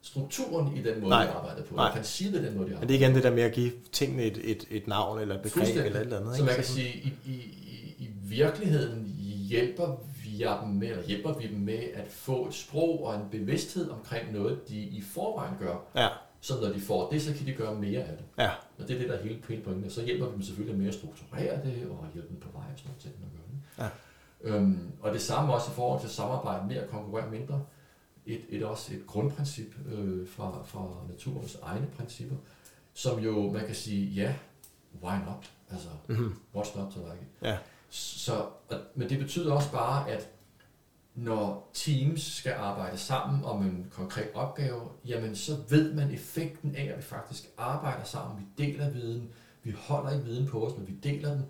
strukturen 0.00 0.76
i 0.76 0.82
den 0.82 1.00
måde, 1.00 1.10
Nej. 1.10 1.24
de 1.24 1.30
arbejdede 1.30 1.66
på, 1.66 1.74
Nej. 1.74 1.92
princippet 1.92 2.40
i 2.40 2.44
den 2.44 2.54
måde, 2.56 2.64
de 2.64 2.70
Men 2.70 2.74
arbejdede 2.74 2.98
det 2.98 3.02
er 3.02 3.06
igen 3.06 3.14
det 3.16 3.22
der 3.22 3.34
med 3.34 3.42
at 3.42 3.52
give 3.52 3.72
tingene 3.92 4.22
et, 4.22 4.40
et, 4.50 4.64
et 4.70 4.86
navn 4.86 5.20
eller 5.20 5.34
et 5.34 5.42
begreb 5.42 5.76
eller 5.76 5.82
et 5.84 6.00
eller 6.00 6.20
andet. 6.20 6.36
Så 6.36 6.44
man 6.44 6.54
kan 6.54 6.64
sige, 6.64 6.88
i, 6.88 7.12
i, 7.26 7.34
i 7.98 8.08
virkeligheden 8.22 9.14
hjælper 9.48 10.02
vi 10.38 10.60
dem 10.64 10.68
med, 10.68 10.88
eller 10.88 11.02
hjælper 11.02 11.32
vi 11.34 11.46
dem 11.46 11.58
med 11.58 11.78
at 11.94 12.10
få 12.10 12.46
et 12.48 12.54
sprog 12.54 13.04
og 13.04 13.14
en 13.14 13.28
bevidsthed 13.30 13.90
omkring 13.90 14.32
noget, 14.32 14.68
de 14.68 14.78
i 14.80 15.02
forvejen 15.02 15.54
gør. 15.60 15.76
Ja, 15.94 16.08
Så 16.40 16.60
når 16.60 16.72
de 16.72 16.80
får 16.80 17.10
det, 17.10 17.22
så 17.22 17.34
kan 17.34 17.46
de 17.46 17.52
gøre 17.52 17.74
mere 17.74 18.00
af 18.02 18.16
det. 18.16 18.24
ja, 18.38 18.50
Og 18.78 18.88
det 18.88 18.90
er 18.94 18.98
det, 18.98 19.08
der 19.08 19.14
er 19.14 19.22
hele 19.22 19.42
hele 19.48 19.62
pointen. 19.62 19.90
Så 19.90 20.04
hjælper 20.04 20.26
vi 20.26 20.32
dem 20.32 20.42
selvfølgelig 20.42 20.78
med 20.80 20.88
at 20.88 20.94
strukturere 20.94 21.64
det, 21.64 21.88
og 21.90 22.06
hjælpe 22.14 22.28
dem 22.28 22.40
på 22.40 22.48
vej 22.52 22.64
og 22.72 22.78
sådan 22.78 22.90
noget 22.90 23.32
at 23.32 23.38
det. 23.48 23.84
Ja. 23.84 23.88
Øhm, 24.40 24.92
og 25.00 25.12
det 25.12 25.20
samme 25.20 25.54
også 25.54 25.70
i 25.70 25.74
forhold 25.74 26.00
til 26.00 26.10
samarbejde 26.10 26.66
mere 26.66 26.82
og 26.82 26.88
konkurrere 26.88 27.30
mindre. 27.30 27.64
Et, 28.26 28.40
et 28.48 28.64
også 28.64 28.94
et 28.94 29.06
grundprincip 29.06 29.74
øh, 29.92 30.28
fra, 30.28 30.62
fra 30.64 30.88
naturens 31.08 31.58
egne 31.62 31.86
principper, 31.96 32.36
som 32.94 33.18
jo, 33.18 33.50
man 33.52 33.66
kan 33.66 33.74
sige, 33.74 34.06
ja, 34.06 34.34
why 35.02 35.14
not? 35.26 35.50
Altså, 35.70 35.88
mm-hmm. 36.08 36.36
what's 36.56 36.78
not 36.78 36.92
to 36.92 37.00
like 37.00 37.26
ja, 37.42 37.58
så, 37.90 38.46
og, 38.68 38.78
men 38.94 39.08
det 39.08 39.18
betyder 39.18 39.52
også 39.52 39.72
bare, 39.72 40.10
at 40.10 40.30
når 41.14 41.70
teams 41.72 42.22
skal 42.36 42.52
arbejde 42.52 42.96
sammen 42.96 43.44
om 43.44 43.62
en 43.62 43.86
konkret 43.90 44.28
opgave, 44.34 44.80
jamen 45.04 45.36
så 45.36 45.56
ved 45.68 45.94
man 45.94 46.10
effekten 46.10 46.74
af, 46.76 46.84
at 46.84 46.96
vi 46.96 47.02
faktisk 47.02 47.48
arbejder 47.56 48.04
sammen. 48.04 48.38
Vi 48.38 48.64
deler 48.64 48.90
viden. 48.90 49.30
Vi 49.62 49.70
holder 49.70 50.10
ikke 50.10 50.24
viden 50.24 50.46
på 50.46 50.66
os, 50.66 50.76
men 50.78 50.88
vi 50.88 50.92
deler 50.92 51.30
den. 51.30 51.44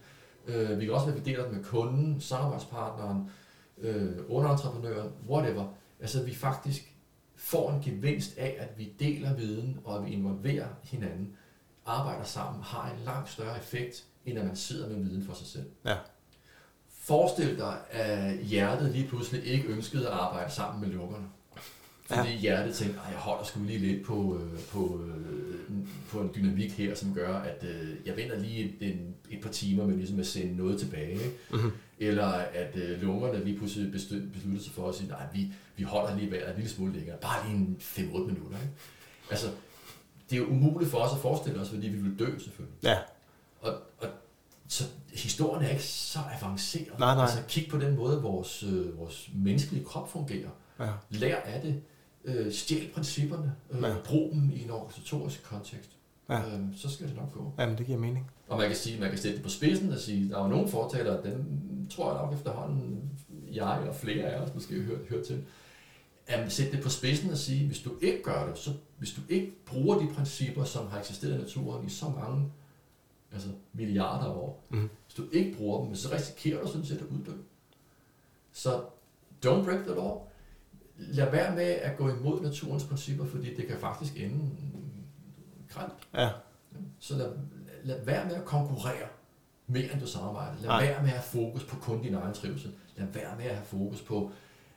Øh, 0.46 0.80
vi 0.80 0.84
kan 0.84 0.94
også 0.94 1.06
være, 1.06 1.16
at 1.16 1.24
vi 1.24 1.30
deler 1.30 1.44
den 1.44 1.56
med 1.56 1.64
kunden, 1.64 2.20
samarbejdspartneren, 2.20 3.30
øh, 3.78 4.16
underentreprenøren, 4.28 5.10
whatever. 5.28 5.66
Altså, 6.00 6.22
vi 6.22 6.34
faktisk 6.34 6.94
får 7.36 7.72
en 7.72 7.82
gevinst 7.82 8.38
af, 8.38 8.56
at 8.58 8.78
vi 8.78 8.92
deler 9.00 9.34
viden, 9.34 9.80
og 9.84 9.98
at 9.98 10.06
vi 10.06 10.10
involverer 10.10 10.68
hinanden, 10.82 11.36
arbejder 11.86 12.24
sammen, 12.24 12.62
har 12.62 12.90
en 12.90 13.04
langt 13.04 13.30
større 13.30 13.58
effekt, 13.58 14.04
end 14.26 14.38
at 14.38 14.46
man 14.46 14.56
sidder 14.56 14.88
med 14.88 14.96
viden 14.96 15.24
for 15.24 15.34
sig 15.34 15.46
selv. 15.46 15.70
ja, 15.84 15.96
Forestil 17.08 17.58
dig, 17.58 17.76
at 17.90 18.38
hjertet 18.38 18.90
lige 18.90 19.08
pludselig 19.08 19.44
ikke 19.44 19.68
ønskede 19.68 20.06
at 20.06 20.12
arbejde 20.12 20.52
sammen 20.52 20.80
med 20.80 20.88
lukkerne. 20.98 21.24
Fordi 22.06 22.28
ja. 22.30 22.38
hjertet 22.38 22.74
tænkte, 22.74 23.00
at 23.06 23.12
jeg 23.12 23.18
holder 23.18 23.44
sgu 23.44 23.60
lige 23.64 23.78
lidt 23.78 24.06
på, 24.06 24.40
øh, 24.40 24.60
på, 24.72 25.00
øh, 25.06 25.76
på 26.10 26.20
en 26.20 26.30
dynamik 26.34 26.72
her, 26.72 26.94
som 26.94 27.14
gør, 27.14 27.34
at 27.38 27.64
øh, 27.64 27.88
jeg 28.06 28.16
venter 28.16 28.38
lige 28.38 28.64
et, 28.64 28.92
en, 28.92 29.14
et 29.30 29.40
par 29.42 29.50
timer 29.50 29.86
med 29.86 29.96
ligesom 29.96 30.20
at 30.20 30.26
sende 30.26 30.56
noget 30.56 30.80
tilbage. 30.80 31.12
Ikke? 31.12 31.30
mm-hmm. 31.50 31.70
Eller 31.98 32.26
at 32.54 32.76
øh, 32.76 33.02
lungerne 33.02 33.44
lige 33.44 33.58
pludselig 33.58 33.92
beslut- 33.94 34.32
beslutter 34.32 34.62
sig 34.62 34.72
for 34.72 34.88
at 34.88 34.94
sige, 34.94 35.08
nej, 35.08 35.26
vi, 35.34 35.52
vi 35.76 35.82
holder 35.82 36.16
lige 36.16 36.30
vejret 36.30 36.48
en 36.50 36.56
lille 36.56 36.70
smule 36.70 36.92
længere. 36.92 37.16
Bare 37.16 37.46
lige 37.48 37.56
en 37.58 37.76
5-8 37.80 38.02
minutter. 38.18 38.58
Ikke? 38.58 38.72
Altså, 39.30 39.46
det 40.30 40.36
er 40.36 40.40
jo 40.40 40.46
umuligt 40.46 40.90
for 40.90 40.98
os 40.98 41.12
at 41.14 41.20
forestille 41.20 41.60
os, 41.60 41.68
fordi 41.68 41.88
vi 41.88 41.98
vil 41.98 42.18
dø 42.18 42.38
selvfølgelig. 42.38 42.76
ja, 42.82 42.96
så 44.68 44.84
historien 45.14 45.64
er 45.64 45.68
ikke 45.68 45.82
så 45.82 46.18
avanceret. 46.40 46.98
Nej, 46.98 47.14
nej. 47.14 47.22
Altså 47.24 47.38
kig 47.48 47.66
på 47.70 47.78
den 47.78 47.96
måde, 47.96 48.22
vores, 48.22 48.62
øh, 48.62 48.98
vores 48.98 49.30
menneskelige 49.34 49.84
krop 49.84 50.10
fungerer. 50.12 50.48
ja, 50.80 50.88
Lær 51.10 51.36
af 51.36 51.60
det. 51.62 51.82
Øh, 52.24 52.52
stjæl 52.52 52.88
principperne. 52.94 53.54
Øh, 53.70 53.82
Ja. 53.82 53.94
Brug 54.04 54.30
dem 54.32 54.50
i 54.50 54.62
en 54.64 54.70
organisatorisk 54.70 55.42
kontekst. 55.44 55.90
Ja. 56.28 56.38
Øh, 56.38 56.60
så 56.76 56.90
skal 56.90 57.06
det 57.08 57.16
nok 57.16 57.32
gå. 57.32 57.52
Jamen, 57.58 57.78
det 57.78 57.86
giver 57.86 57.98
mening. 57.98 58.30
Og 58.48 58.58
man 58.58 58.66
kan 58.66 58.76
sige, 58.76 59.00
man 59.00 59.08
kan 59.10 59.18
sætte 59.18 59.36
det 59.36 59.44
på 59.44 59.50
spidsen 59.50 59.92
og 59.92 59.98
sige, 59.98 60.28
der 60.30 60.38
er 60.38 60.42
jo 60.42 60.48
nogle 60.48 60.68
fortalere, 60.68 61.22
dem 61.24 61.44
tror 61.90 62.12
jeg 62.14 62.22
nok 62.24 62.34
efterhånden, 62.34 63.10
jeg 63.52 63.84
og 63.88 63.94
flere 63.94 64.24
af 64.24 64.40
os 64.40 64.54
måske 64.54 64.74
hørt, 64.80 64.98
hørt 65.10 65.26
til, 65.26 65.44
at 66.26 66.52
sætte 66.52 66.72
det 66.72 66.82
på 66.82 66.88
spidsen 66.90 67.30
og 67.30 67.38
sige, 67.38 67.66
hvis 67.66 67.80
du 67.80 67.90
ikke 68.02 68.22
gør 68.22 68.46
det, 68.48 68.58
så 68.58 68.70
hvis 68.98 69.10
du 69.12 69.20
ikke 69.28 69.52
bruger 69.66 69.98
de 69.98 70.06
principper, 70.14 70.64
som 70.64 70.86
har 70.90 70.98
eksisteret 70.98 71.34
i 71.34 71.38
naturen 71.38 71.86
i 71.86 71.90
så 71.90 72.08
mange 72.08 72.50
altså 73.32 73.48
milliarder 73.72 74.24
af 74.30 74.34
år, 74.34 74.64
Mhm. 74.68 74.90
hvis 75.06 75.14
du 75.14 75.24
ikke 75.32 75.56
bruger 75.58 75.84
dem, 75.84 75.94
så 75.94 76.12
risikerer 76.14 76.62
du 76.62 76.68
sådan 76.68 76.84
set 76.86 76.96
at 76.96 77.06
uddø. 77.06 77.32
Så 78.52 78.80
don't 79.46 79.64
break 79.64 79.80
the 79.84 79.94
law. 79.94 80.20
Lad 80.96 81.30
være 81.30 81.54
med 81.54 81.62
at 81.64 81.96
gå 81.96 82.08
imod 82.08 82.40
naturens 82.40 82.84
principper, 82.84 83.24
fordi 83.26 83.54
det 83.54 83.66
kan 83.66 83.78
faktisk 83.78 84.16
ende 84.20 84.50
grænt. 85.68 85.92
Ja, 86.14 86.30
Så 86.98 87.16
lad, 87.16 87.32
lad 87.84 88.04
være 88.04 88.24
med 88.26 88.34
at 88.34 88.44
konkurrere 88.44 89.08
mere 89.66 89.92
end 89.92 90.00
du 90.00 90.06
samarbejder. 90.06 90.54
Lad 90.60 90.66
Nej. 90.68 90.82
være 90.86 91.02
med 91.02 91.08
at 91.10 91.14
have 91.18 91.22
fokus 91.22 91.64
på 91.64 91.76
kun 91.76 92.02
din 92.02 92.14
egen 92.14 92.34
trivsel. 92.34 92.72
Lad 92.96 93.06
være 93.06 93.36
med 93.36 93.44
at 93.44 93.54
have 93.54 93.66
fokus 93.66 94.02
på, 94.02 94.30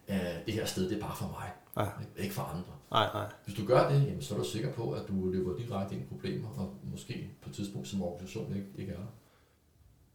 at 0.07 0.45
det 0.45 0.53
her 0.53 0.65
sted 0.65 0.89
det 0.89 0.97
er 0.97 1.01
bare 1.01 1.15
for 1.15 1.27
mig, 1.27 1.51
ja, 1.77 1.85
ikke 2.17 2.33
for 2.33 2.41
andre. 2.41 2.63
nej, 2.91 3.09
nej. 3.13 3.31
Hvis 3.45 3.55
du 3.55 3.65
gør 3.65 3.89
det, 3.89 4.01
jamen, 4.07 4.21
så 4.21 4.33
er 4.33 4.37
du 4.39 4.43
sikker 4.45 4.71
på, 4.73 4.91
at 4.91 5.01
du 5.07 5.29
løber 5.29 5.57
direkte 5.57 5.95
ind 5.95 6.03
i 6.03 6.07
problemer, 6.07 6.49
og 6.57 6.73
måske 6.83 7.29
på 7.41 7.49
et 7.49 7.55
tidspunkt 7.55 7.87
som 7.87 8.01
organisation 8.03 8.55
ikke, 8.55 8.67
ikke 8.77 8.91
er 8.91 8.95
der. 8.97 9.05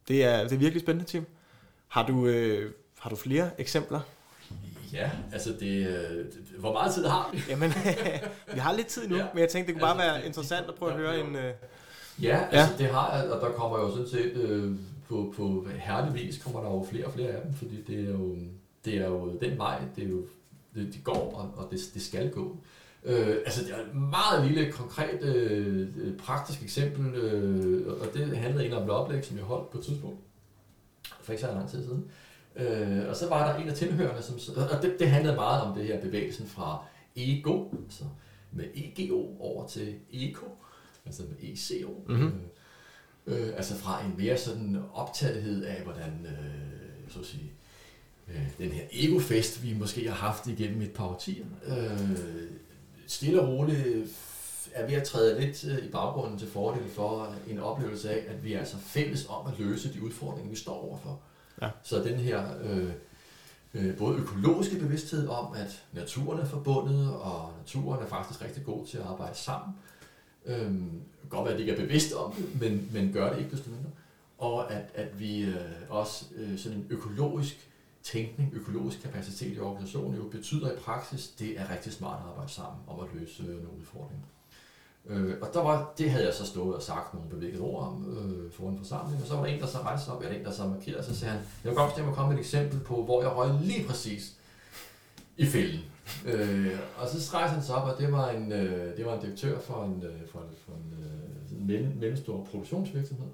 Det 0.07 0.23
er, 0.23 0.43
det 0.43 0.51
er 0.51 0.57
virkelig 0.57 0.81
spændende, 0.81 1.09
Tim. 1.09 1.25
Har 1.87 2.07
du, 2.07 2.25
øh, 2.27 2.71
har 2.99 3.09
du 3.09 3.15
flere 3.15 3.61
eksempler? 3.61 3.99
Ja, 4.93 5.11
altså 5.33 5.55
det, 5.59 5.87
øh, 5.87 6.25
hvor 6.59 6.73
meget 6.73 6.93
tid 6.93 7.05
har 7.05 7.29
vi? 7.33 7.39
Jamen, 7.49 7.69
vi 8.53 8.59
har 8.59 8.73
lidt 8.73 8.87
tid 8.87 9.07
nu, 9.07 9.15
Ja. 9.15 9.25
men 9.33 9.41
jeg 9.41 9.49
tænkte, 9.49 9.67
det 9.73 9.81
kunne 9.81 9.87
bare 9.87 9.91
Altså, 9.95 10.07
være 10.11 10.17
det- 10.21 10.25
interessant 10.27 10.67
at 10.67 10.75
prøve 10.75 10.91
at 10.91 10.97
høre 10.97 11.19
en... 11.19 11.35
Øh, 11.35 11.53
Ja, 12.21 12.47
altså 12.51 12.73
det 12.77 12.87
har 12.89 13.17
jeg, 13.17 13.31
og 13.31 13.41
der 13.41 13.51
kommer 13.51 13.79
jo 13.79 13.91
sådan 13.91 14.07
set 14.07 14.33
øh, 14.35 14.75
på, 15.09 15.33
på 15.37 15.67
herlig 15.79 16.13
vis 16.13 16.43
kommer 16.43 16.61
der 16.61 16.67
jo 16.69 16.85
flere 16.89 17.05
og 17.05 17.13
flere 17.13 17.29
af 17.29 17.41
dem, 17.41 17.53
fordi 17.53 17.81
det 17.81 17.99
er 17.99 18.11
jo, 18.11 18.35
det 18.85 18.93
er 18.97 19.07
jo 19.07 19.37
den 19.41 19.57
vej, 19.57 19.81
det 19.95 20.03
er 20.03 20.07
jo, 20.09 20.25
det, 20.77 20.93
de 20.93 20.99
går, 20.99 21.33
og, 21.33 21.63
og 21.63 21.71
det, 21.71 21.79
det 21.93 22.01
skal 22.01 22.31
gå. 22.31 22.57
Øh, 23.03 23.35
altså 23.45 23.63
det 23.63 23.71
er 23.71 23.77
et 23.77 23.95
meget 23.95 24.45
lille, 24.47 24.71
konkret, 24.71 25.23
øh, 25.23 26.17
praktisk 26.17 26.63
eksempel, 26.63 27.15
øh, 27.15 28.01
og 28.01 28.07
det 28.13 28.37
handlede 28.37 28.63
egentlig 28.63 28.77
om 28.77 28.83
et 28.83 28.89
oplæg, 28.89 29.25
som 29.25 29.37
jeg 29.37 29.45
holdt 29.45 29.69
på 29.69 29.77
et 29.77 29.85
tidspunkt, 29.85 30.19
for 31.21 31.31
ikke 31.31 31.41
så 31.41 31.51
lang 31.51 31.69
tid 31.69 31.83
siden. 31.83 32.05
Øh, 32.55 33.09
og 33.09 33.15
så 33.15 33.29
var 33.29 33.51
der 33.51 33.63
en 33.63 33.69
af 33.69 33.75
tilhørende, 33.75 34.21
som, 34.21 34.35
og 34.57 34.81
det, 34.81 34.95
det 34.99 35.09
handlede 35.09 35.35
meget 35.35 35.61
om 35.61 35.77
det 35.77 35.85
her 35.85 36.01
bevægelsen 36.01 36.47
fra 36.47 36.85
ego, 37.15 37.65
altså 37.83 38.03
med 38.51 38.65
EGO 38.75 39.37
over 39.39 39.67
til 39.67 39.95
ECO, 40.13 40.57
altså 41.05 41.23
med 41.23 41.49
ECO. 41.49 42.03
Mhm. 42.07 42.33
Øh, 43.27 43.47
øh, 43.47 43.53
altså 43.55 43.75
fra 43.75 44.05
en 44.05 44.13
mere 44.17 44.37
sådan 44.37 44.83
optagethed 44.93 45.63
af, 45.63 45.83
hvordan 45.83 46.25
øh, 46.25 47.09
så 47.09 47.19
at 47.19 47.25
sige, 47.25 47.51
den 48.57 48.71
her 48.71 48.83
egofest, 48.91 49.63
vi 49.63 49.73
måske 49.73 50.07
har 50.07 50.15
haft 50.15 50.47
igennem 50.47 50.81
et 50.81 50.91
par 50.91 51.05
årtier, 51.05 51.45
øh, 51.67 52.17
stille 53.07 53.41
og 53.41 53.47
roligt 53.47 54.07
er 54.77 54.87
ved 54.87 54.93
at 54.93 55.03
træde 55.03 55.39
lidt 55.41 55.65
øh, 55.65 55.85
i 55.85 55.89
baggrunden 55.91 56.39
til 56.39 56.47
fordel 56.47 56.89
for 56.89 57.35
en 57.47 57.59
oplevelse 57.59 58.09
af, 58.09 58.33
at 58.33 58.43
vi 58.43 58.53
er 58.53 58.59
altså 58.59 58.77
fælles 58.77 59.25
om 59.29 59.47
at 59.47 59.59
løse 59.59 59.93
de 59.93 60.03
udfordringer, 60.03 60.49
vi 60.49 60.55
står 60.55 60.73
overfor. 60.73 61.19
Ja. 61.61 61.69
Så 61.83 62.03
den 62.03 62.15
her 62.15 62.43
øh, 62.63 62.91
øh, 63.73 63.97
både 63.97 64.17
økologiske 64.17 64.79
bevidsthed 64.79 65.27
om, 65.27 65.53
at 65.55 65.83
naturen 65.93 66.39
er 66.39 66.45
forbundet, 66.45 67.13
og 67.13 67.51
naturen 67.57 68.03
er 68.03 68.07
faktisk 68.07 68.41
rigtig 68.41 68.65
god 68.65 68.85
til 68.85 68.97
at 68.97 69.03
arbejde 69.03 69.37
sammen. 69.37 69.75
Øhm, 70.45 71.01
godt 71.29 71.45
være, 71.45 71.53
at 71.53 71.59
de 71.59 71.63
ikke 71.63 71.81
er 71.81 71.85
bevidste 71.85 72.17
om 72.17 72.31
det, 72.31 72.61
men, 72.61 72.89
men 72.93 73.13
gør 73.13 73.33
det 73.33 73.39
ikke 73.39 73.51
desto 73.51 73.69
mindre. 73.69 73.89
Og 74.37 74.71
at, 74.71 74.85
at 74.95 75.19
vi 75.19 75.41
øh, 75.41 75.55
også 75.89 76.25
øh, 76.35 76.57
sådan 76.59 76.77
en 76.77 76.87
økologisk 76.89 77.69
tænkning, 78.11 78.53
økologisk 78.53 79.01
kapacitet 79.01 79.57
i 79.57 79.59
organisationen 79.59 80.15
jo 80.15 80.23
betyder 80.23 80.71
i 80.71 80.75
praksis, 80.75 81.27
det 81.27 81.59
er 81.59 81.71
rigtig 81.71 81.93
smart 81.93 82.19
at 82.19 82.29
arbejde 82.29 82.51
sammen 82.51 82.79
om 82.87 82.99
at 82.99 83.07
løse 83.13 83.43
øh, 83.43 83.49
nogle 83.49 83.79
udfordringer. 83.79 84.25
Øh, 85.09 85.35
og 85.41 85.49
der 85.53 85.61
var, 85.61 85.93
det 85.97 86.11
havde 86.11 86.25
jeg 86.25 86.33
så 86.33 86.45
stået 86.45 86.75
og 86.75 86.81
sagt 86.81 87.13
nogle 87.13 87.29
bevægede 87.29 87.61
ord 87.61 87.83
om 87.83 88.17
øh, 88.17 88.51
for 88.51 88.69
en 88.69 88.77
forsamling, 88.77 89.21
og 89.21 89.27
så 89.27 89.35
var 89.35 89.43
der 89.43 89.49
en, 89.49 89.59
der 89.59 89.67
så 89.67 89.77
rejste 89.77 90.05
sig 90.05 90.13
op, 90.13 90.21
eller 90.21 90.37
en, 90.37 90.45
der 90.45 90.51
så 90.51 90.67
markerede, 90.67 90.99
og 90.99 91.05
så 91.05 91.15
sagde 91.15 91.33
han, 91.33 91.41
jeg 91.63 91.69
vil 91.69 91.77
godt 91.77 91.89
bestemme 91.89 92.11
at 92.11 92.15
komme 92.15 92.29
med 92.33 92.39
et 92.39 92.45
eksempel 92.45 92.79
på, 92.79 93.03
hvor 93.03 93.21
jeg 93.21 93.31
røg 93.35 93.61
lige 93.61 93.87
præcis 93.87 94.33
i 95.37 95.45
fælden. 95.45 95.79
Øh, 96.25 96.79
og 96.97 97.07
så 97.07 97.37
rejste 97.37 97.53
han 97.53 97.63
sig 97.63 97.75
op, 97.75 97.87
og 97.93 98.01
det 98.01 98.11
var 98.11 98.29
en, 98.29 98.51
øh, 98.51 98.97
det 98.97 99.05
var 99.05 99.13
en 99.13 99.21
direktør 99.21 99.59
for 99.59 99.85
en, 99.85 100.03
øh, 100.03 100.27
for 100.31 100.39
en, 100.39 100.55
for 100.65 100.71
en 100.71 101.03
øh, 101.03 101.49
sådan 101.49 101.65
mellem, 101.65 101.97
mellemstor 101.99 102.43
produktionsvirksomhed. 102.43 103.27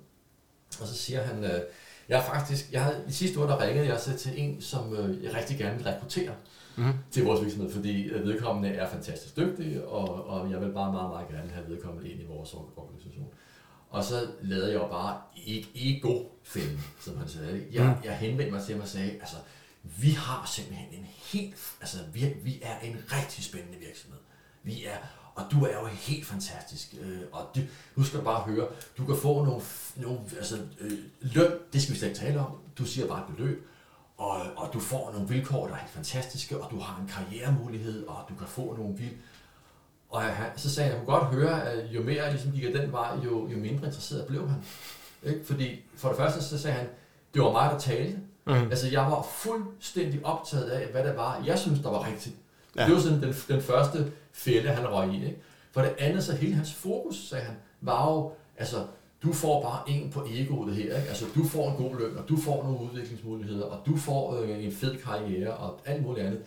Og 0.82 0.88
så 0.88 0.94
siger 0.94 1.22
han, 1.22 1.44
øh, 1.44 1.62
jeg 2.10 2.22
har 2.22 2.36
faktisk, 2.36 2.72
jeg 2.72 2.84
havde, 2.84 3.04
i 3.08 3.12
sidste 3.12 3.40
år, 3.40 3.46
der 3.46 3.62
ringede 3.62 3.88
jeg 3.88 4.00
så 4.00 4.18
til 4.18 4.32
en, 4.36 4.62
som 4.62 4.96
øh, 4.96 5.24
jeg 5.24 5.36
rigtig 5.36 5.58
gerne 5.58 5.76
vil 5.78 5.84
rekruttere 5.84 6.34
mm-hmm. 6.76 6.94
til 7.12 7.24
vores 7.24 7.42
virksomhed, 7.42 7.72
fordi 7.72 8.04
øh, 8.04 8.26
vedkommende 8.26 8.70
er 8.70 8.90
fantastisk 8.90 9.38
dygtig, 9.38 9.88
og, 9.88 10.28
og 10.28 10.52
jeg 10.52 10.62
vil 10.62 10.72
bare 10.72 10.92
meget, 10.92 11.10
meget 11.10 11.28
gerne 11.28 11.50
have 11.50 11.70
vedkommende 11.70 12.10
ind 12.10 12.22
i 12.22 12.26
vores 12.26 12.54
organisation. 12.54 13.28
Og 13.90 14.04
så 14.04 14.28
lavede 14.42 14.68
jeg 14.68 14.76
jo 14.76 14.88
bare 14.88 15.22
ego-fælden, 15.76 16.84
som 17.00 17.18
han 17.18 17.28
sagde. 17.28 17.66
Jeg, 17.72 17.86
mm. 17.86 18.06
jeg 18.06 18.18
henvendte 18.18 18.52
mig 18.52 18.64
til 18.64 18.74
ham 18.74 18.82
og 18.82 18.88
sagde, 18.88 19.12
altså, 19.12 19.36
vi 19.84 20.12
har 20.12 20.46
simpelthen 20.56 20.88
en 20.92 21.08
helt, 21.32 21.56
altså, 21.82 21.98
vi, 22.14 22.34
vi 22.44 22.60
er 22.62 22.80
en 22.80 22.98
rigtig 23.12 23.44
spændende 23.44 23.78
virksomhed. 23.80 24.20
Vi 24.64 24.86
er, 24.86 24.98
og 25.36 25.44
du 25.52 25.66
er 25.66 25.80
jo 25.82 25.86
helt 25.86 26.26
fantastisk. 26.26 26.96
Øh, 27.02 27.22
og 27.32 27.50
du, 27.56 27.60
nu 27.96 28.04
skal 28.04 28.20
du 28.20 28.24
bare 28.24 28.42
høre, 28.42 28.68
du 28.98 29.06
kan 29.06 29.18
få 29.18 29.46
nogle, 29.46 29.62
nogle 29.96 30.20
altså, 30.38 30.58
øh, 30.80 30.92
løn, 31.22 31.52
det 31.74 31.82
skal 31.82 31.94
vi 31.94 32.00
slet 32.00 32.10
ikke 32.10 32.20
tale 32.20 32.40
om. 32.40 32.58
Du 32.78 32.86
siger 32.86 33.08
bare 33.08 33.20
et 33.20 33.36
beløb, 33.36 33.68
og, 34.18 34.42
og 34.56 34.74
du 34.74 34.80
får 34.80 35.12
nogle 35.12 35.28
vilkår, 35.28 35.68
der 35.68 35.74
er 35.74 35.80
helt 35.80 35.92
fantastiske, 35.92 36.58
og 36.62 36.72
du 36.72 36.80
har 36.80 37.02
en 37.02 37.08
karrieremulighed, 37.08 38.08
og 38.08 38.26
du 38.30 38.36
kan 38.36 38.48
få 38.48 38.76
nogle 38.78 38.98
vildt 38.98 39.18
og 40.14 40.22
han, 40.22 40.50
så 40.56 40.70
sagde 40.70 40.90
jeg, 40.90 40.98
jeg 40.98 41.06
kunne 41.06 41.20
godt 41.20 41.36
høre, 41.36 41.64
at 41.64 41.86
jo 41.86 42.04
mere 42.04 42.24
jeg 42.24 42.32
ligesom 42.32 42.52
gik 42.52 42.64
af 42.64 42.72
den 42.72 42.92
vej, 42.92 43.18
jo, 43.26 43.48
jo 43.48 43.58
mindre 43.58 43.86
interesseret 43.86 44.26
blev 44.26 44.50
han. 44.50 44.64
Ikke? 45.24 45.46
Fordi 45.46 45.80
for 45.96 46.08
det 46.08 46.18
første, 46.18 46.44
så 46.44 46.58
sagde 46.58 46.78
han, 46.78 46.88
det 47.34 47.42
var 47.42 47.52
mig, 47.52 47.72
der 47.72 47.80
talte. 47.80 48.20
Mm. 48.48 48.54
Altså, 48.54 48.88
jeg 48.88 49.02
var 49.02 49.22
fuldstændig 49.22 50.26
optaget 50.26 50.70
af, 50.70 50.92
hvad 50.92 51.04
det 51.04 51.18
var, 51.18 51.44
jeg 51.46 51.60
synes, 51.60 51.80
der 51.80 51.90
var 51.90 52.08
rigtigt. 52.08 52.36
Ja. 52.76 52.86
Det 52.86 52.94
var 52.94 53.00
sådan 53.00 53.22
den, 53.22 53.34
den 53.48 53.62
første 53.62 54.12
fælde, 54.32 54.70
han 54.70 54.88
røg 54.88 55.14
i. 55.14 55.26
Ikke? 55.26 55.42
For 55.72 55.82
det 55.82 55.96
andet, 55.98 56.24
så 56.24 56.36
hele 56.36 56.56
hans 56.56 56.74
fokus, 56.74 57.28
sagde 57.28 57.44
han, 57.46 57.56
var 57.82 58.12
jo, 58.12 58.32
altså, 58.58 58.88
du 59.24 59.34
får 59.34 59.62
bare 59.62 59.90
en 59.90 60.10
på 60.10 60.26
egoet 60.30 60.76
her. 60.76 60.84
Ikke? 60.98 61.10
Altså, 61.10 61.26
du 61.36 61.44
får 61.44 61.72
en 61.72 61.78
god 61.78 62.00
løn, 62.00 62.18
og 62.18 62.30
du 62.30 62.38
får 62.38 62.64
nogle 62.64 62.80
udviklingsmuligheder, 62.80 63.66
og 63.66 63.86
du 63.86 63.98
får 63.98 64.42
øh, 64.42 64.66
en 64.66 64.72
fed 64.72 64.98
karriere, 64.98 65.54
og 65.54 65.80
alt 65.86 66.04
muligt 66.04 66.26
andet. 66.26 66.44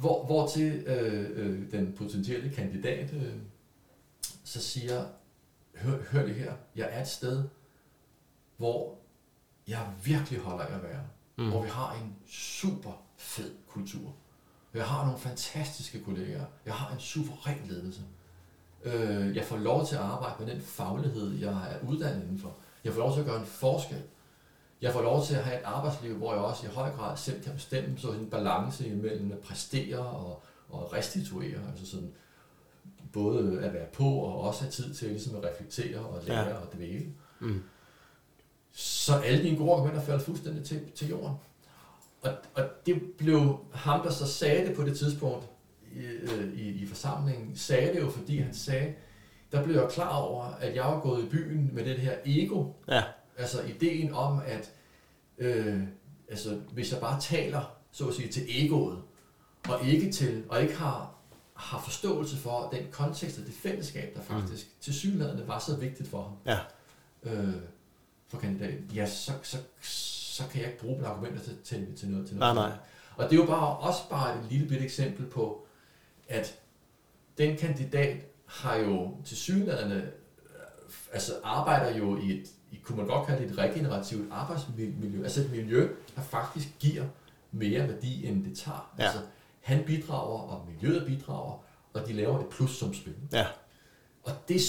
Hvor, 0.00 0.24
hvor 0.24 0.46
til 0.46 0.72
øh, 0.86 1.30
øh, 1.34 1.72
den 1.72 1.92
potentielle 1.92 2.50
kandidat 2.50 3.12
øh, 3.14 3.34
så 4.44 4.62
siger, 4.62 5.04
hør, 5.74 5.98
hør 6.10 6.26
det 6.26 6.34
her, 6.34 6.52
jeg 6.76 6.88
er 6.90 7.00
et 7.00 7.08
sted, 7.08 7.44
hvor 8.56 8.98
jeg 9.68 9.86
virkelig 10.04 10.40
holder 10.40 10.64
af 10.64 10.74
at 10.74 10.82
være. 10.82 11.02
Mm. 11.38 11.48
Hvor 11.48 11.62
vi 11.62 11.68
har 11.68 11.94
en 11.94 12.16
super 12.26 13.02
fed 13.16 13.50
kultur. 13.68 14.14
Jeg 14.74 14.84
har 14.84 15.04
nogle 15.04 15.18
fantastiske 15.18 16.04
kolleger. 16.04 16.44
Jeg 16.66 16.74
har 16.74 16.94
en 16.94 17.00
suveræn 17.00 17.58
ledelse. 17.68 18.02
Øh, 18.84 19.36
jeg 19.36 19.44
får 19.44 19.56
lov 19.56 19.86
til 19.86 19.94
at 19.94 20.02
arbejde 20.02 20.44
med 20.44 20.54
den 20.54 20.62
faglighed, 20.62 21.38
jeg 21.38 21.72
er 21.72 21.88
uddannet 21.88 22.22
indenfor. 22.22 22.56
Jeg 22.84 22.92
får 22.92 23.00
lov 23.00 23.12
til 23.12 23.20
at 23.20 23.26
gøre 23.26 23.40
en 23.40 23.46
forskel. 23.46 24.02
Jeg 24.82 24.92
får 24.92 25.02
lov 25.02 25.24
til 25.24 25.34
at 25.34 25.44
have 25.44 25.58
et 25.58 25.64
arbejdsliv, 25.64 26.16
hvor 26.16 26.32
jeg 26.32 26.42
også 26.42 26.66
i 26.66 26.70
høj 26.70 26.90
grad 26.90 27.16
selv 27.16 27.42
kan 27.42 27.54
bestemme, 27.54 27.98
så 27.98 28.12
en 28.12 28.30
balance 28.30 28.88
imellem 28.88 29.32
at 29.32 29.38
præstere 29.38 29.98
og, 29.98 30.42
og 30.68 30.92
restituere, 30.92 31.58
altså 31.70 31.86
sådan 31.86 32.12
både 33.12 33.60
at 33.62 33.72
være 33.72 33.86
på 33.92 34.04
og 34.04 34.40
også 34.40 34.60
have 34.60 34.70
tid 34.70 34.94
til 34.94 35.08
ligesom 35.08 35.36
at 35.36 35.44
reflektere 35.44 35.98
og 35.98 36.22
lære 36.26 36.48
ja. 36.48 36.54
og 36.54 36.72
dvæle. 36.72 37.06
Mm. 37.40 37.62
Så 38.72 39.14
alle 39.14 39.42
dine 39.42 39.56
gode 39.56 39.72
argumenter 39.72 40.02
faldt 40.02 40.22
fuldstændig 40.22 40.64
til, 40.64 40.80
til 40.94 41.08
jorden. 41.08 41.36
Og, 42.22 42.32
og 42.54 42.64
det 42.86 43.02
blev 43.18 43.60
ham, 43.72 44.02
der 44.02 44.10
så 44.10 44.26
sagde 44.26 44.66
det 44.66 44.76
på 44.76 44.82
det 44.82 44.98
tidspunkt 44.98 45.48
i, 45.92 46.04
øh, 46.04 46.54
i, 46.54 46.68
i 46.68 46.86
forsamlingen, 46.86 47.56
sagde 47.56 47.94
det 47.94 48.00
jo, 48.00 48.10
fordi 48.10 48.38
han 48.38 48.54
sagde, 48.54 48.94
der 49.52 49.64
blev 49.64 49.74
jeg 49.74 49.88
klar 49.90 50.16
over, 50.16 50.44
at 50.44 50.76
jeg 50.76 50.84
var 50.84 51.00
gået 51.00 51.24
i 51.24 51.28
byen 51.28 51.70
med 51.72 51.84
det 51.84 51.98
her 51.98 52.16
ego, 52.24 52.72
ja. 52.88 53.02
Altså 53.36 53.62
ideen 53.62 54.14
om, 54.14 54.40
at 54.46 54.72
øh, 55.38 55.82
altså, 56.28 56.60
hvis 56.72 56.92
jeg 56.92 57.00
bare 57.00 57.20
taler, 57.20 57.76
så 57.92 58.08
at 58.08 58.14
sige, 58.14 58.28
til 58.28 58.42
egoet, 58.48 59.02
og 59.68 59.86
ikke 59.86 60.12
til, 60.12 60.44
og 60.48 60.62
ikke 60.62 60.76
har, 60.76 61.14
har 61.54 61.80
forståelse 61.80 62.36
for 62.36 62.68
den 62.72 62.86
kontekst 62.90 63.38
og 63.38 63.46
det 63.46 63.54
fællesskab, 63.54 64.14
der 64.14 64.22
faktisk 64.22 64.66
mm. 64.66 64.80
til 64.80 64.94
synligheden 64.94 65.48
var 65.48 65.58
så 65.58 65.76
vigtigt 65.76 66.08
for 66.08 66.22
ham. 66.22 66.32
Ja. 66.46 66.58
Øh, 67.22 67.54
for 68.28 68.38
kandidaten, 68.38 68.90
ja, 68.94 69.06
så, 69.06 69.32
så, 69.42 69.58
så 70.32 70.42
kan 70.52 70.60
jeg 70.60 70.70
ikke 70.70 70.80
bruge 70.80 70.96
mine 70.96 71.08
argumenter 71.08 71.40
til, 71.40 71.56
til, 71.64 71.96
til 71.96 72.08
noget. 72.08 72.28
Til 72.28 72.36
noget 72.36 72.54
nej, 72.54 72.68
nej. 72.68 72.78
Og 73.16 73.24
det 73.24 73.32
er 73.32 73.40
jo 73.40 73.46
bare 73.46 73.76
også 73.76 74.00
bare 74.10 74.38
et 74.38 74.44
lille 74.50 74.68
bit 74.68 74.82
eksempel 74.82 75.26
på, 75.26 75.66
at 76.28 76.58
den 77.38 77.56
kandidat 77.56 78.16
har 78.46 78.76
jo 78.76 79.16
til 79.24 79.36
synligheden, 79.36 79.92
øh, 79.92 80.02
altså 81.12 81.32
arbejder 81.44 81.96
jo 81.96 82.16
i 82.16 82.30
et, 82.32 82.48
kunne 82.82 82.98
man 82.98 83.06
godt 83.06 83.26
kalde 83.26 83.42
det 83.42 83.50
et 83.50 83.58
regenerativt 83.58 84.32
arbejdsmiljø, 84.32 85.22
altså 85.22 85.40
et 85.40 85.50
miljø, 85.50 85.88
der 86.16 86.22
faktisk 86.22 86.68
giver 86.78 87.04
mere 87.50 87.88
værdi, 87.88 88.26
end 88.26 88.44
det 88.44 88.58
tager. 88.58 88.92
Ja. 88.98 89.04
Altså, 89.04 89.18
han 89.60 89.84
bidrager, 89.86 90.40
og 90.40 90.66
miljøet 90.68 91.06
bidrager, 91.06 91.64
og 91.94 92.08
de 92.08 92.12
laver 92.12 92.40
et 92.40 92.46
plus 92.46 92.70
som 92.70 92.94
spil. 92.94 93.14
Ja. 93.32 93.46
Og 94.22 94.32
det, 94.48 94.60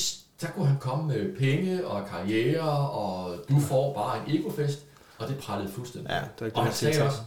der 0.42 0.48
kunne 0.48 0.68
han 0.68 0.80
komme 0.80 1.08
med 1.08 1.36
penge 1.36 1.88
og 1.88 2.08
karriere, 2.08 2.90
og 2.90 3.38
du 3.50 3.60
får 3.60 3.94
bare 3.94 4.18
en 4.18 4.40
egofest, 4.40 4.86
og 5.24 5.30
det 5.30 5.38
prallede 5.38 5.72
fuldstændig. 5.72 6.10
Ja, 6.12 6.46
det 6.46 6.54
og 6.54 6.64
han 6.64 6.74
sagde 6.74 7.04
også, 7.06 7.20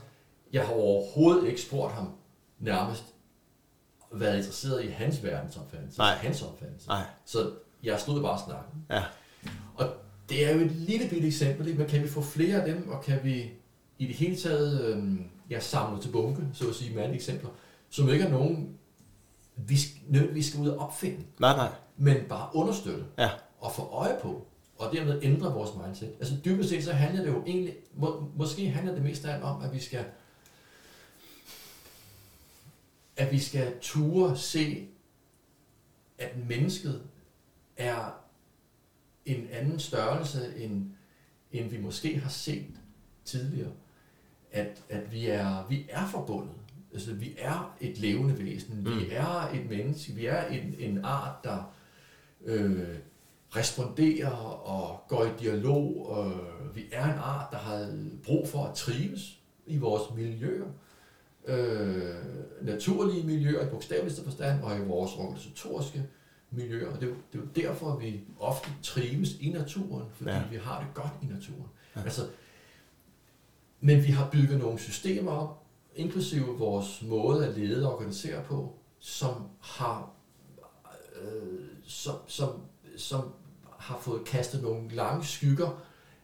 jeg 0.52 0.66
har 0.66 0.72
overhovedet 0.72 1.48
ikke 1.48 1.60
spurgt 1.60 1.94
ham 1.94 2.10
nærmest, 2.58 3.04
været 4.12 4.36
interesseret 4.36 4.84
i 4.84 4.88
hans 4.88 5.24
verdensopfattelse, 5.24 5.98
Nej. 5.98 6.14
hans 6.14 6.42
opfattelse. 6.42 6.88
Nej. 6.88 7.02
Så 7.24 7.50
jeg 7.82 8.00
stod 8.00 8.22
bare 8.22 8.32
og 8.32 8.40
snakkede. 8.40 8.72
Ja. 8.90 9.02
Og 9.74 9.86
det 10.28 10.46
er 10.46 10.54
jo 10.54 10.60
et 10.60 10.72
lille 10.72 11.08
bitte 11.08 11.26
eksempel, 11.26 11.66
ikke? 11.66 11.78
men 11.78 11.88
kan 11.88 12.02
vi 12.02 12.08
få 12.08 12.20
flere 12.20 12.62
af 12.62 12.74
dem, 12.74 12.88
og 12.88 13.02
kan 13.02 13.20
vi 13.24 13.50
i 13.98 14.06
det 14.06 14.14
hele 14.14 14.36
taget 14.36 14.84
øh, 14.84 15.14
ja, 15.50 15.60
samle 15.60 16.02
til 16.02 16.08
bunke, 16.08 16.42
så 16.52 16.68
at 16.68 16.74
sige, 16.74 16.94
med 16.94 17.02
alle 17.02 17.14
eksempler, 17.14 17.50
som 17.90 18.08
ikke 18.08 18.24
er 18.24 18.30
nogen, 18.30 18.78
vi, 19.56 19.78
vi 20.32 20.42
skal 20.42 20.60
ud 20.60 20.68
og 20.68 20.78
opfinde, 20.78 21.24
nej, 21.38 21.56
nej. 21.56 21.68
men 21.96 22.16
bare 22.28 22.48
understøtte 22.54 23.04
ja. 23.18 23.30
og 23.58 23.72
få 23.72 23.82
øje 23.82 24.18
på, 24.22 24.46
og 24.78 24.92
dermed 24.92 25.20
ændre 25.22 25.52
vores 25.52 25.70
mindset. 25.86 26.14
Altså 26.18 26.34
dybest 26.44 26.68
set 26.68 26.84
så 26.84 26.92
handler 26.92 27.24
det 27.24 27.30
jo 27.30 27.42
egentlig, 27.46 27.74
må, 27.94 28.30
måske 28.36 28.68
handler 28.70 28.94
det 28.94 29.02
mest 29.02 29.24
af 29.24 29.42
om, 29.42 29.62
at 29.62 29.74
vi 29.74 29.80
skal 29.80 30.04
at 33.16 33.32
vi 33.32 33.38
skal 33.38 33.74
ture 33.80 34.36
se, 34.36 34.88
at 36.18 36.48
mennesket 36.48 37.02
er 37.76 38.20
en 39.26 39.48
anden 39.52 39.80
størrelse, 39.80 40.56
end, 40.56 40.90
end 41.52 41.68
vi 41.70 41.80
måske 41.80 42.18
har 42.18 42.30
set 42.30 42.80
tidligere. 43.24 43.72
At, 44.52 44.82
at 44.88 45.12
vi, 45.12 45.26
er, 45.26 45.66
vi 45.68 45.86
er 45.88 46.08
forbundet. 46.08 46.54
Altså, 46.92 47.14
vi 47.14 47.34
er 47.38 47.76
et 47.80 47.98
levende 47.98 48.38
væsen. 48.38 48.78
Mm. 48.78 48.84
Vi 48.84 49.10
er 49.10 49.50
et 49.54 49.70
menneske. 49.70 50.12
Vi 50.12 50.26
er 50.26 50.46
en, 50.46 50.74
en 50.78 51.04
art, 51.04 51.44
der 51.44 51.74
øh, 52.44 52.98
responderer 53.50 54.30
og 54.30 55.04
går 55.08 55.24
i 55.24 55.28
dialog. 55.40 56.08
Og 56.08 56.32
vi 56.74 56.84
er 56.92 57.04
en 57.04 57.18
art, 57.18 57.46
der 57.50 57.58
har 57.58 57.88
brug 58.24 58.48
for 58.48 58.64
at 58.64 58.74
trives 58.74 59.38
i 59.66 59.78
vores 59.78 60.14
miljøer. 60.14 60.66
Øh, 61.46 62.14
naturlige 62.62 63.26
miljøer 63.26 63.66
i 63.66 63.70
bogstaveligste 63.70 64.24
forstand, 64.24 64.62
og 64.62 64.76
i 64.76 64.80
vores 64.80 65.12
organisatoriske 65.16 66.06
miljøer. 66.50 66.92
Og 66.92 67.00
det 67.00 67.02
er, 67.02 67.10
jo, 67.10 67.16
det 67.32 67.38
er 67.38 67.42
jo 67.42 67.68
derfor, 67.68 67.96
vi 67.96 68.20
ofte 68.38 68.70
trives 68.82 69.40
i 69.40 69.50
naturen, 69.50 70.04
fordi 70.12 70.30
ja. 70.30 70.42
vi 70.50 70.56
har 70.56 70.80
det 70.80 70.88
godt 70.94 71.12
i 71.22 71.26
naturen. 71.26 71.68
Ja. 71.96 72.02
Altså, 72.02 72.22
men 73.80 74.02
vi 74.02 74.10
har 74.10 74.30
bygget 74.30 74.58
nogle 74.58 74.78
systemer 74.78 75.32
op, 75.32 75.62
inklusive 75.94 76.58
vores 76.58 77.02
måde 77.02 77.46
at 77.46 77.58
lede 77.58 77.86
og 77.86 77.94
organisere 77.94 78.42
på, 78.44 78.74
som 78.98 79.34
har, 79.60 80.10
øh, 81.22 81.60
som, 81.84 82.14
som, 82.26 82.50
som 82.96 83.32
har 83.78 83.98
fået 84.00 84.24
kastet 84.24 84.62
nogle 84.62 84.88
lange 84.90 85.24
skygger 85.24 85.70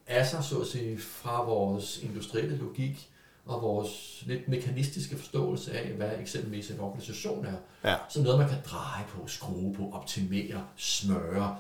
af 0.07 0.27
sig, 0.27 0.45
så 0.45 0.61
at 0.61 0.67
sige, 0.67 0.99
fra 0.99 1.45
vores 1.45 2.03
industrielle 2.03 2.57
logik 2.57 3.09
og 3.47 3.63
vores 3.63 4.23
lidt 4.27 4.49
mekanistiske 4.49 5.17
forståelse 5.17 5.73
af, 5.73 5.93
hvad 5.93 6.11
eksempelvis 6.21 6.71
en 6.71 6.81
organisation 6.81 7.47
er. 7.47 7.57
Ja. 7.85 7.97
Så 8.09 8.23
noget, 8.23 8.39
man 8.39 8.49
kan 8.49 8.59
dreje 8.65 9.05
på, 9.09 9.27
skrue 9.27 9.75
på, 9.75 9.91
optimere, 9.93 10.65
smøre, 10.77 11.57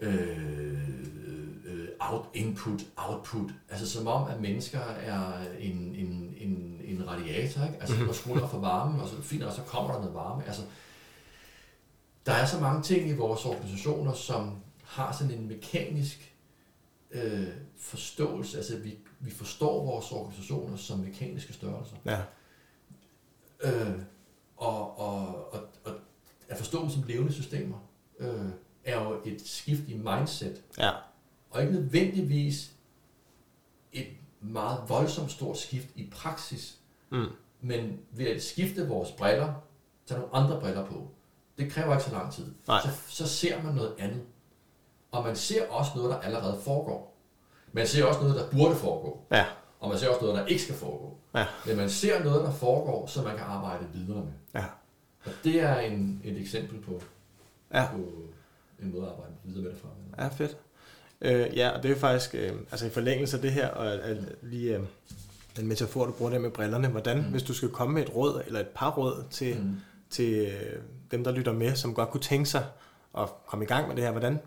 øh, 0.00 0.88
øh, 1.64 1.88
out, 1.98 2.26
input, 2.34 2.80
output. 2.96 3.50
Altså 3.70 3.90
som 3.90 4.06
om, 4.06 4.28
at 4.28 4.40
mennesker 4.40 4.80
er 4.80 5.32
en, 5.60 5.94
en, 5.98 6.34
en, 6.40 6.80
en 6.84 7.08
radiator, 7.08 7.64
ikke? 7.64 7.76
Altså 7.80 7.96
man 7.96 8.14
skruer 8.14 8.48
for 8.48 8.58
varme, 8.58 9.02
og 9.02 9.08
så 9.08 9.22
finder, 9.22 9.46
og 9.46 9.52
så 9.52 9.62
kommer 9.62 9.92
der 9.92 9.98
noget 9.98 10.14
varme. 10.14 10.46
Altså, 10.46 10.62
der 12.26 12.32
er 12.32 12.46
så 12.46 12.60
mange 12.60 12.82
ting 12.82 13.08
i 13.08 13.12
vores 13.12 13.44
organisationer, 13.44 14.12
som 14.12 14.58
har 14.84 15.12
sådan 15.12 15.34
en 15.34 15.48
mekanisk 15.48 16.34
øh, 17.10 17.48
forståelse. 17.76 18.56
Altså 18.56 18.78
vi, 18.78 18.98
vi 19.20 19.30
forstår 19.30 19.84
vores 19.84 20.12
organisationer 20.12 20.76
som 20.76 20.98
mekaniske 20.98 21.52
størrelser. 21.52 21.96
Ja. 22.04 22.20
Øh, 23.60 23.98
og, 24.56 24.98
og, 24.98 25.52
og, 25.54 25.60
og 25.84 25.92
at 26.48 26.56
forstå 26.56 26.82
dem 26.82 26.90
som 26.90 27.02
levende 27.02 27.32
systemer, 27.32 27.78
øh, 28.18 28.50
er 28.84 29.02
jo 29.02 29.20
et 29.24 29.46
skift 29.46 29.88
i 29.88 29.94
mindset. 29.94 30.62
Ja. 30.78 30.90
Og 31.50 31.62
ikke 31.62 31.74
nødvendigvis 31.74 32.74
meget 34.44 34.88
voldsomt 34.88 35.30
stort 35.30 35.58
skift 35.58 35.88
i 35.96 36.10
praksis. 36.10 36.78
Mm. 37.10 37.26
Men 37.60 37.98
ved 38.10 38.26
at 38.26 38.42
skifte 38.42 38.88
vores 38.88 39.12
briller, 39.12 39.54
tage 40.06 40.20
nogle 40.20 40.34
andre 40.34 40.60
briller 40.60 40.86
på, 40.86 41.10
det 41.58 41.72
kræver 41.72 41.92
ikke 41.92 42.04
så 42.04 42.12
lang 42.12 42.32
tid. 42.32 42.46
Nej. 42.68 42.80
Så, 42.82 42.88
så 43.08 43.28
ser 43.28 43.62
man 43.62 43.74
noget 43.74 43.92
andet. 43.98 44.20
Og 45.12 45.24
man 45.24 45.36
ser 45.36 45.68
også 45.70 45.90
noget, 45.96 46.10
der 46.10 46.18
allerede 46.18 46.60
foregår. 46.64 47.16
Man 47.72 47.86
ser 47.86 48.04
også 48.04 48.20
noget, 48.20 48.36
der 48.36 48.50
burde 48.50 48.74
foregå. 48.74 49.20
Ja. 49.30 49.44
Og 49.80 49.88
man 49.88 49.98
ser 49.98 50.08
også 50.08 50.20
noget, 50.20 50.36
der 50.38 50.46
ikke 50.46 50.62
skal 50.62 50.74
foregå. 50.74 51.16
Ja. 51.34 51.46
Men 51.66 51.76
man 51.76 51.90
ser 51.90 52.24
noget, 52.24 52.44
der 52.44 52.52
foregår, 52.52 53.06
som 53.06 53.24
man 53.24 53.36
kan 53.36 53.46
arbejde 53.46 53.86
videre 53.94 54.24
med. 54.24 54.32
Ja. 54.54 54.64
Og 55.24 55.32
det 55.44 55.60
er 55.60 55.78
en, 55.78 56.20
et 56.24 56.40
eksempel 56.40 56.80
på, 56.80 57.02
Ja. 57.74 57.86
på 57.92 57.98
en 58.82 58.92
måde 58.92 59.02
at 59.06 59.10
arbejde 59.12 59.32
videre 59.44 59.62
med 59.62 59.70
det 59.70 59.80
fra. 59.80 59.88
Ja, 60.22 60.28
fedt. 60.28 60.56
Øh, 61.20 61.56
ja, 61.56 61.70
og 61.70 61.82
det 61.82 61.90
er 61.90 61.96
faktisk, 61.96 62.34
øh, 62.34 62.52
altså 62.70 62.86
i 62.86 62.90
forlængelse 62.90 63.36
af 63.36 63.42
det 63.42 63.52
her, 63.52 63.68
og 63.68 63.92
at 63.94 64.16
lige 64.42 64.76
øh, 64.76 64.82
den 65.56 65.66
metafor, 65.66 66.06
du 66.06 66.12
bruger 66.12 66.30
der 66.30 66.38
med 66.38 66.50
brillerne, 66.50 66.88
hvordan, 66.88 67.16
mm. 67.18 67.24
hvis 67.24 67.42
du 67.42 67.54
skal 67.54 67.68
komme 67.68 67.94
med 67.94 68.02
et 68.02 68.14
råd, 68.14 68.42
eller 68.46 68.60
et 68.60 68.68
par 68.68 68.90
råd 68.90 69.24
til, 69.30 69.60
mm. 69.60 69.80
til 70.10 70.34
øh, 70.34 70.82
dem, 71.14 71.24
der 71.24 71.30
lytter 71.32 71.52
med, 71.52 71.74
som 71.76 71.94
godt 71.94 72.10
kunne 72.10 72.20
tænke 72.20 72.46
sig 72.46 72.64
at 73.18 73.28
komme 73.46 73.64
i 73.64 73.68
gang 73.68 73.88
med 73.88 73.96
det 73.96 74.04
her, 74.04 74.10
hvordan, 74.10 74.38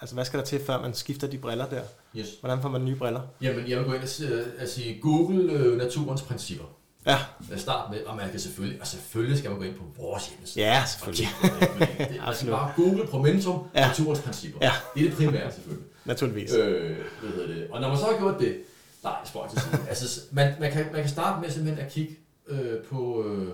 altså 0.00 0.14
hvad 0.14 0.24
skal 0.24 0.38
der 0.38 0.44
til, 0.44 0.60
før 0.66 0.80
man 0.82 0.94
skifter 0.94 1.26
de 1.26 1.38
briller 1.38 1.66
der? 1.68 1.82
Yes. 2.16 2.26
Hvordan 2.40 2.62
får 2.62 2.68
man 2.68 2.84
nye 2.84 2.96
briller? 2.96 3.20
Jamen, 3.40 3.68
jeg 3.68 3.78
vil 3.78 3.86
gå 3.86 3.92
ind 3.92 4.02
og 4.02 4.08
sige, 4.08 4.44
sige 4.66 5.00
Google 5.00 5.52
øh, 5.52 5.76
naturens 5.78 6.22
principper. 6.22 6.64
Ja. 7.06 7.18
Lad 7.50 7.58
starte 7.58 7.92
med, 7.92 8.04
og 8.04 8.16
man 8.16 8.30
kan 8.30 8.40
selvfølgelig, 8.40 8.80
og 8.80 8.86
selvfølgelig 8.86 9.38
skal 9.38 9.50
man 9.50 9.58
gå 9.58 9.64
ind 9.64 9.74
på 9.74 9.84
vores 10.02 10.28
hjemmeside. 10.28 10.64
Ja, 10.64 10.82
selvfølgelig. 10.86 11.28
på 11.40 11.46
det, 11.78 12.20
altså 12.26 12.46
bare 12.46 12.72
Google 12.76 13.06
Promentum, 13.06 13.66
Ja. 13.74 13.86
naturens 13.86 14.20
principper. 14.20 14.58
Ja. 14.62 14.72
Det 14.94 15.04
er 15.04 15.08
det 15.08 15.16
primære 15.18 15.52
selvfølgelig. 15.52 15.86
Naturligvis. 16.04 16.52
Øh, 16.54 16.96
hvad 17.22 17.30
hedder 17.30 17.46
det? 17.46 17.66
Og 17.70 17.80
når 17.80 17.88
man 17.88 17.98
så 17.98 18.04
har 18.04 18.18
gjort 18.18 18.40
det, 18.40 18.56
nej, 19.04 19.16
spøj 19.24 19.48
til 19.48 19.60
side. 19.60 19.80
altså, 19.88 20.20
man, 20.30 20.54
man, 20.60 20.72
kan, 20.72 20.86
man 20.92 21.00
kan 21.00 21.10
starte 21.10 21.40
med 21.40 21.50
simpelthen 21.50 21.86
at 21.86 21.92
kigge 21.92 22.16
øh, 22.48 22.82
på, 22.90 23.24
øh, 23.26 23.48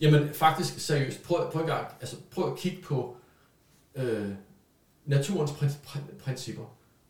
jamen 0.00 0.34
faktisk 0.34 0.80
seriøst, 0.80 1.22
prøv, 1.22 1.50
prøv, 1.52 1.66
gang, 1.66 1.86
altså, 2.00 2.16
prøv 2.30 2.52
at 2.52 2.58
kigge 2.58 2.82
på 2.82 3.16
øh, 3.94 4.30
naturens 5.04 5.52
prin, 5.52 5.70
prin, 5.84 6.02
principper. 6.24 6.64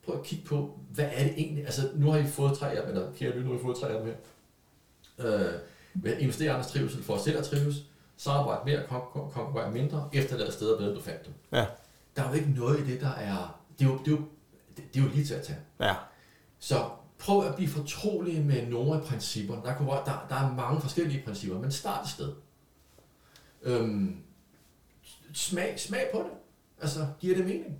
Prøv 0.04 0.18
at 0.18 0.22
kigge 0.22 0.44
på, 0.44 0.78
hvad 0.90 1.08
er 1.12 1.24
det 1.24 1.32
egentlig, 1.36 1.64
altså 1.64 1.90
nu 1.94 2.10
har 2.10 2.18
I 2.18 2.26
fået 2.26 2.58
tre 2.58 2.70
af 2.70 2.86
dem, 2.86 2.96
eller 2.96 3.12
kære 3.12 3.30
lytte, 3.30 3.44
nu 3.44 3.52
har 3.52 3.58
I 3.58 3.62
fået 3.62 3.76
tre 3.76 3.88
af 3.88 4.00
dem 4.00 4.06
her. 4.06 4.16
Øh, 5.26 5.54
ved 5.94 6.12
at 6.12 6.18
investere 6.18 6.52
andres 6.52 6.72
trivsel 6.72 7.02
for 7.02 7.14
at 7.14 7.20
selv 7.20 7.38
at 7.38 7.44
trives, 7.44 7.76
samarbejde 8.16 8.60
mere, 8.64 8.82
kon- 8.84 9.12
kon- 9.12 9.32
konkurrere 9.32 9.70
mindre, 9.70 10.08
efterlade 10.12 10.52
steder 10.52 10.78
bedre, 10.78 10.94
du 10.94 11.00
fandt 11.00 11.26
dem. 11.26 11.34
Ja. 11.52 11.66
Der 12.16 12.22
er 12.22 12.28
jo 12.28 12.34
ikke 12.34 12.50
noget 12.50 12.80
i 12.80 12.92
det, 12.92 13.00
der 13.00 13.10
er, 13.10 13.60
det 13.78 13.84
er 13.84 13.90
jo, 13.90 13.98
det 13.98 14.06
er 14.06 14.16
jo, 14.16 14.22
det, 14.76 14.84
er 14.96 15.04
jo 15.04 15.08
lige 15.08 15.24
til 15.24 15.34
at 15.34 15.42
tage. 15.42 15.58
Ja. 15.80 15.94
Så 16.58 16.88
prøv 17.18 17.46
at 17.46 17.54
blive 17.54 17.68
fortrolig 17.68 18.44
med 18.44 18.66
nogle 18.66 18.94
af 18.94 19.02
principperne. 19.02 19.62
Der, 19.62 19.74
kunne, 19.74 19.90
der, 19.90 20.26
der 20.28 20.34
er 20.34 20.54
mange 20.54 20.80
forskellige 20.80 21.24
principper, 21.24 21.58
men 21.58 21.72
start 21.72 22.04
et 22.04 22.10
sted. 22.10 22.32
Øhm, 23.62 24.16
smag, 25.32 25.80
smag 25.80 26.08
på 26.12 26.18
det. 26.18 26.32
Altså, 26.80 27.06
giver 27.20 27.36
det 27.36 27.44
mening? 27.44 27.78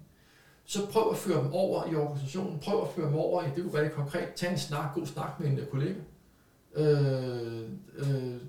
Så 0.65 0.87
prøv 0.87 1.11
at 1.11 1.17
føre 1.17 1.45
dem 1.45 1.53
over 1.53 1.93
i 1.93 1.95
organisationen. 1.95 2.59
Prøv 2.59 2.83
at 2.83 2.89
føre 2.97 3.07
dem 3.07 3.15
over 3.15 3.43
i, 3.43 3.47
det 3.55 3.63
kunne 3.63 3.75
være 3.75 3.85
det 3.85 3.93
konkret, 3.93 4.29
tag 4.37 4.53
en 4.53 4.59
snak, 4.59 4.95
god 4.95 5.07
snak 5.07 5.41
med 5.41 5.49
en 5.49 5.59
øh, 5.59 5.67
kollega. 5.67 6.01
Øh, 6.75 7.63
øh, 7.97 8.41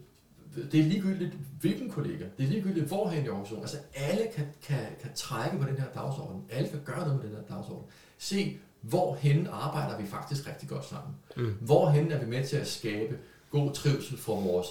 det 0.72 0.80
er 0.80 0.84
ligegyldigt, 0.84 1.34
hvilken 1.62 1.90
kollega. 1.90 2.26
Det 2.38 2.44
er 2.44 2.48
ligegyldigt, 2.48 2.86
hvorhen 2.86 3.26
i 3.26 3.30
organisationen. 3.30 3.64
Altså, 3.64 3.78
alle 3.96 4.28
kan, 4.36 4.48
kan, 4.64 4.86
kan 5.02 5.12
trække 5.16 5.58
på 5.58 5.66
den 5.66 5.78
her 5.78 5.88
dagsorden. 5.96 6.44
Alle 6.50 6.70
kan 6.70 6.80
gøre 6.86 7.00
noget 7.00 7.16
med 7.16 7.30
den 7.30 7.36
her 7.36 7.56
dagsorden. 7.56 7.84
Se, 8.18 8.60
hvorhen 8.82 9.48
arbejder 9.52 9.98
vi 9.98 10.08
faktisk 10.08 10.48
rigtig 10.48 10.70
godt 10.70 10.86
sammen. 10.86 11.16
Mm. 11.38 11.54
Hvorhen 11.62 12.12
er 12.12 12.20
vi 12.20 12.26
med 12.26 12.48
til 12.48 12.58
at 12.58 12.68
skabe 12.68 13.18
god 13.50 13.72
trivsel 13.72 14.18
for 14.18 14.42
vores 14.42 14.68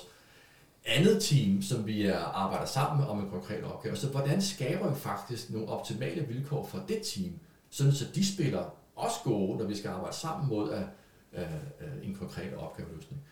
andet 0.84 1.22
team, 1.22 1.62
som 1.62 1.86
vi 1.86 2.06
er, 2.06 2.18
arbejder 2.18 2.66
sammen 2.66 3.00
med 3.00 3.08
om 3.08 3.20
en 3.20 3.30
konkret 3.30 3.64
opgave. 3.64 3.96
Så 3.96 4.08
hvordan 4.08 4.42
skaber 4.42 4.90
vi 4.90 4.96
faktisk 4.96 5.50
nogle 5.50 5.68
optimale 5.68 6.22
vilkår 6.26 6.66
for 6.66 6.78
det 6.88 7.02
team, 7.14 7.32
sådan 7.70 7.92
så 7.92 8.04
de 8.14 8.34
spiller 8.34 8.64
også 8.96 9.16
gode, 9.24 9.58
når 9.58 9.64
vi 9.64 9.76
skal 9.76 9.90
arbejde 9.90 10.16
sammen 10.16 10.48
mod 10.48 10.72
at, 10.72 10.84
uh, 11.32 12.08
en 12.08 12.14
konkret 12.14 12.54
opgaveløsning. 12.54 13.22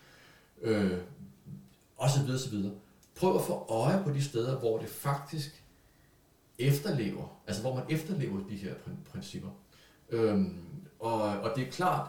Øh, 0.61 0.97
og 1.97 2.09
så 2.09 2.23
videre, 2.23 2.39
så 2.39 2.49
videre. 2.49 2.73
Prøv 3.15 3.35
at 3.35 3.41
få 3.41 3.65
øje 3.69 4.03
på 4.03 4.11
de 4.11 4.23
steder, 4.23 4.59
hvor 4.59 4.77
det 4.77 4.89
faktisk 4.89 5.63
efterlever, 6.59 7.41
altså 7.47 7.61
hvor 7.61 7.75
man 7.75 7.83
efterlever 7.89 8.39
de 8.49 8.55
her 8.55 8.73
principper. 9.11 9.49
Øhm, 10.09 10.59
og, 10.99 11.21
og 11.21 11.51
det 11.55 11.67
er 11.67 11.71
klart, 11.71 12.07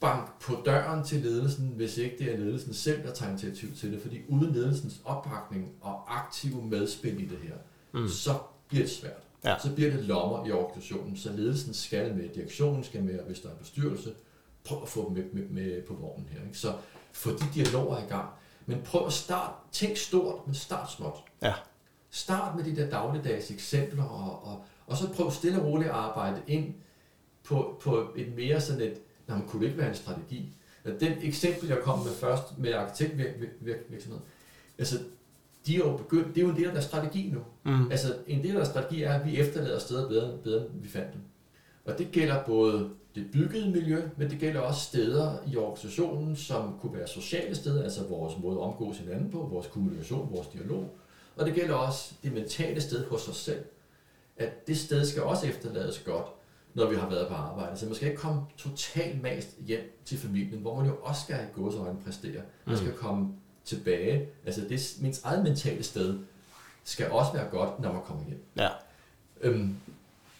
bank 0.00 0.40
på 0.40 0.62
døren 0.64 1.04
til 1.04 1.20
ledelsen, 1.20 1.72
hvis 1.76 1.98
ikke 1.98 2.16
det 2.18 2.32
er 2.34 2.38
ledelsen 2.38 2.74
selv, 2.74 3.02
der 3.02 3.12
tager 3.12 3.30
initiativ 3.30 3.76
til 3.76 3.92
det, 3.92 4.02
fordi 4.02 4.20
uden 4.28 4.52
ledelsens 4.54 5.00
opbakning 5.04 5.72
og 5.80 6.16
aktive 6.18 6.62
medspil 6.64 7.20
i 7.20 7.26
det 7.26 7.38
her, 7.42 7.54
Mm. 7.92 8.08
så 8.08 8.38
bliver 8.68 8.84
det 8.84 8.90
svært. 8.92 9.22
Ja. 9.44 9.58
Så 9.58 9.74
bliver 9.74 9.90
det 9.90 10.04
lommer 10.04 10.46
i 10.46 10.52
organisationen, 10.52 11.16
så 11.16 11.32
ledelsen 11.32 11.74
skal 11.74 12.14
med, 12.14 12.28
direktionen 12.28 12.84
skal 12.84 13.02
med, 13.02 13.18
og 13.18 13.26
hvis 13.26 13.40
der 13.40 13.48
er 13.48 13.52
en 13.52 13.58
bestyrelse, 13.58 14.12
prøv 14.64 14.82
at 14.82 14.88
få 14.88 15.04
dem 15.08 15.16
med, 15.16 15.24
med, 15.32 15.48
med 15.48 15.82
på 15.82 15.94
vognen 15.94 16.28
her. 16.30 16.40
Ikke? 16.46 16.58
Så 16.58 16.74
få 17.12 17.30
de 17.30 17.44
dialoger 17.54 17.98
i 17.98 18.08
gang. 18.08 18.28
Men 18.66 18.80
prøv 18.84 19.06
at 19.06 19.12
starte, 19.12 19.52
tænk 19.72 19.96
stort, 19.96 20.46
men 20.46 20.54
start 20.54 20.92
småt. 20.92 21.14
Ja. 21.42 21.54
Start 22.10 22.56
med 22.56 22.64
de 22.64 22.76
der 22.76 22.90
dagligdags 22.90 23.50
eksempler, 23.50 24.04
og, 24.04 24.44
og, 24.44 24.64
og 24.86 24.96
så 24.96 25.08
prøv 25.12 25.30
stille 25.30 25.60
og 25.60 25.66
roligt 25.66 25.90
at 25.90 25.96
arbejde 25.96 26.42
ind 26.46 26.74
på, 27.44 27.80
på 27.82 28.08
et 28.16 28.36
mere 28.36 28.60
sådan 28.60 28.82
et, 28.82 29.00
man 29.38 29.46
kunne 29.46 29.60
det 29.60 29.66
ikke 29.66 29.78
være 29.78 29.88
en 29.88 29.94
strategi. 29.94 30.52
Den 31.00 31.12
eksempel, 31.22 31.68
jeg 31.68 31.78
kom 31.78 31.98
med 31.98 32.12
først 32.12 32.58
med 32.58 32.72
arkitektvirksomhed, 32.72 34.20
altså 34.78 34.98
de 35.66 35.74
er 35.74 35.78
jo 35.78 35.96
begyndt, 35.96 36.28
det 36.28 36.38
er 36.38 36.44
jo 36.44 36.50
en 36.50 36.56
del 36.56 36.66
af 36.66 36.72
deres 36.72 36.84
strategi 36.84 37.30
nu. 37.32 37.40
Mm. 37.64 37.90
Altså 37.90 38.14
en 38.26 38.42
del 38.42 38.50
af 38.50 38.56
deres 38.56 38.68
strategi 38.68 39.02
er, 39.02 39.12
at 39.12 39.26
vi 39.26 39.36
efterlader 39.36 39.78
steder 39.78 40.08
bedre, 40.08 40.38
bedre 40.44 40.60
end 40.60 40.82
vi 40.82 40.88
fandt 40.88 41.12
dem. 41.12 41.20
Og 41.84 41.98
det 41.98 42.08
gælder 42.12 42.44
både 42.44 42.90
det 43.14 43.30
byggede 43.32 43.70
miljø, 43.70 44.02
men 44.16 44.30
det 44.30 44.38
gælder 44.38 44.60
også 44.60 44.80
steder 44.80 45.36
i 45.52 45.56
organisationen, 45.56 46.36
som 46.36 46.78
kunne 46.80 46.94
være 46.94 47.08
sociale 47.08 47.54
steder, 47.54 47.82
altså 47.82 48.04
vores 48.04 48.34
måde 48.42 48.56
at 48.56 48.62
omgås 48.62 48.98
hinanden 48.98 49.30
på, 49.30 49.38
vores 49.38 49.66
kommunikation, 49.66 50.28
vores 50.32 50.46
dialog. 50.46 50.96
Og 51.36 51.46
det 51.46 51.54
gælder 51.54 51.74
også 51.74 52.14
det 52.22 52.32
mentale 52.32 52.80
sted 52.80 53.06
hos 53.06 53.28
os 53.28 53.36
selv. 53.36 53.64
At 54.36 54.66
det 54.66 54.78
sted 54.78 55.04
skal 55.04 55.22
også 55.22 55.46
efterlades 55.46 55.98
godt, 55.98 56.26
når 56.74 56.90
vi 56.90 56.96
har 56.96 57.08
været 57.08 57.28
på 57.28 57.34
arbejde. 57.34 57.78
Så 57.78 57.86
man 57.86 57.94
skal 57.94 58.08
ikke 58.08 58.20
komme 58.20 58.42
totalt 58.56 59.22
mast 59.22 59.48
hjem 59.66 60.00
til 60.04 60.18
familien, 60.18 60.60
hvor 60.60 60.76
man 60.76 60.86
jo 60.86 60.96
også 61.02 61.22
skal 61.22 61.46
gå 61.54 61.70
og 61.70 61.98
præstere. 62.04 62.42
Man 62.66 62.76
skal 62.76 62.92
komme 62.92 63.34
tilbage. 63.64 64.28
Altså 64.46 64.60
det, 64.60 64.96
ens 65.02 65.22
eget 65.24 65.42
mentale 65.42 65.82
sted 65.82 66.18
skal 66.84 67.10
også 67.10 67.32
være 67.32 67.48
godt, 67.48 67.80
når 67.80 67.92
man 67.92 68.02
kommer 68.02 68.24
hjem. 68.24 68.44
Ja. 68.56 68.68
Øhm, 69.40 69.76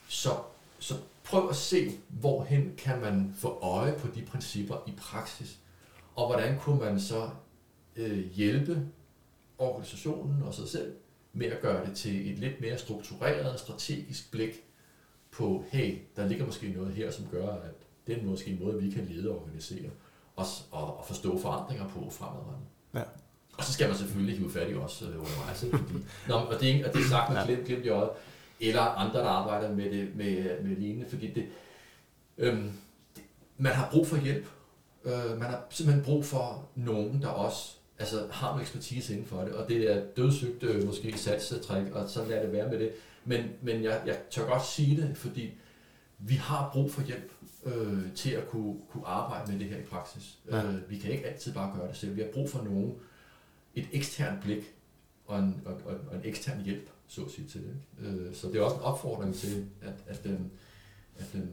så, 0.09 0.31
så 0.79 0.95
prøv 1.25 1.49
at 1.49 1.57
se, 1.57 1.91
hvorhen 2.09 2.75
kan 2.79 3.01
man 3.01 3.35
få 3.39 3.59
øje 3.63 3.95
på 3.99 4.09
de 4.15 4.23
principper 4.23 4.77
i 4.87 4.93
praksis, 4.99 5.59
og 6.15 6.27
hvordan 6.27 6.59
kunne 6.59 6.81
man 6.81 7.01
så 7.01 7.31
øh, 7.97 8.19
hjælpe 8.19 8.87
organisationen 9.59 10.43
og 10.43 10.55
sig 10.55 10.69
selv 10.69 10.93
med 11.33 11.47
at 11.47 11.61
gøre 11.61 11.87
det 11.87 11.97
til 11.97 12.33
et 12.33 12.39
lidt 12.39 12.61
mere 12.61 12.79
struktureret, 12.79 13.61
strategisk 13.61 14.31
blik 14.31 14.65
på, 15.33 15.65
hey, 15.69 15.99
der 16.17 16.27
ligger 16.27 16.47
måske 16.47 16.69
noget 16.69 16.95
her, 16.95 17.11
som 17.11 17.27
gør, 17.31 17.49
at 17.49 17.75
det 18.07 18.19
er 18.19 18.23
måske 18.23 18.51
en 18.51 18.65
måde, 18.65 18.83
vi 18.83 18.91
kan 18.91 19.05
lede 19.05 19.31
og 19.31 19.37
organisere 19.37 19.91
og, 20.37 20.47
og, 20.71 20.99
og 20.99 21.05
forstå 21.07 21.39
forandringer 21.39 21.89
på 21.89 22.11
fremadrettet. 22.11 22.67
Ja. 22.95 23.03
Og 23.59 23.65
så 23.65 23.73
skal 23.73 23.89
man 23.89 23.97
selvfølgelig 23.97 24.39
hive 24.39 24.51
fat 24.51 24.71
i 24.71 24.75
os 24.75 25.03
øh, 25.03 25.09
undervejs. 25.09 25.65
Fordi, 25.71 26.05
nå, 26.29 26.35
og, 26.35 26.61
det 26.61 26.81
er, 26.81 26.89
og 26.89 26.95
det 26.95 27.01
er 27.01 27.09
sagt 27.09 27.33
med 27.33 27.47
glimt, 27.47 27.67
glimt 27.67 27.85
i 27.85 27.89
øjet, 27.89 28.11
eller 28.61 28.81
andre, 28.81 29.19
der 29.19 29.29
arbejder 29.29 29.75
med, 29.75 29.91
det, 29.91 30.17
med, 30.17 30.63
med 30.63 30.77
lignende, 30.77 31.09
fordi 31.09 31.27
det, 31.33 31.47
øhm, 32.39 32.73
det, 33.17 33.23
man 33.57 33.73
har 33.73 33.89
brug 33.91 34.07
for 34.07 34.17
hjælp. 34.17 34.47
Øh, 35.05 35.39
man 35.39 35.51
har 35.51 35.63
simpelthen 35.71 36.05
brug 36.05 36.25
for 36.25 36.69
nogen, 36.75 37.23
der 37.23 37.29
også 37.29 37.75
altså, 37.99 38.27
har 38.31 38.49
noget 38.49 38.63
ekspertise 38.63 39.13
inden 39.13 39.27
for 39.27 39.41
det, 39.41 39.53
og 39.53 39.69
det 39.69 39.97
er 39.97 40.03
dødssygt 40.17 40.63
øh, 40.63 40.87
måske 40.87 41.19
salgstræk, 41.19 41.91
og 41.93 42.09
så 42.09 42.25
lad 42.25 42.43
det 42.43 42.53
være 42.53 42.69
med 42.69 42.79
det. 42.79 42.93
Men, 43.31 43.51
men 43.63 43.83
jeg, 43.83 44.03
jeg 44.07 44.19
tør 44.31 44.47
godt 44.47 44.67
sige 44.67 45.03
det, 45.03 45.17
fordi 45.17 45.59
vi 46.19 46.35
har 46.35 46.71
brug 46.73 46.93
for 46.93 47.03
hjælp 47.03 47.33
øh, 47.65 48.13
til 48.15 48.31
at 48.31 48.49
kunne, 48.49 48.77
kunne 48.91 49.07
arbejde 49.07 49.53
med 49.53 49.61
det 49.61 49.69
her 49.69 49.79
i 49.79 49.83
praksis. 49.83 50.39
Ja. 50.51 50.65
Øh, 50.65 50.91
vi 50.91 50.99
kan 50.99 51.11
ikke 51.13 51.27
altid 51.27 51.55
bare 51.55 51.77
gøre 51.79 51.89
det 51.89 51.97
selv. 51.97 52.17
Vi 52.17 52.21
har 52.21 52.29
brug 52.35 52.51
for 52.51 52.63
nogen, 52.63 52.95
et 53.75 53.89
eksternt 53.93 54.43
blik 54.43 54.75
og 55.27 55.39
en, 55.39 55.63
og, 55.65 55.75
og, 55.85 55.95
og 56.09 56.17
en 56.17 56.21
ekstern 56.25 56.61
hjælp, 56.65 56.91
så 57.07 57.25
at 57.25 57.31
sige, 57.31 57.49
til 57.49 57.61
det. 57.63 57.77
Ikke? 58.05 58.21
Øh, 58.23 58.35
så 58.35 58.47
det 58.49 58.57
er 58.57 58.63
også 58.63 58.77
en 58.77 58.83
opfordring 58.83 59.35
til, 59.35 59.67
at, 59.83 59.95
at 60.07 60.25
den, 60.25 60.51
at 61.19 61.27
den 61.33 61.51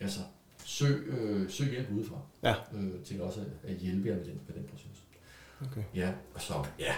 altså, 0.00 0.20
søg, 0.64 1.04
øh, 1.06 1.50
søg 1.50 1.70
hjælp 1.70 1.90
udefra, 1.90 2.20
Ja. 2.42 2.54
øh, 2.74 3.04
til 3.04 3.22
også 3.22 3.40
at, 3.40 3.70
at 3.70 3.76
hjælpe 3.76 4.08
jer 4.08 4.16
med 4.16 4.24
den, 4.24 4.40
med 4.46 4.54
den 4.54 4.64
proces. 4.64 5.04
Okay. 5.66 5.82
Ja, 5.94 6.12
og 6.34 6.40
så, 6.42 6.54
ja, 6.78 6.94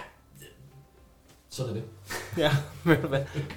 så 1.51 1.63
er 1.63 1.67
det 1.67 1.75
det. 1.75 1.83
Ja? 2.37 2.51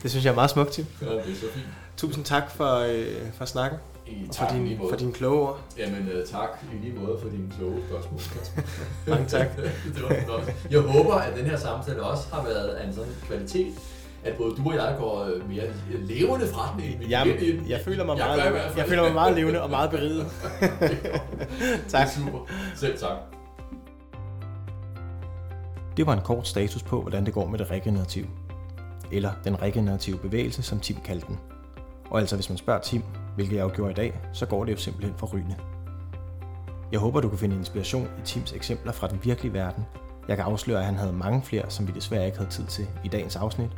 Det 0.03 0.11
synes 0.11 0.24
jeg 0.24 0.30
er 0.30 0.34
meget 0.34 0.51
smukt, 0.51 0.72
Tim. 0.72 0.86
Ja, 1.03 1.07
det 1.07 1.16
er 1.18 1.22
så 1.34 1.47
fint. 1.55 1.66
Tusind 1.97 2.24
tak 2.24 2.51
for, 2.51 2.78
øh, 2.78 3.32
for 3.38 3.45
snakken. 3.45 3.78
I, 4.07 4.26
og 4.28 4.34
for, 4.34 4.47
din, 4.55 4.78
for 4.90 4.97
din 4.97 5.12
kloge 5.12 5.40
ord. 5.40 5.61
Jamen 5.78 6.09
uh, 6.09 6.28
tak 6.28 6.49
i 6.72 6.84
lige 6.84 6.99
måde 6.99 7.18
for 7.22 7.28
dine 7.28 7.53
kloge 7.59 7.82
spørgsmål. 7.88 8.20
Mange 9.07 9.26
tak. 9.28 9.57
det 9.95 10.03
var 10.03 10.16
flot. 10.24 10.55
Jeg 10.70 10.80
håber, 10.80 11.14
at 11.14 11.36
den 11.38 11.47
her 11.47 11.57
samtale 11.57 12.03
også 12.03 12.24
har 12.32 12.45
været 12.45 12.68
af 12.68 12.86
en 12.86 12.95
sådan 12.95 13.12
kvalitet, 13.26 13.74
at 14.24 14.36
både 14.36 14.57
du 14.57 14.70
og 14.70 14.74
jeg 14.74 14.97
går 14.99 15.24
øh, 15.24 15.49
mere 15.49 15.64
levende 15.92 16.47
fra 16.47 16.74
den, 16.76 16.84
end 16.84 16.99
vi 16.99 17.07
Jamen, 17.07 17.68
jeg 17.68 17.80
føler 17.84 18.05
mig 18.05 18.18
jeg 18.18 18.26
meget, 18.26 18.76
jeg 18.76 18.86
føler 18.88 19.03
mig 19.03 19.12
meget 19.12 19.36
levende 19.36 19.62
og 19.62 19.70
meget 19.70 19.90
beriget. 19.90 20.26
tak. 21.88 22.09
super. 22.09 22.38
Selv 22.76 22.99
tak. 22.99 23.34
Det 25.97 26.07
var 26.07 26.12
en 26.12 26.20
kort 26.20 26.49
status 26.49 26.82
på, 26.82 27.01
hvordan 27.01 27.26
det 27.26 27.34
går 27.34 27.47
med 27.47 27.59
det 27.59 27.70
regenerative. 27.70 28.26
Eller 29.12 29.32
den 29.45 29.62
regenerative 29.62 30.18
bevægelse, 30.18 30.62
som 30.62 30.80
Tim 30.80 30.97
kaldte 31.05 31.26
den. 31.26 31.38
Og 32.11 32.20
altså, 32.20 32.36
hvis 32.36 32.49
man 32.49 32.59
spørger 32.59 32.80
Tim, 32.80 33.03
hvilket 33.34 33.57
jeg 33.57 33.62
jo 33.62 33.70
gjorde 33.74 33.90
i 33.90 33.95
dag, 33.95 34.20
så 34.32 34.47
går 34.47 34.64
det 34.64 34.72
jo 34.72 34.76
simpelthen 34.76 35.14
for 35.16 35.26
rygende. 35.26 35.57
Jeg 36.92 37.01
håber, 37.01 37.20
du 37.20 37.28
kan 37.28 37.38
finde 37.38 37.57
inspiration 37.57 38.09
i 38.18 38.24
Tims 38.24 38.53
eksempler 38.53 38.92
fra 38.92 39.09
den 39.09 39.20
virkelige 39.22 39.53
verden. 39.53 39.84
Jeg 40.28 40.36
kan 40.36 40.45
afsløre, 40.45 40.78
at 40.78 40.84
han 40.84 40.95
havde 40.95 41.12
mange 41.12 41.42
flere, 41.42 41.70
som 41.70 41.86
vi 41.86 41.92
desværre 41.92 42.26
ikke 42.26 42.38
havde 42.38 42.51
tid 42.51 42.64
til 42.66 42.86
i 43.05 43.09
dagens 43.09 43.36
afsnit, 43.36 43.70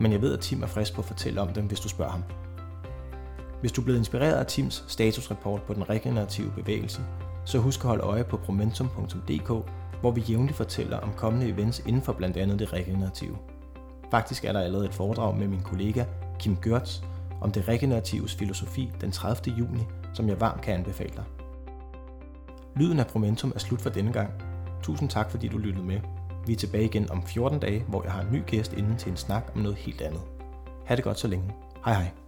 men 0.00 0.12
jeg 0.12 0.22
ved, 0.22 0.32
at 0.32 0.40
Tim 0.40 0.62
er 0.62 0.66
frisk 0.66 0.94
på 0.94 1.00
at 1.00 1.04
fortælle 1.04 1.40
om 1.40 1.48
dem, 1.48 1.64
hvis 1.66 1.80
du 1.80 1.88
spørger 1.88 2.12
ham. 2.12 2.22
Hvis 3.60 3.72
du 3.72 3.80
er 3.80 3.84
blevet 3.84 3.98
inspireret 3.98 4.34
af 4.34 4.46
Tims 4.46 4.84
statusrapport 4.88 5.62
på 5.62 5.74
den 5.74 5.90
regenerative 5.90 6.50
bevægelse, 6.50 7.02
så 7.44 7.58
husk 7.58 7.80
at 7.80 7.88
holde 7.88 8.02
øje 8.02 8.24
på 8.24 8.36
promentum.dk, 8.36 9.70
hvor 10.04 10.10
vi 10.10 10.20
jævnligt 10.20 10.56
fortæller 10.56 10.98
om 10.98 11.12
kommende 11.16 11.48
events 11.48 11.82
inden 11.86 12.02
for 12.02 12.12
blandt 12.12 12.36
andet 12.36 12.58
det 12.58 12.72
regenerative. 12.72 13.36
Faktisk 14.10 14.44
er 14.44 14.52
der 14.52 14.60
allerede 14.60 14.86
et 14.86 14.94
foredrag 14.94 15.36
med 15.36 15.48
min 15.48 15.62
kollega 15.62 16.04
Kim 16.38 16.56
Görtz 16.66 17.02
om 17.40 17.52
det 17.52 17.68
regeneratives 17.68 18.34
filosofi 18.34 18.92
den 19.00 19.10
30. 19.12 19.56
juni, 19.56 19.80
som 20.14 20.28
jeg 20.28 20.40
varmt 20.40 20.62
kan 20.62 20.74
anbefale 20.74 21.12
dig. 21.16 21.24
Lyden 22.76 23.00
af 23.00 23.06
Promentum 23.06 23.52
er 23.54 23.58
slut 23.58 23.80
for 23.80 23.90
denne 23.90 24.12
gang. 24.12 24.30
Tusind 24.82 25.08
tak, 25.08 25.30
fordi 25.30 25.48
du 25.48 25.58
lyttede 25.58 25.86
med. 25.86 26.00
Vi 26.46 26.52
er 26.52 26.56
tilbage 26.56 26.84
igen 26.84 27.10
om 27.10 27.22
14 27.26 27.58
dage, 27.60 27.84
hvor 27.88 28.02
jeg 28.02 28.12
har 28.12 28.20
en 28.20 28.32
ny 28.32 28.42
gæst 28.46 28.72
inden 28.72 28.96
til 28.96 29.10
en 29.10 29.16
snak 29.16 29.52
om 29.54 29.60
noget 29.60 29.78
helt 29.78 30.00
andet. 30.00 30.22
Ha' 30.86 30.96
det 30.96 31.04
godt 31.04 31.18
så 31.18 31.28
længe. 31.28 31.54
Hej 31.84 31.94
hej. 31.94 32.23